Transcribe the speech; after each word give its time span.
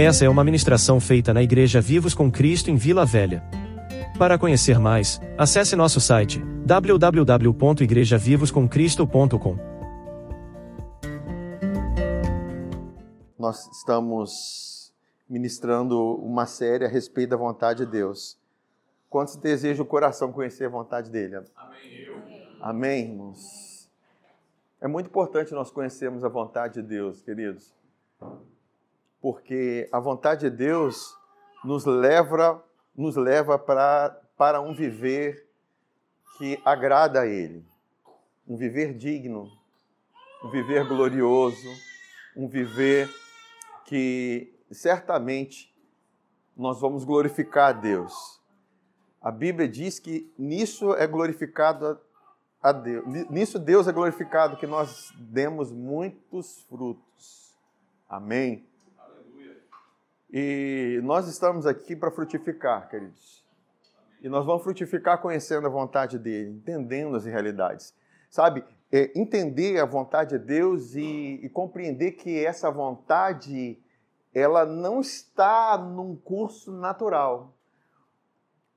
Essa 0.00 0.24
é 0.24 0.28
uma 0.28 0.44
ministração 0.44 1.00
feita 1.00 1.34
na 1.34 1.42
Igreja 1.42 1.80
Vivos 1.80 2.14
com 2.14 2.30
Cristo 2.30 2.70
em 2.70 2.76
Vila 2.76 3.04
Velha. 3.04 3.42
Para 4.16 4.38
conhecer 4.38 4.78
mais, 4.78 5.20
acesse 5.36 5.74
nosso 5.74 6.00
site 6.00 6.40
www.igrejavivoscomcristo.com. 6.64 9.56
Nós 13.36 13.68
estamos 13.72 14.92
ministrando 15.28 16.14
uma 16.18 16.46
série 16.46 16.84
a 16.84 16.88
respeito 16.88 17.30
da 17.30 17.36
vontade 17.36 17.84
de 17.84 17.90
Deus. 17.90 18.38
Quantos 19.10 19.34
desejam 19.34 19.84
o 19.84 19.88
coração 19.88 20.30
conhecer 20.30 20.66
a 20.66 20.68
vontade 20.68 21.10
dele? 21.10 21.42
Amém. 21.56 22.06
Amém, 22.60 23.10
irmãos. 23.10 23.90
É 24.80 24.86
muito 24.86 25.08
importante 25.08 25.52
nós 25.52 25.72
conhecermos 25.72 26.22
a 26.22 26.28
vontade 26.28 26.74
de 26.74 26.82
Deus, 26.82 27.20
queridos 27.20 27.76
porque 29.20 29.88
a 29.92 29.98
vontade 29.98 30.48
de 30.48 30.56
Deus 30.56 31.16
nos 31.64 31.84
leva, 31.84 32.64
nos 32.96 33.16
leva 33.16 33.58
para, 33.58 34.10
para 34.36 34.60
um 34.60 34.74
viver 34.74 35.46
que 36.36 36.60
agrada 36.64 37.22
a 37.22 37.26
Ele, 37.26 37.64
um 38.46 38.56
viver 38.56 38.94
digno, 38.94 39.50
um 40.44 40.50
viver 40.50 40.86
glorioso, 40.86 41.68
um 42.36 42.48
viver 42.48 43.08
que 43.84 44.54
certamente 44.70 45.74
nós 46.56 46.80
vamos 46.80 47.04
glorificar 47.04 47.70
a 47.70 47.72
Deus. 47.72 48.40
A 49.20 49.32
Bíblia 49.32 49.68
diz 49.68 49.98
que 49.98 50.32
nisso 50.38 50.94
é 50.94 51.06
glorificado 51.06 52.00
a 52.62 52.72
Deus. 52.72 53.04
Nisso 53.30 53.58
Deus 53.58 53.88
é 53.88 53.92
glorificado 53.92 54.56
que 54.56 54.66
nós 54.66 55.12
demos 55.18 55.72
muitos 55.72 56.62
frutos. 56.68 57.54
Amém. 58.08 58.67
E 60.30 61.00
nós 61.04 61.26
estamos 61.26 61.66
aqui 61.66 61.96
para 61.96 62.10
frutificar, 62.10 62.88
queridos. 62.88 63.44
E 64.20 64.28
nós 64.28 64.44
vamos 64.44 64.62
frutificar 64.62 65.20
conhecendo 65.22 65.66
a 65.66 65.70
vontade 65.70 66.18
dele, 66.18 66.50
entendendo 66.50 67.16
as 67.16 67.24
realidades. 67.24 67.94
Sabe, 68.28 68.64
é, 68.92 69.10
entender 69.18 69.80
a 69.80 69.86
vontade 69.86 70.38
de 70.38 70.44
Deus 70.44 70.94
e, 70.94 71.40
e 71.42 71.48
compreender 71.48 72.12
que 72.12 72.44
essa 72.44 72.70
vontade 72.70 73.78
ela 74.34 74.66
não 74.66 75.00
está 75.00 75.78
num 75.78 76.14
curso 76.14 76.72
natural. 76.72 77.54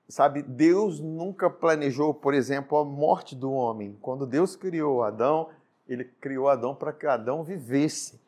Sabe, 0.07 0.41
Deus 0.41 0.99
nunca 0.99 1.49
planejou, 1.49 2.13
por 2.13 2.33
exemplo, 2.33 2.77
a 2.77 2.85
morte 2.85 3.35
do 3.35 3.51
homem. 3.51 3.97
Quando 4.01 4.25
Deus 4.25 4.55
criou 4.55 5.03
Adão, 5.03 5.49
ele 5.87 6.03
criou 6.03 6.49
Adão 6.49 6.75
para 6.75 6.93
que 6.93 7.07
Adão 7.07 7.43
vivesse. 7.43 8.20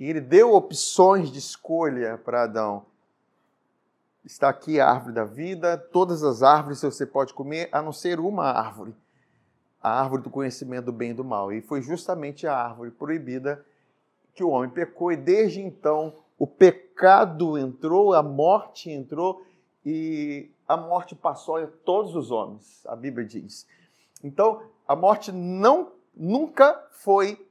E 0.00 0.08
ele 0.08 0.22
deu 0.22 0.54
opções 0.54 1.30
de 1.30 1.38
escolha 1.38 2.16
para 2.16 2.44
Adão. 2.44 2.86
Está 4.24 4.48
aqui 4.48 4.80
a 4.80 4.88
árvore 4.88 5.14
da 5.14 5.24
vida, 5.24 5.76
todas 5.76 6.24
as 6.24 6.42
árvores 6.42 6.80
você 6.80 7.04
pode 7.04 7.34
comer, 7.34 7.68
a 7.70 7.82
não 7.82 7.92
ser 7.92 8.18
uma 8.18 8.46
árvore, 8.46 8.94
a 9.82 10.00
árvore 10.00 10.22
do 10.22 10.30
conhecimento 10.30 10.86
do 10.86 10.92
bem 10.92 11.10
e 11.10 11.14
do 11.14 11.22
mal. 11.22 11.52
E 11.52 11.60
foi 11.60 11.82
justamente 11.82 12.46
a 12.46 12.56
árvore 12.56 12.90
proibida 12.90 13.62
que 14.34 14.42
o 14.42 14.48
homem 14.48 14.70
pecou, 14.70 15.12
e 15.12 15.18
desde 15.18 15.60
então 15.60 16.14
o 16.38 16.46
pecado 16.46 17.58
entrou, 17.58 18.14
a 18.14 18.22
morte 18.22 18.90
entrou, 18.90 19.44
e 19.84 20.48
a 20.66 20.78
morte 20.78 21.14
passou 21.14 21.58
a 21.58 21.66
todos 21.84 22.16
os 22.16 22.30
homens, 22.30 22.86
a 22.86 22.96
Bíblia 22.96 23.26
diz. 23.26 23.66
Então, 24.24 24.62
a 24.88 24.96
morte 24.96 25.30
não 25.30 25.92
nunca 26.16 26.88
foi 26.90 27.46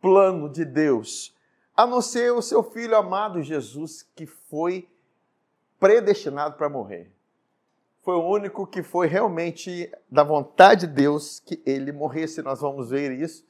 plano 0.00 0.48
de 0.48 0.64
Deus 0.64 1.35
a 1.76 1.86
não 1.86 2.00
ser 2.00 2.32
o 2.32 2.40
seu 2.40 2.62
filho 2.62 2.96
amado 2.96 3.42
Jesus, 3.42 4.02
que 4.14 4.24
foi 4.24 4.88
predestinado 5.78 6.56
para 6.56 6.68
morrer. 6.68 7.12
Foi 8.02 8.14
o 8.14 8.24
único 8.24 8.66
que 8.66 8.82
foi 8.82 9.08
realmente 9.08 9.92
da 10.10 10.22
vontade 10.22 10.86
de 10.86 10.94
Deus 10.94 11.40
que 11.40 11.60
ele 11.66 11.92
morresse. 11.92 12.40
Nós 12.40 12.60
vamos 12.60 12.90
ver 12.90 13.12
isso. 13.12 13.44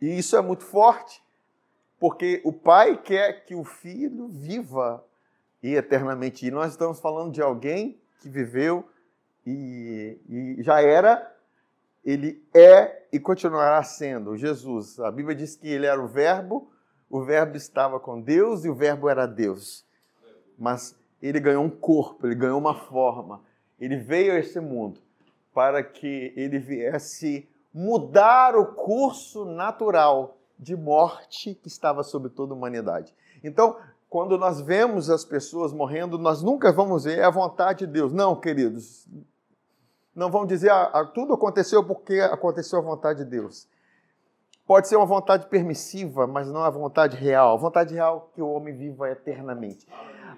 E 0.00 0.18
isso 0.18 0.36
é 0.36 0.40
muito 0.40 0.64
forte, 0.64 1.22
porque 2.00 2.40
o 2.44 2.52
pai 2.52 2.96
quer 2.96 3.44
que 3.44 3.54
o 3.54 3.62
filho 3.62 4.28
viva 4.28 5.04
e 5.62 5.74
eternamente. 5.74 6.46
E 6.46 6.50
nós 6.50 6.72
estamos 6.72 6.98
falando 6.98 7.32
de 7.32 7.42
alguém 7.42 8.00
que 8.20 8.28
viveu 8.28 8.88
e, 9.44 10.18
e 10.28 10.62
já 10.62 10.80
era, 10.80 11.36
ele 12.04 12.42
é 12.54 13.06
e 13.12 13.20
continuará 13.20 13.82
sendo 13.82 14.36
Jesus. 14.36 14.98
A 15.00 15.10
Bíblia 15.10 15.36
diz 15.36 15.56
que 15.56 15.68
ele 15.68 15.86
era 15.86 16.00
o 16.00 16.06
Verbo 16.06 16.72
o 17.12 17.22
Verbo 17.22 17.58
estava 17.58 18.00
com 18.00 18.18
Deus 18.18 18.64
e 18.64 18.70
o 18.70 18.74
Verbo 18.74 19.06
era 19.06 19.26
Deus. 19.26 19.84
Mas 20.58 20.96
ele 21.20 21.38
ganhou 21.38 21.62
um 21.62 21.68
corpo, 21.68 22.26
ele 22.26 22.34
ganhou 22.34 22.58
uma 22.58 22.74
forma. 22.74 23.42
Ele 23.78 23.98
veio 23.98 24.32
a 24.32 24.38
esse 24.38 24.58
mundo 24.58 24.98
para 25.52 25.82
que 25.82 26.32
ele 26.34 26.58
viesse 26.58 27.46
mudar 27.72 28.56
o 28.56 28.64
curso 28.64 29.44
natural 29.44 30.38
de 30.58 30.74
morte 30.74 31.54
que 31.54 31.68
estava 31.68 32.02
sobre 32.02 32.30
toda 32.30 32.54
a 32.54 32.56
humanidade. 32.56 33.14
Então, 33.44 33.76
quando 34.08 34.38
nós 34.38 34.62
vemos 34.62 35.10
as 35.10 35.22
pessoas 35.22 35.70
morrendo, 35.70 36.16
nós 36.16 36.42
nunca 36.42 36.72
vamos 36.72 37.04
ver 37.04 37.22
a 37.22 37.28
vontade 37.28 37.80
de 37.80 37.92
Deus. 37.92 38.10
Não, 38.10 38.34
queridos. 38.34 39.06
Não 40.14 40.30
vamos 40.30 40.48
dizer 40.48 40.70
ah 40.70 41.10
tudo 41.12 41.34
aconteceu 41.34 41.84
porque 41.84 42.20
aconteceu 42.20 42.78
a 42.78 42.82
vontade 42.82 43.22
de 43.22 43.30
Deus. 43.30 43.68
Pode 44.66 44.88
ser 44.88 44.96
uma 44.96 45.06
vontade 45.06 45.46
permissiva, 45.46 46.26
mas 46.26 46.48
não 46.48 46.62
a 46.62 46.70
vontade 46.70 47.16
real. 47.16 47.54
A 47.54 47.56
vontade 47.56 47.94
real 47.94 48.30
é 48.30 48.34
que 48.34 48.42
o 48.42 48.48
homem 48.48 48.74
viva 48.76 49.10
eternamente. 49.10 49.86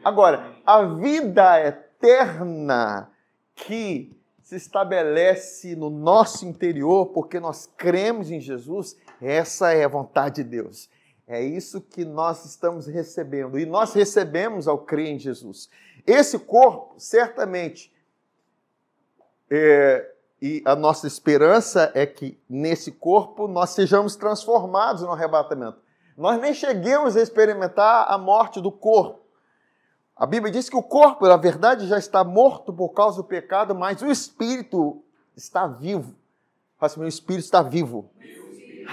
Agora, 0.02 0.54
a 0.64 0.82
vida 0.82 1.60
eterna 1.60 3.10
que 3.54 4.16
se 4.42 4.56
estabelece 4.56 5.74
no 5.74 5.88
nosso 5.88 6.46
interior 6.46 7.06
porque 7.06 7.40
nós 7.40 7.66
cremos 7.76 8.30
em 8.30 8.40
Jesus, 8.40 8.96
essa 9.20 9.72
é 9.72 9.84
a 9.84 9.88
vontade 9.88 10.42
de 10.42 10.44
Deus. 10.44 10.90
É 11.26 11.42
isso 11.42 11.80
que 11.80 12.04
nós 12.04 12.44
estamos 12.44 12.86
recebendo. 12.86 13.58
E 13.58 13.64
nós 13.64 13.94
recebemos 13.94 14.68
ao 14.68 14.78
crer 14.78 15.08
em 15.08 15.18
Jesus. 15.18 15.70
Esse 16.06 16.38
corpo, 16.38 16.94
certamente, 16.98 17.90
é, 19.50 20.13
e 20.40 20.62
a 20.64 20.76
nossa 20.76 21.06
esperança 21.06 21.90
é 21.94 22.04
que 22.04 22.38
nesse 22.48 22.92
corpo 22.92 23.48
nós 23.48 23.70
sejamos 23.70 24.16
transformados 24.16 25.02
no 25.02 25.12
arrebatamento. 25.12 25.78
Nós 26.16 26.40
nem 26.40 26.52
cheguemos 26.52 27.16
a 27.16 27.22
experimentar 27.22 28.06
a 28.08 28.18
morte 28.18 28.60
do 28.60 28.70
corpo. 28.70 29.20
A 30.16 30.26
Bíblia 30.26 30.52
diz 30.52 30.68
que 30.68 30.76
o 30.76 30.82
corpo, 30.82 31.26
na 31.26 31.36
verdade, 31.36 31.86
já 31.88 31.98
está 31.98 32.22
morto 32.22 32.72
por 32.72 32.90
causa 32.90 33.16
do 33.16 33.24
pecado, 33.24 33.74
mas 33.74 34.00
o 34.00 34.10
espírito 34.10 35.02
está 35.36 35.66
vivo. 35.66 36.14
Faça 36.78 37.00
meu 37.00 37.08
espírito 37.08 37.44
está 37.44 37.62
vivo. 37.62 38.10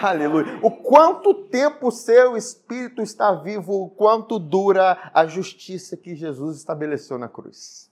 Aleluia. 0.02 0.60
O 0.64 0.72
quanto 0.72 1.34
tempo 1.34 1.90
o 1.90 1.92
seu 1.92 2.38
espírito 2.38 3.02
está 3.02 3.34
vivo, 3.34 3.84
o 3.84 3.90
quanto 3.90 4.40
dura 4.40 5.12
a 5.14 5.26
justiça 5.26 5.98
que 5.98 6.16
Jesus 6.16 6.58
estabeleceu 6.58 7.18
na 7.18 7.28
cruz. 7.28 7.92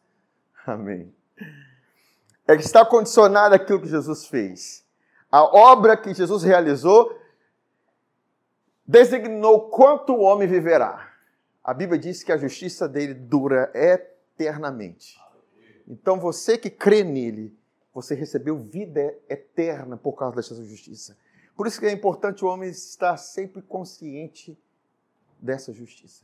Amém 0.65 1.13
é 2.51 2.57
que 2.57 2.63
está 2.63 2.83
condicionado 2.83 3.53
àquilo 3.53 3.79
que 3.79 3.87
Jesus 3.87 4.25
fez. 4.25 4.83
A 5.31 5.43
obra 5.43 5.95
que 5.95 6.13
Jesus 6.15 6.41
realizou 6.41 7.15
designou 8.87 9.69
quanto 9.69 10.13
o 10.13 10.21
homem 10.21 10.47
viverá. 10.47 11.13
A 11.63 11.75
Bíblia 11.75 11.99
diz 11.99 12.23
que 12.23 12.31
a 12.31 12.37
justiça 12.37 12.89
dele 12.89 13.13
dura 13.13 13.71
eternamente. 13.75 15.19
Então 15.87 16.19
você 16.19 16.57
que 16.57 16.71
crê 16.71 17.03
nele, 17.03 17.55
você 17.93 18.15
recebeu 18.15 18.57
vida 18.57 19.15
eterna 19.29 19.95
por 19.95 20.13
causa 20.13 20.37
dessa 20.37 20.55
justiça. 20.55 21.15
Por 21.55 21.67
isso 21.67 21.79
que 21.79 21.85
é 21.85 21.91
importante 21.91 22.43
o 22.43 22.47
homem 22.47 22.71
estar 22.71 23.15
sempre 23.17 23.61
consciente 23.61 24.57
dessa 25.39 25.71
justiça. 25.71 26.23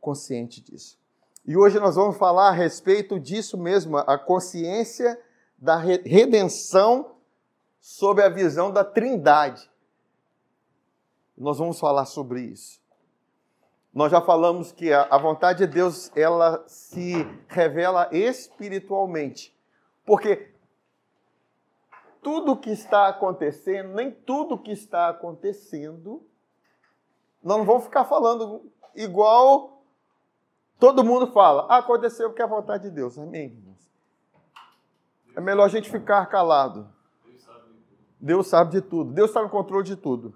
Consciente 0.00 0.62
disso. 0.62 0.98
E 1.44 1.58
hoje 1.58 1.78
nós 1.78 1.96
vamos 1.96 2.16
falar 2.16 2.48
a 2.48 2.52
respeito 2.52 3.20
disso 3.20 3.58
mesmo, 3.58 3.98
a 3.98 4.16
consciência 4.16 5.20
da 5.62 5.76
redenção 5.76 7.14
sob 7.80 8.20
a 8.20 8.28
visão 8.28 8.72
da 8.72 8.82
Trindade. 8.84 9.70
Nós 11.38 11.58
vamos 11.58 11.78
falar 11.78 12.04
sobre 12.04 12.40
isso. 12.40 12.82
Nós 13.94 14.10
já 14.10 14.20
falamos 14.20 14.72
que 14.72 14.92
a 14.92 15.16
vontade 15.18 15.60
de 15.60 15.72
Deus 15.72 16.10
ela 16.16 16.64
se 16.66 17.14
revela 17.46 18.08
espiritualmente, 18.10 19.56
porque 20.04 20.52
tudo 22.20 22.56
que 22.56 22.70
está 22.70 23.06
acontecendo, 23.06 23.94
nem 23.94 24.10
tudo 24.10 24.58
que 24.58 24.72
está 24.72 25.10
acontecendo, 25.10 26.26
nós 27.40 27.58
não 27.58 27.64
vamos 27.64 27.84
ficar 27.84 28.04
falando 28.04 28.68
igual 28.96 29.84
todo 30.80 31.04
mundo 31.04 31.28
fala. 31.28 31.66
Ah, 31.68 31.78
aconteceu 31.78 32.30
porque 32.30 32.42
é 32.42 32.46
a 32.46 32.48
vontade 32.48 32.84
de 32.84 32.90
Deus. 32.90 33.16
Amém. 33.16 33.71
É 35.34 35.40
melhor 35.40 35.64
a 35.64 35.68
gente 35.68 35.90
ficar 35.90 36.26
calado. 36.26 36.88
Deus 38.20 38.46
sabe 38.46 38.72
de 38.72 38.80
tudo. 38.80 39.12
Deus 39.12 39.30
está 39.30 39.42
no 39.42 39.48
controle 39.48 39.84
de 39.84 39.96
tudo. 39.96 40.34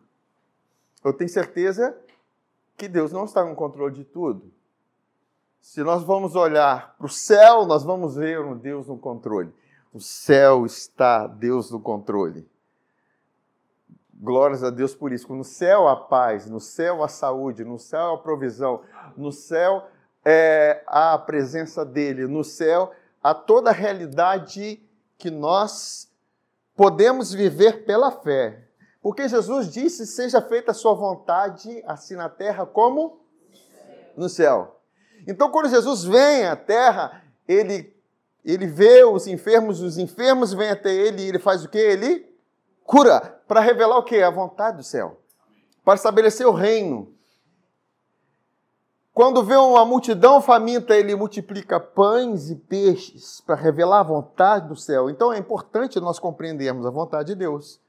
Eu 1.04 1.12
tenho 1.12 1.30
certeza 1.30 1.96
que 2.76 2.88
Deus 2.88 3.12
não 3.12 3.24
está 3.24 3.44
no 3.44 3.54
controle 3.54 3.94
de 3.94 4.04
tudo. 4.04 4.52
Se 5.60 5.82
nós 5.82 6.02
vamos 6.02 6.34
olhar 6.34 6.96
para 6.96 7.06
o 7.06 7.10
céu, 7.10 7.64
nós 7.66 7.84
vamos 7.84 8.16
ver 8.16 8.40
um 8.40 8.56
Deus 8.56 8.86
no 8.86 8.98
controle. 8.98 9.52
O 9.92 10.00
céu 10.00 10.66
está 10.66 11.26
Deus 11.26 11.70
no 11.70 11.80
controle. 11.80 12.48
Glórias 14.12 14.64
a 14.64 14.70
Deus 14.70 14.94
por 14.94 15.12
isso. 15.12 15.32
No 15.34 15.44
céu 15.44 15.88
a 15.88 15.96
paz, 15.96 16.48
no 16.48 16.60
céu 16.60 17.04
a 17.04 17.08
saúde, 17.08 17.64
no 17.64 17.78
céu 17.78 18.14
a 18.14 18.18
provisão, 18.18 18.82
no 19.16 19.30
céu 19.30 19.86
é, 20.24 20.82
a 20.86 21.16
presença 21.18 21.84
dele, 21.84 22.26
no 22.26 22.42
céu 22.42 22.92
a 23.22 23.34
toda 23.34 23.70
a 23.70 23.72
realidade 23.72 24.80
que 25.18 25.30
nós 25.30 26.08
podemos 26.74 27.32
viver 27.32 27.84
pela 27.84 28.10
fé. 28.10 28.64
Porque 29.02 29.28
Jesus 29.28 29.72
disse: 29.72 30.06
Seja 30.06 30.42
feita 30.42 30.72
a 30.72 30.74
sua 30.74 30.94
vontade, 30.94 31.82
assim 31.86 32.16
na 32.16 32.28
terra 32.28 32.66
como 32.66 33.20
no 34.16 34.28
céu. 34.28 34.80
Então, 35.26 35.50
quando 35.50 35.68
Jesus 35.68 36.04
vem 36.04 36.44
à 36.46 36.54
terra, 36.54 37.22
ele, 37.48 37.94
ele 38.44 38.66
vê 38.66 39.04
os 39.04 39.26
enfermos, 39.26 39.80
os 39.80 39.98
enfermos 39.98 40.52
vêm 40.52 40.70
até 40.70 40.92
ele 40.92 41.22
e 41.22 41.28
ele 41.28 41.38
faz 41.38 41.64
o 41.64 41.68
que? 41.68 41.78
Ele 41.78 42.32
cura, 42.84 43.20
para 43.48 43.60
revelar 43.60 43.98
o 43.98 44.04
que? 44.04 44.22
A 44.22 44.30
vontade 44.30 44.76
do 44.76 44.82
céu, 44.84 45.20
para 45.84 45.94
estabelecer 45.94 46.46
o 46.46 46.52
reino. 46.52 47.15
Quando 49.16 49.42
vê 49.42 49.56
uma 49.56 49.82
multidão 49.82 50.42
faminta, 50.42 50.94
ele 50.94 51.16
multiplica 51.16 51.80
pães 51.80 52.50
e 52.50 52.54
peixes 52.54 53.40
para 53.40 53.54
revelar 53.54 54.00
a 54.00 54.02
vontade 54.02 54.68
do 54.68 54.76
céu. 54.76 55.08
Então 55.08 55.32
é 55.32 55.38
importante 55.38 55.98
nós 55.98 56.18
compreendermos 56.18 56.84
a 56.84 56.90
vontade 56.90 57.28
de 57.28 57.34
Deus. 57.34 57.80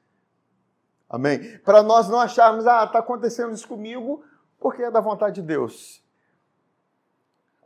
Amém? 1.09 1.57
Para 1.65 1.83
nós 1.83 2.07
não 2.07 2.21
acharmos, 2.21 2.65
ah, 2.65 2.85
está 2.85 2.99
acontecendo 2.99 3.53
isso 3.53 3.67
comigo 3.67 4.23
porque 4.57 4.83
é 4.83 4.89
da 4.89 5.01
vontade 5.01 5.41
de 5.41 5.41
Deus. 5.41 6.01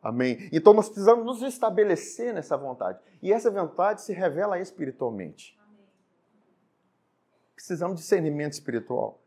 Amém? 0.01 0.49
Então 0.51 0.73
nós 0.73 0.89
precisamos 0.89 1.23
nos 1.23 1.43
estabelecer 1.43 2.33
nessa 2.33 2.57
vontade. 2.57 2.97
E 3.21 3.31
essa 3.31 3.51
vontade 3.51 4.01
se 4.01 4.11
revela 4.11 4.59
espiritualmente. 4.59 5.55
Precisamos 7.53 7.97
de 7.97 8.01
discernimento 8.01 8.53
espiritual. 8.53 9.19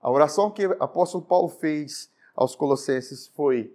A 0.00 0.08
oração 0.08 0.52
que 0.52 0.68
o 0.68 0.76
apóstolo 0.80 1.24
Paulo 1.24 1.48
fez 1.48 2.13
aos 2.34 2.56
Colossenses 2.56 3.28
foi 3.28 3.74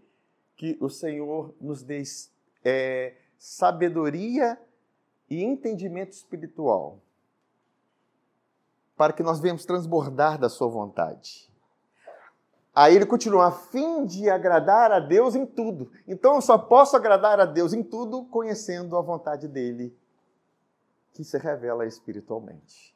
que 0.56 0.78
o 0.82 0.90
Senhor 0.90 1.54
nos 1.62 1.82
dê 1.84 2.04
é, 2.64 3.16
sabedoria 3.38 4.60
e 5.30 5.44
entendimento 5.44 6.12
espiritual 6.12 7.00
para 8.98 9.14
que 9.14 9.24
nós 9.24 9.40
venhamos 9.40 9.64
transbordar 9.64 10.38
da 10.38 10.50
sua 10.50 10.68
vontade. 10.68 11.50
Aí 12.76 12.96
ele 12.96 13.06
continua, 13.06 13.48
a 13.48 13.52
fim 13.52 14.06
de 14.06 14.30
agradar 14.30 14.92
a 14.92 15.00
Deus 15.00 15.36
em 15.36 15.46
tudo. 15.46 15.90
Então 16.06 16.36
eu 16.36 16.42
só 16.42 16.58
posso 16.58 16.98
agradar 16.98 17.40
a 17.40 17.46
Deus 17.46 17.74
em 17.74 17.82
tudo 17.82 18.26
conhecendo 18.26 18.98
a 18.98 19.02
vontade 19.02 19.48
dele, 19.48 19.98
que 21.14 21.24
se 21.24 21.38
revela 21.38 21.86
espiritualmente. 21.86 22.94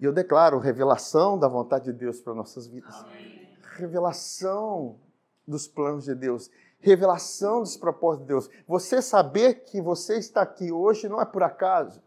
E 0.00 0.04
eu 0.04 0.12
declaro 0.12 0.58
revelação 0.58 1.36
da 1.36 1.48
vontade 1.48 1.86
de 1.86 1.92
Deus 1.92 2.20
para 2.20 2.32
nossas 2.32 2.68
vidas. 2.68 2.94
Amém. 3.02 3.37
Revelação 3.78 4.98
dos 5.46 5.68
planos 5.68 6.04
de 6.04 6.14
Deus. 6.14 6.50
Revelação 6.80 7.60
dos 7.60 7.76
propósitos 7.76 8.26
de 8.26 8.28
Deus. 8.28 8.50
Você 8.66 9.00
saber 9.00 9.64
que 9.64 9.80
você 9.80 10.18
está 10.18 10.42
aqui 10.42 10.72
hoje 10.72 11.08
não 11.08 11.20
é 11.20 11.24
por 11.24 11.42
acaso. 11.42 12.02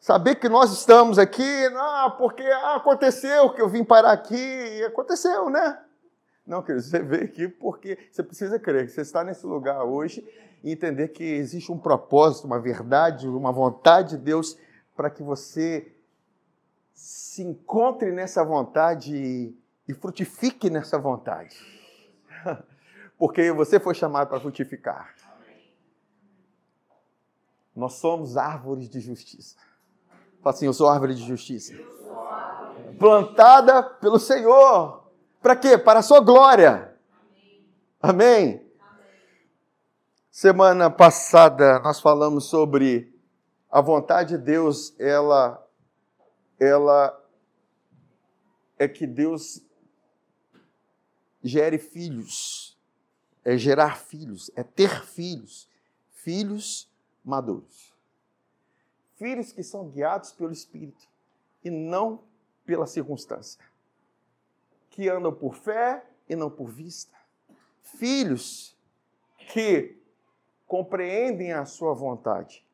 Saber 0.00 0.36
que 0.36 0.48
nós 0.48 0.72
estamos 0.72 1.18
aqui, 1.18 1.68
não, 1.68 2.12
porque 2.12 2.42
ah, 2.42 2.76
aconteceu 2.76 3.52
que 3.52 3.60
eu 3.60 3.68
vim 3.68 3.84
parar 3.84 4.12
aqui, 4.12 4.34
e 4.34 4.82
aconteceu, 4.84 5.50
né? 5.50 5.78
Não, 6.46 6.62
querido, 6.62 6.82
você 6.82 7.00
veio 7.00 7.24
aqui 7.24 7.46
porque 7.46 7.98
você 8.10 8.22
precisa 8.22 8.58
crer 8.58 8.86
que 8.86 8.92
você 8.92 9.02
está 9.02 9.22
nesse 9.22 9.46
lugar 9.46 9.84
hoje 9.84 10.26
e 10.64 10.72
entender 10.72 11.08
que 11.08 11.22
existe 11.22 11.70
um 11.70 11.78
propósito, 11.78 12.46
uma 12.46 12.58
verdade, 12.58 13.28
uma 13.28 13.52
vontade 13.52 14.16
de 14.16 14.24
Deus 14.24 14.58
para 14.96 15.10
que 15.10 15.22
você 15.22 15.92
se 17.00 17.42
encontre 17.42 18.12
nessa 18.12 18.44
vontade 18.44 19.54
e, 19.88 19.94
frutifique 19.94 20.68
nessa 20.68 20.98
vontade. 20.98 21.56
Porque 23.18 23.50
você 23.52 23.80
foi 23.80 23.94
chamado 23.94 24.28
para 24.28 24.38
frutificar. 24.38 25.14
Nós 27.74 27.94
somos 27.94 28.36
árvores 28.36 28.88
de 28.88 29.00
justiça. 29.00 29.56
Fala 30.42 30.54
assim: 30.54 30.66
Eu 30.66 30.74
sou 30.74 30.88
árvore 30.88 31.14
de 31.14 31.22
justiça. 31.22 31.74
Plantada 32.98 33.82
pelo 33.82 34.18
Senhor. 34.18 35.10
Para 35.40 35.56
quê? 35.56 35.78
Para 35.78 36.00
a 36.00 36.02
sua 36.02 36.20
glória. 36.20 36.94
Amém? 38.02 38.62
Semana 40.30 40.90
passada 40.90 41.78
nós 41.80 41.98
falamos 41.98 42.44
sobre 42.44 43.18
a 43.70 43.80
vontade 43.80 44.36
de 44.36 44.44
Deus, 44.44 44.94
ela, 44.98 45.66
ela 46.60 47.18
é 48.78 48.86
que 48.86 49.06
Deus 49.06 49.64
gere 51.42 51.78
filhos, 51.78 52.78
é 53.44 53.56
gerar 53.56 53.96
filhos, 53.98 54.50
é 54.54 54.62
ter 54.62 55.04
filhos, 55.04 55.68
filhos 56.12 56.88
maduros 57.24 57.90
filhos 59.20 59.52
que 59.52 59.62
são 59.62 59.86
guiados 59.86 60.32
pelo 60.32 60.50
Espírito 60.50 61.06
e 61.62 61.68
não 61.68 62.22
pela 62.64 62.86
circunstância, 62.86 63.62
que 64.88 65.10
andam 65.10 65.30
por 65.30 65.54
fé 65.54 66.02
e 66.26 66.34
não 66.34 66.50
por 66.50 66.70
vista. 66.70 67.14
Filhos 67.82 68.74
que 69.52 70.00
compreendem 70.66 71.52
a 71.52 71.66
sua 71.66 71.92
vontade. 71.92 72.64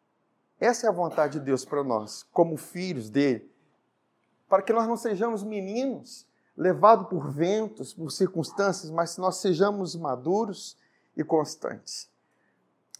Essa 0.60 0.86
é 0.86 0.88
a 0.88 0.92
vontade 0.92 1.40
de 1.40 1.44
Deus 1.44 1.64
para 1.64 1.82
nós, 1.82 2.22
como 2.30 2.56
filhos 2.56 3.10
dele, 3.10 3.50
para 4.48 4.62
que 4.62 4.72
nós 4.72 4.86
não 4.86 4.96
sejamos 4.96 5.42
meninos 5.42 6.26
levados 6.56 7.08
por 7.08 7.30
ventos, 7.30 7.92
por 7.92 8.10
circunstâncias, 8.10 8.90
mas 8.90 9.18
nós 9.18 9.36
sejamos 9.36 9.94
maduros 9.94 10.76
e 11.16 11.22
constantes. 11.22 12.10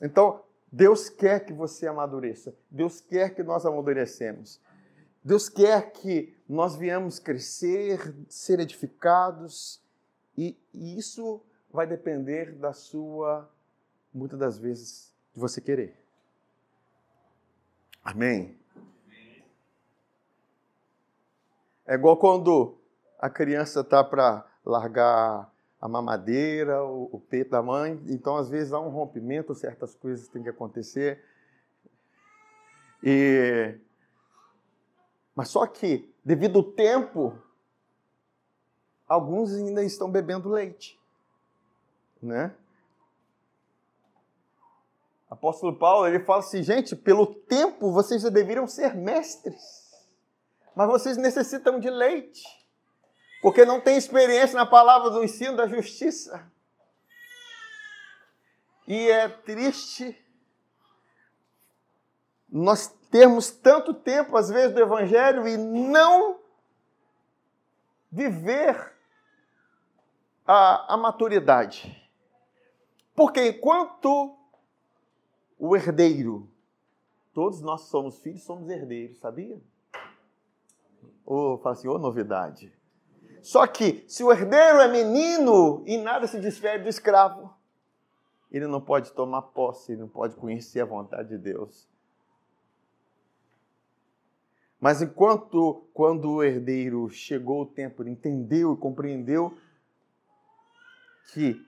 Então, 0.00 0.42
Deus 0.70 1.08
quer 1.08 1.44
que 1.44 1.52
você 1.52 1.86
amadureça. 1.86 2.54
Deus 2.70 3.00
quer 3.00 3.34
que 3.34 3.42
nós 3.42 3.64
amadurecemos. 3.64 4.60
Deus 5.24 5.48
quer 5.48 5.90
que 5.92 6.36
nós 6.48 6.76
viemos 6.76 7.18
crescer, 7.18 8.14
ser 8.28 8.60
edificados, 8.60 9.80
e, 10.36 10.56
e 10.72 10.98
isso 10.98 11.42
vai 11.70 11.86
depender 11.86 12.52
da 12.52 12.72
sua, 12.72 13.50
muitas 14.12 14.38
das 14.38 14.58
vezes, 14.58 15.14
de 15.32 15.40
você 15.40 15.60
querer. 15.60 15.98
Amém? 18.04 18.56
É 21.86 21.94
igual 21.94 22.16
quando 22.16 22.76
a 23.18 23.30
criança 23.30 23.80
está 23.80 24.02
para 24.02 24.44
largar 24.64 25.50
a 25.80 25.88
mamadeira, 25.88 26.82
o, 26.82 27.08
o 27.12 27.20
peito 27.20 27.50
da 27.50 27.62
mãe. 27.62 28.00
Então, 28.08 28.36
às 28.36 28.48
vezes, 28.48 28.72
há 28.72 28.80
um 28.80 28.88
rompimento, 28.88 29.54
certas 29.54 29.94
coisas 29.94 30.28
têm 30.28 30.42
que 30.42 30.48
acontecer. 30.48 31.22
E... 33.02 33.78
Mas 35.34 35.48
só 35.48 35.66
que, 35.66 36.12
devido 36.24 36.58
ao 36.58 36.64
tempo, 36.64 37.38
alguns 39.06 39.54
ainda 39.54 39.84
estão 39.84 40.10
bebendo 40.10 40.48
leite. 40.48 40.98
Né? 42.20 42.52
Apóstolo 45.30 45.76
Paulo, 45.76 46.06
ele 46.06 46.20
fala 46.20 46.40
assim, 46.40 46.62
gente, 46.62 46.96
pelo 46.96 47.26
tempo 47.26 47.92
vocês 47.92 48.22
já 48.22 48.30
deveriam 48.30 48.66
ser 48.66 48.94
mestres, 48.94 49.85
mas 50.76 50.86
vocês 50.86 51.16
necessitam 51.16 51.80
de 51.80 51.90
leite 51.90 52.44
porque 53.40 53.64
não 53.64 53.80
tem 53.80 53.96
experiência 53.96 54.56
na 54.56 54.66
palavra 54.66 55.08
do 55.10 55.22
ensino 55.22 55.56
da 55.56 55.66
justiça. 55.66 56.50
E 58.86 59.08
é 59.08 59.28
triste 59.28 60.20
nós 62.48 62.88
termos 63.10 63.50
tanto 63.50 63.92
tempo, 63.94 64.36
às 64.36 64.48
vezes, 64.48 64.74
do 64.74 64.80
Evangelho 64.80 65.46
e 65.46 65.56
não 65.56 66.40
viver 68.10 68.94
a, 70.46 70.94
a 70.94 70.96
maturidade. 70.96 72.02
Porque 73.14 73.48
enquanto 73.48 74.36
o 75.58 75.76
herdeiro, 75.76 76.50
todos 77.32 77.60
nós 77.60 77.82
somos 77.82 78.18
filhos, 78.20 78.42
somos 78.42 78.68
herdeiros, 78.68 79.18
sabia? 79.18 79.60
Ou 81.26 81.58
fala 81.58 81.74
assim, 81.74 81.88
ô 81.88 81.98
novidade. 81.98 82.72
Só 83.42 83.66
que, 83.66 84.04
se 84.08 84.24
o 84.24 84.32
herdeiro 84.32 84.78
é 84.78 84.88
menino 84.88 85.82
e 85.84 85.98
nada 85.98 86.26
se 86.26 86.40
difere 86.40 86.84
do 86.84 86.88
escravo, 86.88 87.52
ele 88.50 88.66
não 88.66 88.80
pode 88.80 89.12
tomar 89.12 89.42
posse, 89.42 89.92
ele 89.92 90.02
não 90.02 90.08
pode 90.08 90.36
conhecer 90.36 90.80
a 90.80 90.86
vontade 90.86 91.28
de 91.28 91.38
Deus. 91.38 91.88
Mas 94.80 95.02
enquanto, 95.02 95.88
quando 95.92 96.30
o 96.30 96.42
herdeiro 96.44 97.08
chegou 97.10 97.62
o 97.62 97.66
tempo, 97.66 98.02
ele 98.02 98.10
entendeu 98.10 98.74
e 98.74 98.76
compreendeu, 98.76 99.56
que 101.32 101.60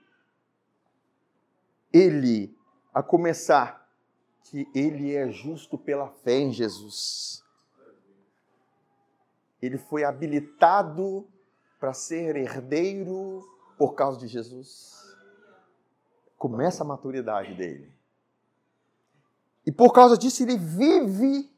ele, 1.91 2.55
a 2.93 3.03
começar, 3.03 3.89
que 4.43 4.67
ele 4.73 5.13
é 5.15 5.29
justo 5.29 5.77
pela 5.77 6.09
fé 6.09 6.39
em 6.39 6.51
Jesus. 6.51 7.43
Ele 9.61 9.77
foi 9.77 10.03
habilitado 10.03 11.27
para 11.79 11.93
ser 11.93 12.35
herdeiro 12.35 13.41
por 13.77 13.93
causa 13.93 14.19
de 14.19 14.27
Jesus. 14.27 15.15
Começa 16.37 16.83
a 16.83 16.87
maturidade 16.87 17.53
dele. 17.53 17.91
E 19.65 19.71
por 19.71 19.91
causa 19.91 20.17
disso 20.17 20.43
ele 20.43 20.57
vive 20.57 21.49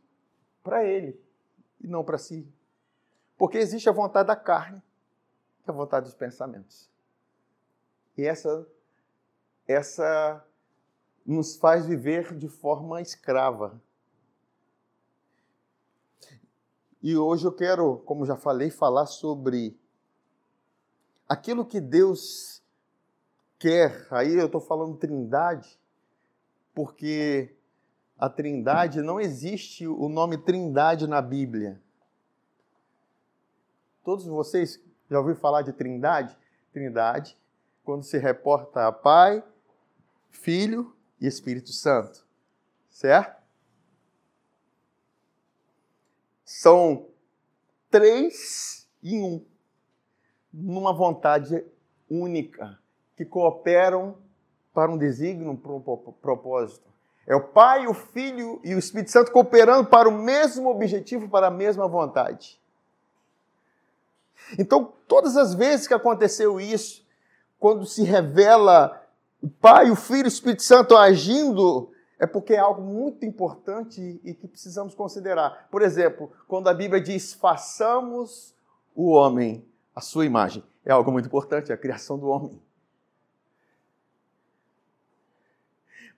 para 0.64 0.84
ele 0.84 1.20
e 1.80 1.88
não 1.88 2.04
para 2.04 2.18
si. 2.18 2.48
Porque 3.38 3.58
existe 3.58 3.90
a 3.90 3.92
vontade 3.92 4.28
da 4.28 4.36
carne 4.36 4.82
e 5.66 5.70
a 5.70 5.74
vontade 5.74 6.06
dos 6.06 6.16
pensamentos. 6.16 6.90
E 8.18 8.24
essa 8.24 8.68
essa 9.68 10.46
nos 11.26 11.56
faz 11.56 11.86
viver 11.86 12.36
de 12.36 12.48
forma 12.48 13.02
escrava. 13.02 13.82
E 17.02 17.18
hoje 17.18 17.46
eu 17.46 17.52
quero, 17.52 17.98
como 18.06 18.26
já 18.26 18.36
falei, 18.36 18.70
falar 18.70 19.08
sobre 19.08 19.76
aquilo 21.28 21.66
que 21.66 21.82
Deus 21.82 22.62
quer. 23.58 24.08
Aí 24.12 24.36
eu 24.36 24.46
estou 24.46 24.62
falando 24.62 24.98
trindade, 24.98 25.80
porque 26.76 27.56
a 28.18 28.30
trindade 28.30 29.02
não 29.02 29.20
existe 29.20 29.88
o 29.88 30.08
nome 30.08 30.38
trindade 30.38 31.08
na 31.08 31.22
Bíblia. 31.22 31.82
Todos 34.04 34.26
vocês 34.26 34.80
já 35.10 35.18
ouviram 35.18 35.40
falar 35.40 35.64
de 35.64 35.74
trindade? 35.74 36.38
Trindade, 36.72 37.36
quando 37.84 38.04
se 38.04 38.18
reporta 38.20 38.88
a 38.88 38.92
Pai, 38.92 39.44
Filho 40.30 40.96
e 41.20 41.26
Espírito 41.26 41.72
Santo. 41.74 42.26
Certo? 42.90 43.41
São 46.52 47.08
três 47.90 48.86
em 49.02 49.24
um, 49.24 49.46
numa 50.54 50.94
vontade 50.94 51.66
única, 52.10 52.78
que 53.16 53.24
cooperam 53.24 54.18
para 54.74 54.92
um 54.92 54.98
desígnio, 54.98 55.56
para 55.56 55.72
um 55.72 55.80
propósito. 55.82 56.86
É 57.26 57.34
o 57.34 57.48
Pai, 57.48 57.88
o 57.88 57.94
Filho 57.94 58.60
e 58.66 58.76
o 58.76 58.80
Espírito 58.80 59.12
Santo 59.12 59.32
cooperando 59.32 59.90
para 59.90 60.10
o 60.10 60.12
mesmo 60.12 60.70
objetivo, 60.70 61.30
para 61.30 61.48
a 61.48 61.52
mesma 61.52 61.88
vontade. 61.88 62.60
Então, 64.60 64.92
todas 65.08 65.38
as 65.38 65.54
vezes 65.54 65.88
que 65.88 65.94
aconteceu 65.94 66.60
isso, 66.60 67.08
quando 67.58 67.86
se 67.86 68.04
revela 68.04 69.02
o 69.42 69.50
Pai, 69.50 69.90
o 69.90 69.96
Filho 69.96 70.24
e 70.24 70.26
o 70.26 70.28
Espírito 70.28 70.64
Santo 70.64 70.98
agindo, 70.98 71.91
é 72.22 72.28
porque 72.28 72.54
é 72.54 72.60
algo 72.60 72.84
muito 72.84 73.26
importante 73.26 74.22
e 74.24 74.36
que 74.36 74.48
precisamos 74.48 74.94
considerar. 74.94 75.68
Por 75.72 75.82
exemplo, 75.82 76.32
quando 76.48 76.68
a 76.68 76.74
Bíblia 76.74 77.02
diz: 77.02 77.34
façamos 77.34 78.56
o 78.96 79.10
homem 79.10 79.66
a 79.96 80.02
sua 80.02 80.24
imagem. 80.24 80.64
É 80.86 80.92
algo 80.92 81.12
muito 81.12 81.26
importante, 81.26 81.72
é 81.72 81.74
a 81.74 81.78
criação 81.78 82.20
do 82.20 82.28
homem. 82.28 82.62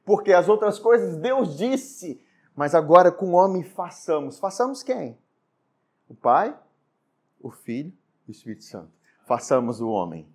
Porque 0.04 0.34
as 0.34 0.50
outras 0.50 0.78
coisas 0.78 1.16
Deus 1.16 1.58
disse, 1.58 2.22
mas 2.54 2.76
agora 2.76 3.10
com 3.10 3.28
o 3.28 3.36
homem 3.36 3.64
façamos. 3.64 4.38
Façamos 4.38 4.84
quem? 4.84 5.18
O 6.10 6.14
Pai, 6.14 6.54
o 7.40 7.50
Filho 7.50 7.94
e 8.28 8.32
o 8.32 8.34
Espírito 8.34 8.66
Santo. 8.66 8.92
Façamos 9.26 9.80
o 9.80 9.88
homem. 9.88 10.28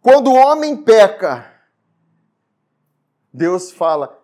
Quando 0.00 0.30
o 0.30 0.36
homem 0.36 0.84
peca, 0.84 1.59
Deus 3.32 3.70
fala: 3.70 4.18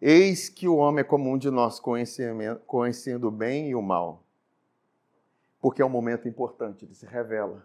Eis 0.00 0.48
que 0.48 0.68
o 0.68 0.76
homem 0.76 1.00
é 1.00 1.04
comum 1.04 1.36
de 1.36 1.50
nós, 1.50 1.80
conhecendo 1.80 3.28
o 3.28 3.30
bem 3.30 3.70
e 3.70 3.74
o 3.74 3.82
mal. 3.82 4.22
Porque 5.60 5.80
é 5.80 5.84
um 5.84 5.88
momento 5.88 6.28
importante, 6.28 6.84
ele 6.84 6.94
se 6.94 7.06
revela. 7.06 7.64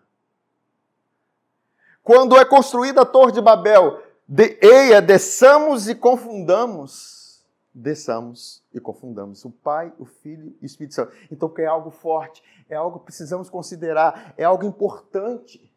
Quando 2.03 2.37
é 2.37 2.45
construída 2.45 3.01
a 3.01 3.05
Torre 3.05 3.31
de 3.31 3.41
Babel, 3.41 4.01
de, 4.27 4.57
eia, 4.61 5.01
desçamos 5.01 5.89
e 5.89 5.95
confundamos. 5.95 7.45
Desçamos 7.73 8.63
e 8.73 8.79
confundamos. 8.79 9.45
O 9.45 9.51
Pai, 9.51 9.93
o 9.99 10.05
Filho 10.05 10.55
e 10.61 10.63
o 10.63 10.65
Espírito 10.65 10.95
Santo. 10.95 11.11
Então, 11.31 11.49
que 11.49 11.61
é 11.61 11.65
algo 11.65 11.91
forte, 11.91 12.43
é 12.69 12.75
algo 12.75 12.99
que 12.99 13.05
precisamos 13.05 13.49
considerar, 13.49 14.33
é 14.37 14.43
algo 14.43 14.65
importante. 14.65 15.71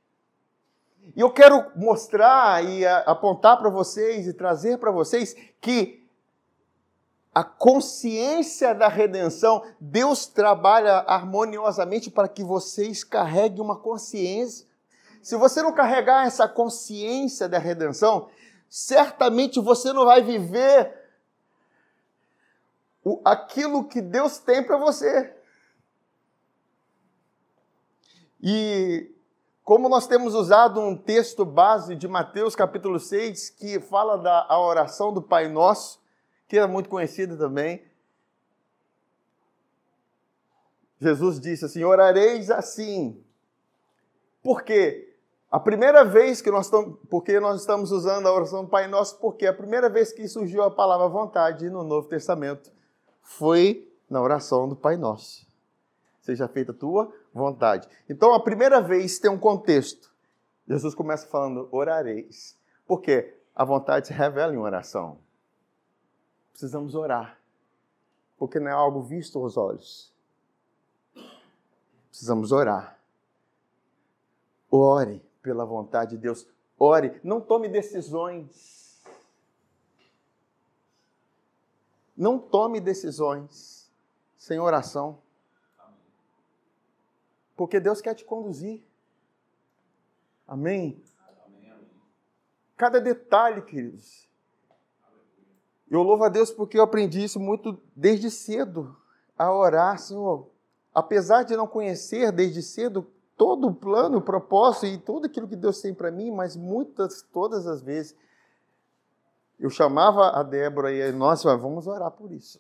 E 1.17 1.21
eu 1.21 1.31
quero 1.31 1.71
mostrar 1.77 2.65
e 2.65 2.87
apontar 2.87 3.59
para 3.59 3.69
vocês 3.69 4.27
e 4.27 4.33
trazer 4.33 4.79
para 4.79 4.91
vocês 4.91 5.35
que 5.61 6.01
a 7.35 7.45
consciência 7.45 8.75
da 8.75 8.89
redenção, 8.89 9.65
Deus 9.81 10.27
trabalha 10.27 10.99
harmoniosamente 11.07 12.11
para 12.11 12.29
que 12.29 12.43
vocês 12.43 13.05
carreguem 13.05 13.61
uma 13.61 13.77
consciência. 13.77 14.67
Se 15.23 15.37
você 15.37 15.63
não 15.63 15.73
carregar 15.73 16.27
essa 16.27 16.49
consciência 16.49 17.49
da 17.49 17.59
redenção, 17.59 18.29
certamente 18.69 19.61
você 19.61 19.93
não 19.93 20.05
vai 20.05 20.23
viver 20.23 20.93
o, 23.05 23.21
aquilo 23.25 23.85
que 23.85 24.01
Deus 24.01 24.39
tem 24.39 24.63
para 24.63 24.77
você. 24.77 25.35
E 28.43 29.15
como 29.71 29.89
nós 29.89 30.05
temos 30.09 30.35
usado 30.35 30.81
um 30.81 30.97
texto 30.97 31.45
base 31.45 31.95
de 31.95 32.09
Mateus 32.09 32.57
capítulo 32.57 32.99
6, 32.99 33.51
que 33.51 33.79
fala 33.79 34.19
da 34.19 34.59
oração 34.59 35.13
do 35.13 35.23
Pai 35.23 35.47
Nosso, 35.47 36.01
que 36.49 36.59
é 36.59 36.67
muito 36.67 36.89
conhecida 36.89 37.37
também. 37.37 37.81
Jesus 40.99 41.39
disse 41.39 41.67
assim: 41.67 41.85
orareis 41.85 42.51
assim. 42.51 43.23
Por 44.43 44.65
quê? 44.65 45.15
A 45.49 45.61
primeira 45.61 46.05
vez 46.05 46.43
que 46.43 46.51
nós 46.51 46.67
estamos, 46.67 46.99
porque 47.09 47.39
nós 47.39 47.61
estamos 47.61 47.93
usando 47.93 48.27
a 48.27 48.35
oração 48.35 48.65
do 48.65 48.71
Pai 48.71 48.89
Nosso, 48.89 49.21
porque 49.21 49.47
a 49.47 49.55
primeira 49.55 49.89
vez 49.89 50.13
que 50.13 50.27
surgiu 50.27 50.65
a 50.65 50.71
palavra 50.73 51.07
vontade 51.07 51.71
no 51.71 51.85
Novo 51.85 52.09
Testamento 52.09 52.73
foi 53.23 53.89
na 54.11 54.21
oração 54.21 54.69
do 54.69 54.75
Pai 54.75 54.97
Nosso. 54.97 55.47
Seja 56.23 56.49
feita 56.49 56.73
a 56.73 56.75
tua 56.75 57.20
vontade. 57.33 57.89
Então, 58.09 58.35
a 58.35 58.41
primeira 58.41 58.81
vez 58.81 59.19
tem 59.19 59.31
um 59.31 59.39
contexto. 59.39 60.11
Jesus 60.69 60.95
começa 60.95 61.27
falando, 61.27 61.69
orareis. 61.71 62.59
Por 62.87 63.01
quê? 63.01 63.37
A 63.55 63.65
vontade 63.65 64.09
se 64.09 64.13
revela 64.13 64.55
em 64.55 64.59
oração. 64.59 65.19
Precisamos 66.53 66.95
orar. 66.95 67.39
Porque 68.39 68.59
não 68.59 68.69
é 68.69 68.73
algo 68.73 69.03
visto 69.03 69.39
aos 69.39 69.57
olhos. 69.57 70.13
Precisamos 72.09 72.53
orar. 72.53 72.99
Ore 74.71 75.23
pela 75.43 75.65
vontade 75.65 76.13
de 76.13 76.19
Deus. 76.19 76.47
Ore. 76.79 77.21
Não 77.23 77.41
tome 77.41 77.69
decisões. 77.69 79.03
Não 82.17 82.39
tome 82.39 82.81
decisões 82.81 83.91
sem 84.37 84.59
oração. 84.59 85.19
Porque 87.61 87.79
Deus 87.79 88.01
quer 88.01 88.15
te 88.15 88.25
conduzir. 88.25 88.83
Amém? 90.49 90.99
Cada 92.75 92.99
detalhe, 92.99 93.61
queridos. 93.61 94.27
Eu 95.91 96.03
louvo 96.03 96.25
a 96.25 96.31
Deus 96.31 96.51
porque 96.51 96.79
eu 96.79 96.83
aprendi 96.83 97.23
isso 97.23 97.39
muito 97.39 97.79
desde 97.95 98.31
cedo, 98.31 98.97
a 99.37 99.53
orar, 99.53 99.99
Senhor. 99.99 100.49
Apesar 100.95 101.43
de 101.43 101.55
não 101.55 101.67
conhecer 101.67 102.33
desde 102.33 102.63
cedo 102.63 103.07
todo 103.37 103.69
o 103.69 103.75
plano, 103.75 104.17
o 104.17 104.23
propósito 104.23 104.87
e 104.87 104.97
tudo 104.97 105.27
aquilo 105.27 105.47
que 105.47 105.55
Deus 105.55 105.83
tem 105.83 105.93
para 105.93 106.11
mim, 106.11 106.31
mas 106.31 106.57
muitas, 106.57 107.21
todas 107.21 107.67
as 107.67 107.83
vezes, 107.83 108.17
eu 109.59 109.69
chamava 109.69 110.31
a 110.31 110.43
Débora 110.43 110.91
e 110.91 111.13
nós, 111.13 111.43
vamos 111.43 111.87
orar 111.87 112.11
por 112.11 112.33
isso. 112.33 112.59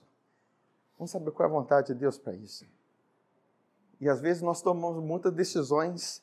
Vamos 0.98 1.10
saber 1.10 1.30
qual 1.30 1.48
é 1.48 1.50
a 1.50 1.54
vontade 1.54 1.86
de 1.86 1.94
Deus 1.94 2.18
para 2.18 2.34
isso. 2.34 2.66
E 4.00 4.08
às 4.08 4.20
vezes 4.20 4.42
nós 4.42 4.62
tomamos 4.62 5.02
muitas 5.02 5.32
decisões 5.32 6.22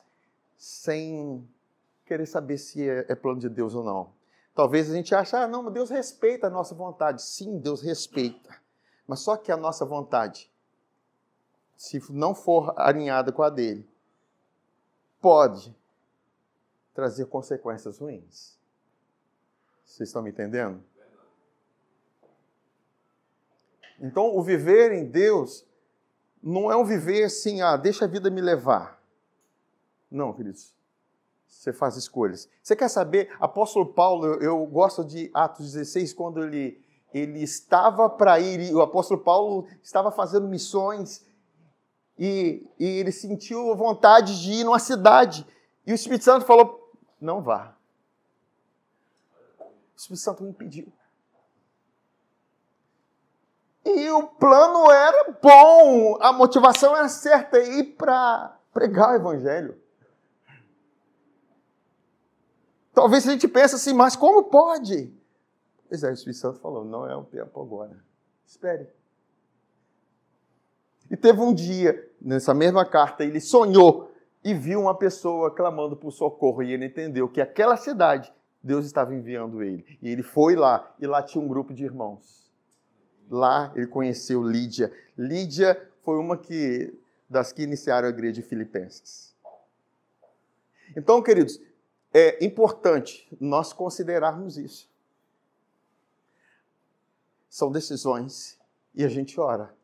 sem 0.56 1.48
querer 2.04 2.26
saber 2.26 2.58
se 2.58 2.88
é, 2.88 3.06
é 3.08 3.14
plano 3.14 3.38
de 3.38 3.48
Deus 3.48 3.74
ou 3.74 3.84
não. 3.84 4.10
Talvez 4.54 4.90
a 4.90 4.94
gente 4.94 5.14
ache, 5.14 5.36
ah, 5.36 5.46
não, 5.46 5.70
Deus 5.70 5.88
respeita 5.88 6.48
a 6.48 6.50
nossa 6.50 6.74
vontade. 6.74 7.22
Sim, 7.22 7.58
Deus 7.58 7.80
respeita. 7.80 8.60
Mas 9.06 9.20
só 9.20 9.36
que 9.36 9.52
a 9.52 9.56
nossa 9.56 9.84
vontade, 9.84 10.50
se 11.76 12.02
não 12.10 12.34
for 12.34 12.74
alinhada 12.76 13.30
com 13.30 13.42
a 13.42 13.50
dele, 13.50 13.88
pode 15.20 15.72
trazer 16.92 17.26
consequências 17.26 17.98
ruins. 17.98 18.58
Vocês 19.84 20.08
estão 20.08 20.22
me 20.22 20.30
entendendo? 20.30 20.82
Então, 24.00 24.36
o 24.36 24.42
viver 24.42 24.92
em 24.92 25.04
Deus 25.04 25.67
não 26.42 26.70
é 26.70 26.76
um 26.76 26.84
viver 26.84 27.24
assim, 27.24 27.60
ah, 27.60 27.76
deixa 27.76 28.04
a 28.04 28.08
vida 28.08 28.30
me 28.30 28.40
levar. 28.40 29.00
Não, 30.10 30.32
queridos. 30.32 30.74
você 31.46 31.72
faz 31.72 31.96
escolhas. 31.96 32.48
Você 32.62 32.74
quer 32.74 32.88
saber? 32.88 33.34
Apóstolo 33.40 33.86
Paulo, 33.86 34.26
eu, 34.36 34.64
gosto 34.66 35.04
de 35.04 35.30
Atos 35.34 35.72
16, 35.72 36.12
quando 36.12 36.42
ele, 36.42 36.82
ele 37.12 37.42
estava 37.42 38.08
para 38.08 38.40
ir, 38.40 38.74
o 38.74 38.80
apóstolo 38.80 39.20
Paulo 39.20 39.66
estava 39.82 40.10
fazendo 40.10 40.48
missões 40.48 41.26
e, 42.18 42.66
e 42.78 42.84
ele 42.84 43.12
sentiu 43.12 43.74
vontade 43.76 44.40
de 44.40 44.52
ir 44.52 44.64
numa 44.64 44.78
cidade. 44.78 45.46
E 45.86 45.92
o 45.92 45.94
Espírito 45.94 46.24
Santo 46.24 46.44
falou: 46.44 46.92
não 47.20 47.42
vá. 47.42 47.76
O 49.60 49.96
Espírito 49.96 50.22
Santo 50.22 50.44
o 50.44 50.48
impediu. 50.48 50.92
E 53.96 54.10
o 54.10 54.24
plano 54.24 54.90
era 54.90 55.32
bom, 55.40 56.18
a 56.20 56.32
motivação 56.32 56.94
era 56.94 57.08
certa, 57.08 57.58
ir 57.58 57.96
para 57.96 58.56
pregar 58.72 59.12
o 59.12 59.16
evangelho. 59.16 59.80
Talvez 62.92 63.26
a 63.26 63.32
gente 63.32 63.48
pense 63.48 63.76
assim, 63.76 63.94
mas 63.94 64.14
como 64.14 64.44
pode? 64.44 65.12
Pois 65.88 66.02
é, 66.02 66.10
o 66.10 66.12
Espírito 66.12 66.38
Santo 66.38 66.60
falou, 66.60 66.84
não 66.84 67.08
é 67.08 67.16
o 67.16 67.24
tempo 67.24 67.62
agora. 67.62 67.96
Espere. 68.46 68.88
E 71.10 71.16
teve 71.16 71.40
um 71.40 71.54
dia, 71.54 72.10
nessa 72.20 72.52
mesma 72.52 72.84
carta, 72.84 73.24
ele 73.24 73.40
sonhou 73.40 74.12
e 74.44 74.52
viu 74.52 74.80
uma 74.80 74.94
pessoa 74.94 75.50
clamando 75.50 75.96
por 75.96 76.10
socorro. 76.10 76.62
E 76.62 76.72
ele 76.72 76.86
entendeu 76.86 77.28
que 77.28 77.40
aquela 77.40 77.76
cidade, 77.76 78.32
Deus 78.62 78.84
estava 78.84 79.14
enviando 79.14 79.62
ele. 79.62 79.98
E 80.02 80.10
ele 80.10 80.22
foi 80.22 80.54
lá, 80.54 80.94
e 80.98 81.06
lá 81.06 81.22
tinha 81.22 81.42
um 81.42 81.48
grupo 81.48 81.72
de 81.72 81.84
irmãos. 81.84 82.47
Lá 83.30 83.72
ele 83.74 83.86
conheceu 83.86 84.42
Lídia. 84.42 84.92
Lídia 85.16 85.90
foi 86.02 86.16
uma 86.18 86.36
que, 86.36 86.94
das 87.28 87.52
que 87.52 87.62
iniciaram 87.62 88.08
a 88.08 88.10
igreja 88.10 88.40
de 88.40 88.42
Filipenses. 88.42 89.34
Então, 90.96 91.22
queridos, 91.22 91.60
é 92.12 92.44
importante 92.44 93.28
nós 93.40 93.72
considerarmos 93.72 94.56
isso. 94.56 94.88
São 97.48 97.70
decisões 97.70 98.58
e 98.94 99.04
a 99.04 99.08
gente 99.08 99.38
ora. 99.38 99.74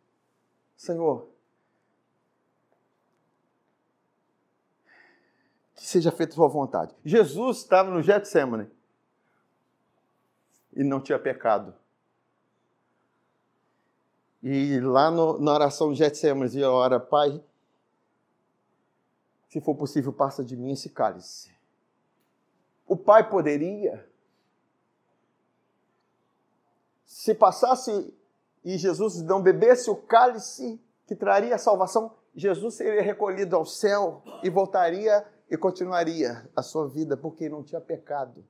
Senhor, 0.76 1.28
que 5.74 5.84
seja 5.86 6.10
feita 6.10 6.32
a 6.32 6.36
sua 6.36 6.48
vontade. 6.48 6.94
Jesus 7.04 7.58
estava 7.58 7.90
no 7.90 8.02
Getsemane 8.02 8.70
e 10.72 10.82
não 10.82 11.00
tinha 11.00 11.18
pecado. 11.18 11.74
E 14.46 14.78
lá 14.78 15.10
no, 15.10 15.38
na 15.40 15.54
oração 15.54 15.90
de 15.90 16.00
Getsemane, 16.00 16.54
ele 16.54 16.64
ora, 16.64 17.00
Pai, 17.00 17.42
se 19.48 19.58
for 19.58 19.74
possível, 19.74 20.12
passa 20.12 20.44
de 20.44 20.54
mim 20.54 20.72
esse 20.72 20.90
cálice. 20.90 21.50
O 22.86 22.94
pai 22.94 23.26
poderia, 23.30 24.06
se 27.06 27.34
passasse 27.34 28.12
e 28.62 28.76
Jesus 28.76 29.22
não 29.22 29.40
bebesse 29.40 29.88
o 29.88 29.96
cálice 29.96 30.78
que 31.06 31.16
traria 31.16 31.54
a 31.54 31.58
salvação, 31.58 32.14
Jesus 32.34 32.74
seria 32.74 33.00
recolhido 33.00 33.56
ao 33.56 33.64
céu 33.64 34.22
e 34.42 34.50
voltaria 34.50 35.26
e 35.50 35.56
continuaria 35.56 36.46
a 36.54 36.62
sua 36.62 36.86
vida, 36.86 37.16
porque 37.16 37.48
não 37.48 37.62
tinha 37.62 37.80
pecado. 37.80 38.44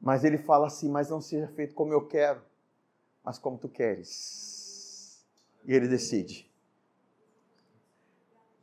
Mas 0.00 0.24
ele 0.24 0.38
fala 0.38 0.66
assim: 0.66 0.88
Mas 0.88 1.08
não 1.10 1.20
seja 1.20 1.46
feito 1.48 1.74
como 1.76 1.92
eu 1.92 2.08
quero, 2.08 2.49
mas 3.24 3.38
como 3.38 3.58
tu 3.58 3.68
queres. 3.68 5.24
E 5.64 5.74
ele 5.74 5.88
decide. 5.88 6.50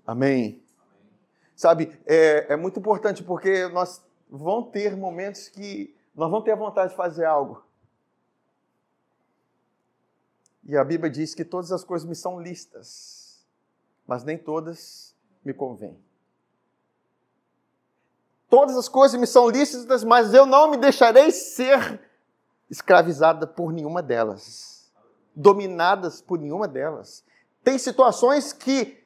Amém. 0.06 0.64
Sabe, 1.56 2.00
é, 2.06 2.54
é 2.54 2.56
muito 2.56 2.80
importante 2.80 3.24
porque 3.24 3.68
nós 3.68 4.02
vão 4.30 4.64
ter 4.64 4.96
momentos 4.96 5.50
que 5.50 5.96
nós 6.16 6.30
vamos 6.30 6.46
ter 6.46 6.56
vontade 6.56 6.92
de 6.92 6.96
fazer 6.96 7.26
algo. 7.26 7.64
E 10.64 10.76
a 10.76 10.84
Bíblia 10.84 11.10
diz 11.10 11.34
que 11.34 11.46
todas 11.46 11.72
as 11.72 11.84
coisas 11.84 12.08
me 12.08 12.16
são 12.16 12.40
listas, 12.42 13.46
mas 14.06 14.24
nem 14.24 14.38
todas 14.38 15.16
me 15.44 15.54
convêm. 15.54 15.98
Todas 18.50 18.76
as 18.78 18.90
coisas 18.90 19.20
me 19.20 19.28
são 19.28 19.50
lícitas, 19.50 20.04
mas 20.04 20.34
eu 20.34 20.46
não 20.46 20.70
me 20.70 20.78
deixarei 20.78 21.32
ser 21.32 22.02
escravizada 22.70 23.48
por 23.48 23.72
nenhuma 23.72 24.02
delas, 24.02 24.92
dominadas 25.36 26.22
por 26.22 26.40
nenhuma 26.40 26.68
delas. 26.68 27.24
Tem 27.64 27.78
situações 27.78 28.54
que 28.54 29.04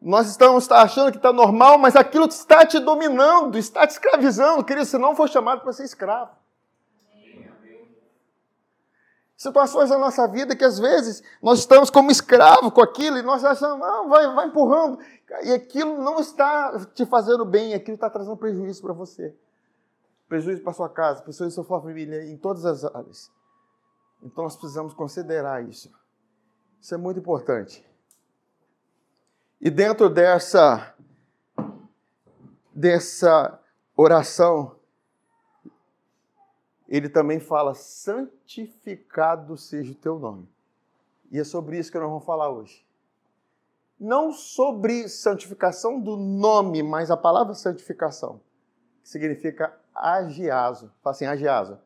nós 0.00 0.28
estamos 0.28 0.70
achando 0.70 1.12
que 1.12 1.16
está 1.16 1.32
normal, 1.32 1.78
mas 1.78 1.94
aquilo 1.94 2.26
está 2.26 2.66
te 2.66 2.80
dominando, 2.80 3.56
está 3.56 3.86
te 3.86 3.90
escravizando. 3.90 4.64
Querido, 4.64 4.84
você 4.86 4.98
não 4.98 5.14
foi 5.14 5.28
chamado 5.28 5.60
para 5.60 5.72
ser 5.72 5.84
escravo. 5.84 6.30
Situações 9.36 9.90
na 9.90 9.98
nossa 9.98 10.26
vida 10.28 10.54
que 10.54 10.64
às 10.64 10.78
vezes 10.78 11.20
nós 11.42 11.58
estamos 11.58 11.90
como 11.90 12.12
escravo 12.12 12.70
com 12.70 12.80
aquilo 12.80 13.18
e 13.18 13.22
nós 13.22 13.44
achamos, 13.44 13.80
não, 13.80 14.08
vai, 14.08 14.24
vai 14.34 14.46
empurrando. 14.46 15.00
E 15.42 15.52
aquilo 15.52 16.00
não 16.00 16.20
está 16.20 16.78
te 16.94 17.04
fazendo 17.04 17.44
bem, 17.44 17.74
aquilo 17.74 17.96
está 17.96 18.08
trazendo 18.08 18.36
prejuízo 18.36 18.80
para 18.82 18.92
você. 18.92 19.34
Prejuízo 20.32 20.62
para 20.62 20.72
sua 20.72 20.88
casa, 20.88 21.22
prejuízo 21.22 21.56
para 21.56 21.64
sua 21.66 21.82
família, 21.82 22.24
em 22.24 22.38
todas 22.38 22.64
as 22.64 22.86
áreas. 22.86 23.30
Então 24.22 24.44
nós 24.44 24.56
precisamos 24.56 24.94
considerar 24.94 25.62
isso. 25.62 25.92
Isso 26.80 26.94
é 26.94 26.96
muito 26.96 27.20
importante. 27.20 27.86
E 29.60 29.68
dentro 29.68 30.08
dessa 30.08 30.96
dessa 32.72 33.60
oração, 33.94 34.76
ele 36.88 37.10
também 37.10 37.38
fala: 37.38 37.74
santificado 37.74 39.58
seja 39.58 39.92
o 39.92 39.96
teu 39.96 40.18
nome. 40.18 40.48
E 41.30 41.38
é 41.38 41.44
sobre 41.44 41.78
isso 41.78 41.92
que 41.92 41.98
nós 41.98 42.08
vamos 42.08 42.24
falar 42.24 42.48
hoje. 42.48 42.88
Não 44.00 44.32
sobre 44.32 45.10
santificação 45.10 46.00
do 46.00 46.16
nome, 46.16 46.82
mas 46.82 47.10
a 47.10 47.18
palavra 47.18 47.52
santificação, 47.52 48.40
que 49.02 49.10
significa 49.10 49.81
agiaso. 49.94 50.92
Fala 51.02 51.14
assim, 51.14 51.26
agiaso. 51.26 51.78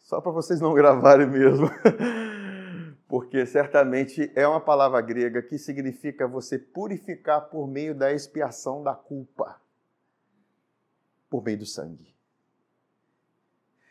Só 0.00 0.20
para 0.20 0.32
vocês 0.32 0.60
não 0.60 0.74
gravarem 0.74 1.26
mesmo. 1.26 1.68
porque 3.14 3.46
certamente 3.46 4.32
é 4.34 4.44
uma 4.44 4.60
palavra 4.60 5.00
grega 5.00 5.40
que 5.40 5.56
significa 5.56 6.26
você 6.26 6.58
purificar 6.58 7.42
por 7.42 7.68
meio 7.68 7.94
da 7.94 8.12
expiação 8.12 8.82
da 8.82 8.92
culpa, 8.92 9.60
por 11.30 11.44
meio 11.44 11.58
do 11.58 11.64
sangue. 11.64 12.12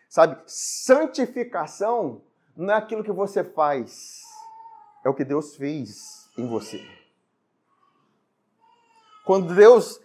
Sabe, 0.10 0.42
santificação 0.46 2.22
não 2.54 2.74
é 2.74 2.78
aquilo 2.78 3.02
que 3.02 3.14
você 3.14 3.46
faz, 3.46 4.22
é 5.06 5.10
o 5.10 5.14
que 5.14 5.24
Deus 5.24 5.56
fez 5.56 6.30
em 6.38 6.46
você. 6.46 6.86
Quando 9.26 9.56
Deus, 9.56 10.02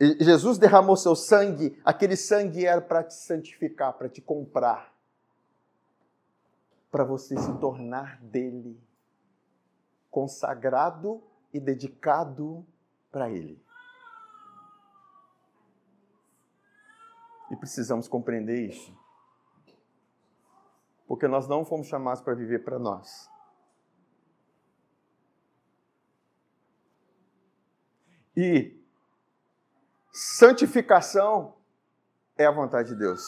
Jesus 0.00 0.56
derramou 0.56 0.96
seu 0.96 1.14
sangue, 1.14 1.78
aquele 1.84 2.16
sangue 2.16 2.64
era 2.64 2.80
para 2.80 3.04
te 3.04 3.14
santificar, 3.14 3.92
para 3.92 4.08
te 4.08 4.20
comprar 4.20 4.90
para 6.90 7.04
você 7.04 7.38
se 7.38 7.58
tornar 7.58 8.20
dele, 8.20 8.82
consagrado 10.10 11.22
e 11.52 11.60
dedicado 11.60 12.66
para 13.12 13.30
ele. 13.30 13.62
E 17.50 17.56
precisamos 17.56 18.08
compreender 18.08 18.68
isso. 18.68 18.96
Porque 21.06 21.26
nós 21.26 21.48
não 21.48 21.64
fomos 21.64 21.86
chamados 21.86 22.22
para 22.22 22.34
viver 22.34 22.64
para 22.64 22.78
nós. 22.78 23.28
E 28.36 28.79
santificação 30.12 31.54
é 32.36 32.46
a 32.46 32.50
vontade 32.50 32.90
de 32.90 32.96
Deus. 32.96 33.22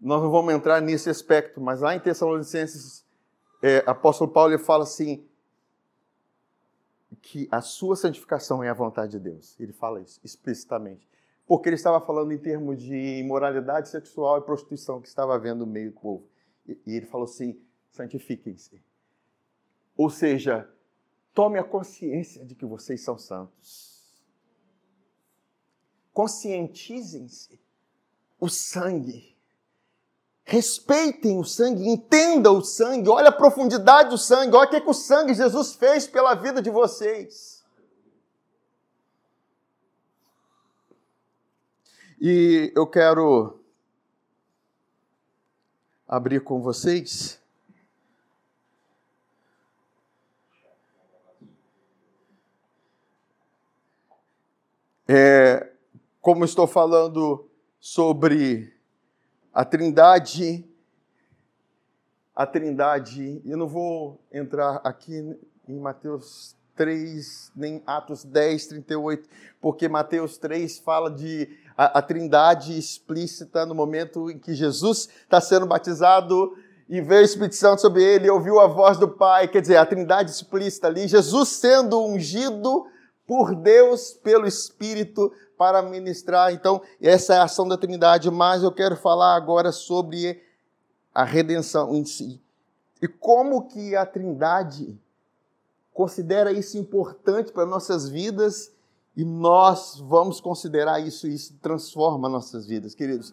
Nós 0.00 0.22
não 0.22 0.30
vamos 0.30 0.52
entrar 0.52 0.80
nesse 0.80 1.08
aspecto, 1.08 1.60
mas 1.60 1.80
lá 1.80 1.94
em 1.94 2.00
Tessalonicenses, 2.00 3.04
é, 3.62 3.82
apóstolo 3.86 4.30
Paulo 4.30 4.58
fala 4.58 4.82
assim, 4.84 5.26
que 7.22 7.48
a 7.50 7.62
sua 7.62 7.96
santificação 7.96 8.62
é 8.62 8.68
a 8.68 8.74
vontade 8.74 9.12
de 9.12 9.18
Deus. 9.18 9.58
Ele 9.58 9.72
fala 9.72 10.00
isso 10.00 10.20
explicitamente. 10.22 11.08
Porque 11.46 11.68
ele 11.68 11.76
estava 11.76 12.00
falando 12.04 12.32
em 12.32 12.38
termos 12.38 12.82
de 12.82 13.18
imoralidade 13.18 13.88
sexual 13.88 14.38
e 14.38 14.42
prostituição 14.42 15.00
que 15.00 15.08
estava 15.08 15.34
havendo 15.34 15.64
no 15.64 15.72
meio 15.72 15.90
do 15.90 16.00
povo. 16.00 16.26
E, 16.66 16.78
e 16.86 16.96
ele 16.96 17.06
falou 17.06 17.24
assim: 17.24 17.58
santifiquem-se. 17.90 18.82
Ou 19.96 20.10
seja, 20.10 20.68
tome 21.32 21.58
a 21.58 21.64
consciência 21.64 22.44
de 22.44 22.54
que 22.54 22.66
vocês 22.66 23.02
são 23.02 23.16
santos 23.16 23.93
conscientizem-se 26.14 27.60
o 28.40 28.48
sangue. 28.48 29.34
Respeitem 30.44 31.38
o 31.38 31.44
sangue, 31.44 31.88
entendam 31.88 32.58
o 32.58 32.64
sangue, 32.64 33.08
olha 33.08 33.30
a 33.30 33.32
profundidade 33.32 34.10
do 34.10 34.18
sangue, 34.18 34.54
olha 34.54 34.66
o 34.66 34.70
que, 34.70 34.76
é 34.76 34.80
que 34.80 34.88
o 34.88 34.94
sangue 34.94 35.34
Jesus 35.34 35.74
fez 35.74 36.06
pela 36.06 36.34
vida 36.34 36.62
de 36.62 36.70
vocês. 36.70 37.64
E 42.20 42.72
eu 42.76 42.86
quero 42.86 43.58
abrir 46.06 46.40
com 46.40 46.62
vocês 46.62 47.42
é, 55.08 55.73
como 56.24 56.42
estou 56.42 56.66
falando 56.66 57.46
sobre 57.78 58.72
a 59.52 59.62
Trindade, 59.62 60.66
a 62.34 62.46
Trindade, 62.46 63.42
eu 63.44 63.58
não 63.58 63.68
vou 63.68 64.18
entrar 64.32 64.80
aqui 64.82 65.36
em 65.68 65.78
Mateus 65.78 66.56
3, 66.76 67.52
nem 67.54 67.82
Atos 67.86 68.24
10, 68.24 68.68
38, 68.68 69.28
porque 69.60 69.86
Mateus 69.86 70.38
3 70.38 70.78
fala 70.78 71.10
de 71.10 71.58
a, 71.76 71.98
a 71.98 72.00
Trindade 72.00 72.78
explícita 72.78 73.66
no 73.66 73.74
momento 73.74 74.30
em 74.30 74.38
que 74.38 74.54
Jesus 74.54 75.10
está 75.24 75.42
sendo 75.42 75.66
batizado 75.66 76.56
e 76.88 77.02
veio 77.02 77.20
o 77.20 77.24
Espírito 77.26 77.56
Santo 77.56 77.82
sobre 77.82 78.02
ele, 78.02 78.30
ouviu 78.30 78.60
a 78.60 78.66
voz 78.66 78.96
do 78.96 79.08
Pai, 79.08 79.46
quer 79.46 79.60
dizer, 79.60 79.76
a 79.76 79.84
Trindade 79.84 80.30
explícita 80.30 80.86
ali, 80.86 81.06
Jesus 81.06 81.50
sendo 81.50 82.02
ungido 82.02 82.86
por 83.26 83.54
Deus, 83.54 84.12
pelo 84.22 84.46
Espírito, 84.46 85.30
para 85.56 85.82
ministrar. 85.82 86.52
Então, 86.52 86.82
essa 87.00 87.34
é 87.34 87.38
a 87.38 87.44
ação 87.44 87.66
da 87.68 87.76
Trindade, 87.76 88.30
mas 88.30 88.62
eu 88.62 88.72
quero 88.72 88.96
falar 88.96 89.34
agora 89.34 89.72
sobre 89.72 90.42
a 91.14 91.24
redenção 91.24 91.94
em 91.94 92.04
si. 92.04 92.40
E 93.00 93.08
como 93.08 93.68
que 93.68 93.94
a 93.94 94.04
Trindade 94.04 94.98
considera 95.92 96.50
isso 96.50 96.76
importante 96.76 97.52
para 97.52 97.64
nossas 97.64 98.08
vidas 98.08 98.72
e 99.16 99.24
nós 99.24 100.00
vamos 100.00 100.40
considerar 100.40 100.98
isso 101.00 101.26
e 101.28 101.34
isso 101.34 101.54
transforma 101.62 102.28
nossas 102.28 102.66
vidas, 102.66 102.94
queridos. 102.94 103.32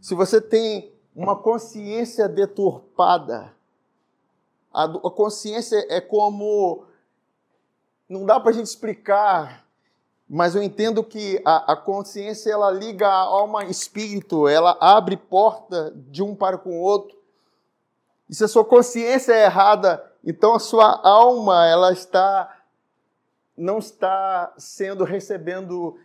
Se 0.00 0.14
você 0.14 0.40
tem 0.40 0.92
uma 1.14 1.36
consciência 1.36 2.28
deturpada, 2.28 3.52
a, 4.72 4.88
consciência 5.10 5.84
é 5.88 6.00
como. 6.00 6.84
Não 8.08 8.24
dá 8.24 8.38
para 8.40 8.50
a 8.50 8.52
gente 8.52 8.66
explicar, 8.66 9.66
mas 10.32 10.54
eu 10.54 10.62
entendo 10.62 11.02
que 11.02 11.42
a, 11.44 11.72
a 11.72 11.76
consciência 11.76 12.52
ela 12.52 12.70
liga 12.70 13.08
a 13.08 13.18
alma 13.18 13.64
e 13.64 13.70
espírito, 13.70 14.46
ela 14.46 14.78
abre 14.80 15.16
porta 15.16 15.92
de 16.08 16.22
um 16.22 16.36
para 16.36 16.56
com 16.56 16.70
o 16.70 16.80
outro. 16.80 17.18
E 18.28 18.34
se 18.36 18.44
a 18.44 18.48
sua 18.48 18.64
consciência 18.64 19.32
é 19.32 19.46
errada, 19.46 20.08
então 20.24 20.54
a 20.54 20.60
sua 20.60 21.00
alma 21.04 21.66
ela 21.66 21.92
está 21.92 22.56
não 23.56 23.78
está 23.78 24.54
sendo 24.56 25.02
recebendo 25.02 25.98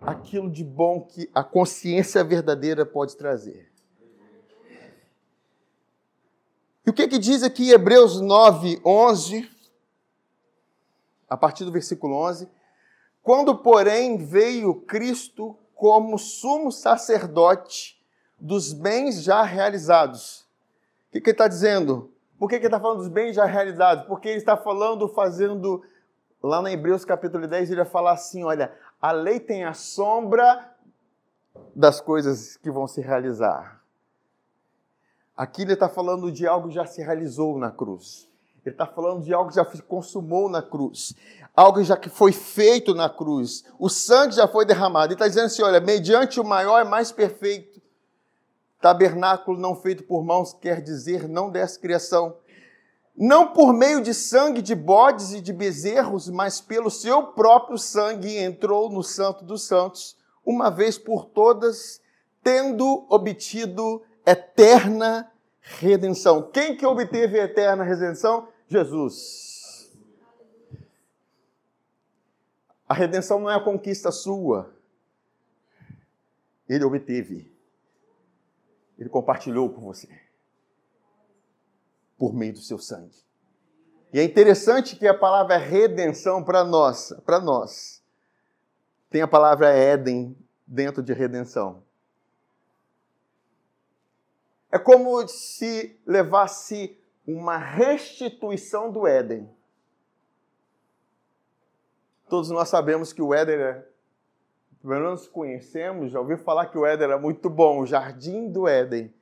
aquilo 0.00 0.50
de 0.50 0.64
bom 0.64 1.02
que 1.02 1.30
a 1.32 1.44
consciência 1.44 2.24
verdadeira 2.24 2.84
pode 2.84 3.16
trazer. 3.16 3.70
E 6.84 6.90
o 6.90 6.92
que, 6.92 7.06
que 7.06 7.18
diz 7.18 7.44
aqui 7.44 7.70
Hebreus 7.70 8.20
9, 8.20 8.82
11, 8.84 9.48
a 11.30 11.36
partir 11.36 11.64
do 11.64 11.70
versículo 11.70 12.16
11? 12.16 12.48
Quando, 13.24 13.56
porém, 13.56 14.18
veio 14.18 14.82
Cristo 14.82 15.56
como 15.74 16.18
sumo 16.18 16.70
sacerdote 16.70 17.98
dos 18.38 18.74
bens 18.74 19.22
já 19.22 19.42
realizados. 19.42 20.46
O 21.08 21.12
que, 21.12 21.18
ele 21.18 21.30
está 21.30 21.48
dizendo? 21.48 22.12
Por 22.38 22.50
que, 22.50 22.56
que 22.58 22.66
ele 22.66 22.66
está 22.66 22.78
falando 22.78 22.98
dos 22.98 23.08
bens 23.08 23.34
já 23.34 23.46
realizados? 23.46 24.04
Porque 24.04 24.28
ele 24.28 24.36
está 24.36 24.58
falando, 24.58 25.08
fazendo 25.08 25.82
lá 26.42 26.60
no 26.60 26.68
Hebreus 26.68 27.02
capítulo 27.02 27.48
10, 27.48 27.70
ele 27.70 27.82
vai 27.82 27.90
falar 27.90 28.12
assim: 28.12 28.44
olha, 28.44 28.70
a 29.00 29.10
lei 29.10 29.40
tem 29.40 29.64
a 29.64 29.72
sombra 29.72 30.70
das 31.74 32.02
coisas 32.02 32.58
que 32.58 32.70
vão 32.70 32.86
se 32.86 33.00
realizar. 33.00 33.80
Aqui 35.34 35.62
ele 35.62 35.72
está 35.72 35.88
falando 35.88 36.30
de 36.30 36.46
algo 36.46 36.68
que 36.68 36.74
já 36.74 36.84
se 36.84 37.02
realizou 37.02 37.58
na 37.58 37.70
cruz. 37.70 38.28
Ele 38.64 38.74
está 38.74 38.86
falando 38.86 39.22
de 39.22 39.32
algo 39.32 39.50
que 39.50 39.56
já 39.56 39.64
se 39.64 39.82
consumou 39.82 40.48
na 40.48 40.62
cruz. 40.62 41.14
Algo 41.54 41.82
já 41.84 41.96
que 41.96 42.08
foi 42.08 42.32
feito 42.32 42.94
na 42.94 43.08
cruz. 43.08 43.64
O 43.78 43.88
sangue 43.88 44.34
já 44.34 44.48
foi 44.48 44.64
derramado. 44.64 45.08
Ele 45.08 45.14
está 45.14 45.28
dizendo 45.28 45.46
assim: 45.46 45.62
olha, 45.62 45.80
mediante 45.80 46.40
o 46.40 46.44
maior 46.44 46.84
e 46.84 46.88
mais 46.88 47.12
perfeito 47.12 47.82
tabernáculo 48.80 49.58
não 49.58 49.74
feito 49.74 50.02
por 50.04 50.22
mãos, 50.22 50.52
quer 50.52 50.82
dizer, 50.82 51.26
não 51.26 51.48
dessa 51.48 51.80
criação 51.80 52.36
não 53.16 53.52
por 53.52 53.72
meio 53.72 54.02
de 54.02 54.12
sangue 54.12 54.60
de 54.60 54.74
bodes 54.74 55.32
e 55.32 55.40
de 55.40 55.52
bezerros, 55.52 56.28
mas 56.28 56.60
pelo 56.60 56.90
seu 56.90 57.28
próprio 57.28 57.78
sangue 57.78 58.36
entrou 58.36 58.90
no 58.90 59.04
Santo 59.04 59.44
dos 59.44 59.66
Santos, 59.66 60.16
uma 60.44 60.68
vez 60.68 60.98
por 60.98 61.26
todas, 61.26 62.00
tendo 62.42 63.06
obtido 63.08 64.02
eterna 64.26 65.30
redenção. 65.60 66.50
Quem 66.50 66.76
que 66.76 66.84
obteve 66.84 67.38
a 67.38 67.44
eterna 67.44 67.84
redenção? 67.84 68.48
Jesus. 68.68 69.92
A 72.88 72.94
redenção 72.94 73.40
não 73.40 73.50
é 73.50 73.54
a 73.54 73.64
conquista 73.64 74.12
sua. 74.12 74.74
Ele 76.68 76.84
obteve. 76.84 77.52
Ele 78.98 79.08
compartilhou 79.08 79.70
com 79.70 79.80
você 79.80 80.08
por 82.16 82.32
meio 82.32 82.52
do 82.52 82.60
seu 82.60 82.78
sangue. 82.78 83.24
E 84.12 84.20
é 84.20 84.22
interessante 84.22 84.96
que 84.96 85.06
a 85.06 85.12
palavra 85.12 85.56
redenção 85.56 86.44
para 86.44 86.62
nós, 86.62 87.12
para 87.26 87.40
nós, 87.40 88.02
tem 89.10 89.20
a 89.20 89.28
palavra 89.28 89.68
Éden 89.70 90.36
dentro 90.66 91.02
de 91.02 91.12
redenção. 91.12 91.82
É 94.70 94.78
como 94.78 95.26
se 95.28 95.98
levasse 96.06 96.96
uma 97.26 97.56
restituição 97.56 98.90
do 98.90 99.06
Éden. 99.06 99.48
Todos 102.28 102.50
nós 102.50 102.68
sabemos 102.68 103.12
que 103.12 103.22
o 103.22 103.32
Éden 103.32 103.56
é, 103.56 103.86
pelo 104.82 104.94
menos 104.94 105.26
conhecemos, 105.26 106.10
já 106.10 106.20
ouvi 106.20 106.36
falar 106.36 106.66
que 106.66 106.78
o 106.78 106.84
Éden 106.84 107.04
era 107.04 107.18
muito 107.18 107.48
bom, 107.48 107.80
o 107.80 107.86
jardim 107.86 108.50
do 108.50 108.68
Éden 108.68 109.12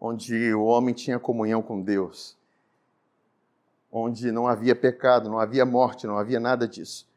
onde 0.00 0.54
o 0.54 0.64
homem 0.64 0.94
tinha 0.94 1.18
comunhão 1.18 1.62
com 1.62 1.80
Deus, 1.80 2.36
onde 3.90 4.30
não 4.30 4.46
havia 4.46 4.74
pecado, 4.76 5.28
não 5.28 5.38
havia 5.38 5.64
morte, 5.64 6.06
não 6.06 6.18
havia 6.18 6.38
nada 6.38 6.68
disso. 6.68 7.08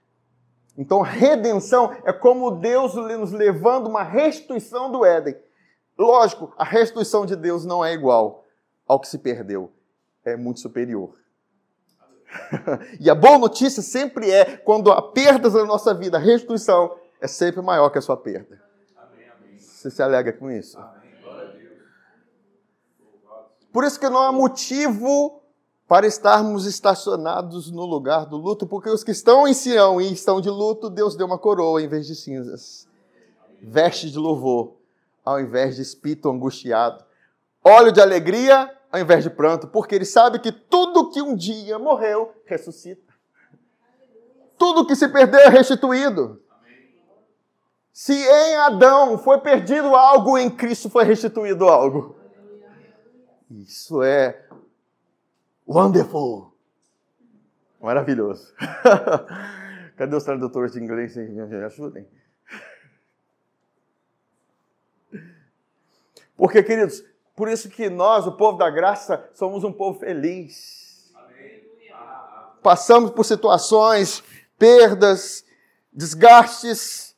Então, 0.77 1.01
redenção 1.01 1.91
é 2.05 2.13
como 2.13 2.51
Deus 2.51 2.95
nos 2.95 3.31
levando 3.31 3.87
uma 3.87 4.03
restituição 4.03 4.89
do 4.89 5.03
Éden. 5.03 5.35
Lógico, 5.97 6.53
a 6.57 6.63
restituição 6.63 7.25
de 7.25 7.35
Deus 7.35 7.65
não 7.65 7.83
é 7.83 7.93
igual 7.93 8.45
ao 8.87 8.99
que 8.99 9.07
se 9.07 9.17
perdeu, 9.17 9.69
é 10.31 10.37
muito 10.37 10.59
superior. 10.59 11.13
e 12.99 13.09
a 13.09 13.15
boa 13.15 13.37
notícia 13.37 13.81
sempre 13.81 14.29
é 14.29 14.57
quando 14.57 14.91
há 14.91 15.01
perdas 15.01 15.53
na 15.53 15.65
nossa 15.65 15.93
vida, 15.93 16.17
a 16.17 16.19
restituição 16.19 16.95
é 17.19 17.27
sempre 17.27 17.61
maior 17.61 17.89
que 17.89 17.97
a 17.97 18.01
sua 18.01 18.17
perda. 18.17 18.61
Amém, 18.95 19.27
amém. 19.29 19.59
Você 19.59 19.89
se 19.89 20.01
alega 20.01 20.31
com 20.31 20.49
isso? 20.49 20.77
Amém. 20.77 20.99
Por 23.71 23.83
isso 23.83 23.99
que 23.99 24.09
não 24.09 24.21
há 24.23 24.31
motivo 24.31 25.43
para 25.87 26.05
estarmos 26.05 26.65
estacionados 26.65 27.71
no 27.71 27.85
lugar 27.85 28.25
do 28.25 28.37
luto, 28.37 28.67
porque 28.67 28.89
os 28.89 29.03
que 29.03 29.11
estão 29.11 29.47
em 29.47 29.53
Sião 29.53 29.99
e 29.99 30.11
estão 30.11 30.39
de 30.39 30.49
luto, 30.49 30.89
Deus 30.89 31.15
deu 31.15 31.25
uma 31.25 31.37
coroa 31.37 31.81
em 31.81 31.87
vez 31.87 32.05
de 32.05 32.15
cinzas, 32.15 32.87
veste 33.61 34.09
de 34.09 34.17
louvor 34.17 34.75
ao 35.25 35.39
invés 35.39 35.75
de 35.75 35.81
espírito 35.81 36.29
angustiado, 36.29 37.03
óleo 37.63 37.91
de 37.91 38.01
alegria 38.01 38.71
ao 38.91 38.99
invés 38.99 39.23
de 39.23 39.29
pranto, 39.29 39.67
porque 39.67 39.95
ele 39.95 40.05
sabe 40.05 40.39
que 40.39 40.51
tudo 40.51 41.11
que 41.11 41.21
um 41.21 41.35
dia 41.35 41.77
morreu 41.77 42.33
ressuscita. 42.45 43.13
Tudo 44.57 44.85
que 44.85 44.95
se 44.95 45.07
perdeu 45.07 45.39
é 45.39 45.49
restituído. 45.49 46.41
Se 47.93 48.13
em 48.13 48.55
Adão 48.55 49.17
foi 49.17 49.39
perdido 49.39 49.95
algo, 49.95 50.37
em 50.37 50.49
Cristo 50.49 50.89
foi 50.89 51.03
restituído 51.03 51.67
algo. 51.67 52.17
Isso 53.49 54.01
é 54.03 54.45
wonderful. 55.67 56.53
Maravilhoso. 57.81 58.53
Cadê 59.95 60.15
os 60.15 60.23
tradutores 60.23 60.73
de 60.73 60.79
inglês? 60.79 61.15
Me 61.15 61.41
ajudem. 61.63 62.07
Porque, 66.35 66.63
queridos, 66.63 67.03
por 67.39 67.47
isso 67.47 67.69
que 67.69 67.89
nós, 67.89 68.27
o 68.27 68.33
povo 68.33 68.57
da 68.57 68.69
graça, 68.69 69.29
somos 69.33 69.63
um 69.63 69.71
povo 69.71 69.97
feliz. 69.97 71.09
Passamos 72.61 73.11
por 73.11 73.23
situações, 73.23 74.21
perdas, 74.57 75.45
desgastes, 75.93 77.15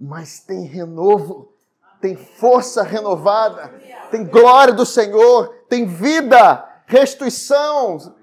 mas 0.00 0.40
tem 0.40 0.64
renovo 0.64 1.54
tem 2.00 2.16
força 2.16 2.82
renovada, 2.82 3.74
tem 4.10 4.24
glória 4.24 4.74
do 4.74 4.84
Senhor, 4.84 5.48
tem 5.68 5.86
vida, 5.86 6.64
restituição, 6.86 8.14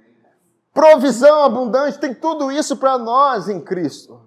provisão 0.74 1.44
abundante, 1.44 2.00
tem 2.00 2.14
tudo 2.14 2.52
isso 2.52 2.78
para 2.78 2.98
nós 2.98 3.50
em 3.50 3.60
Cristo. 3.60 4.22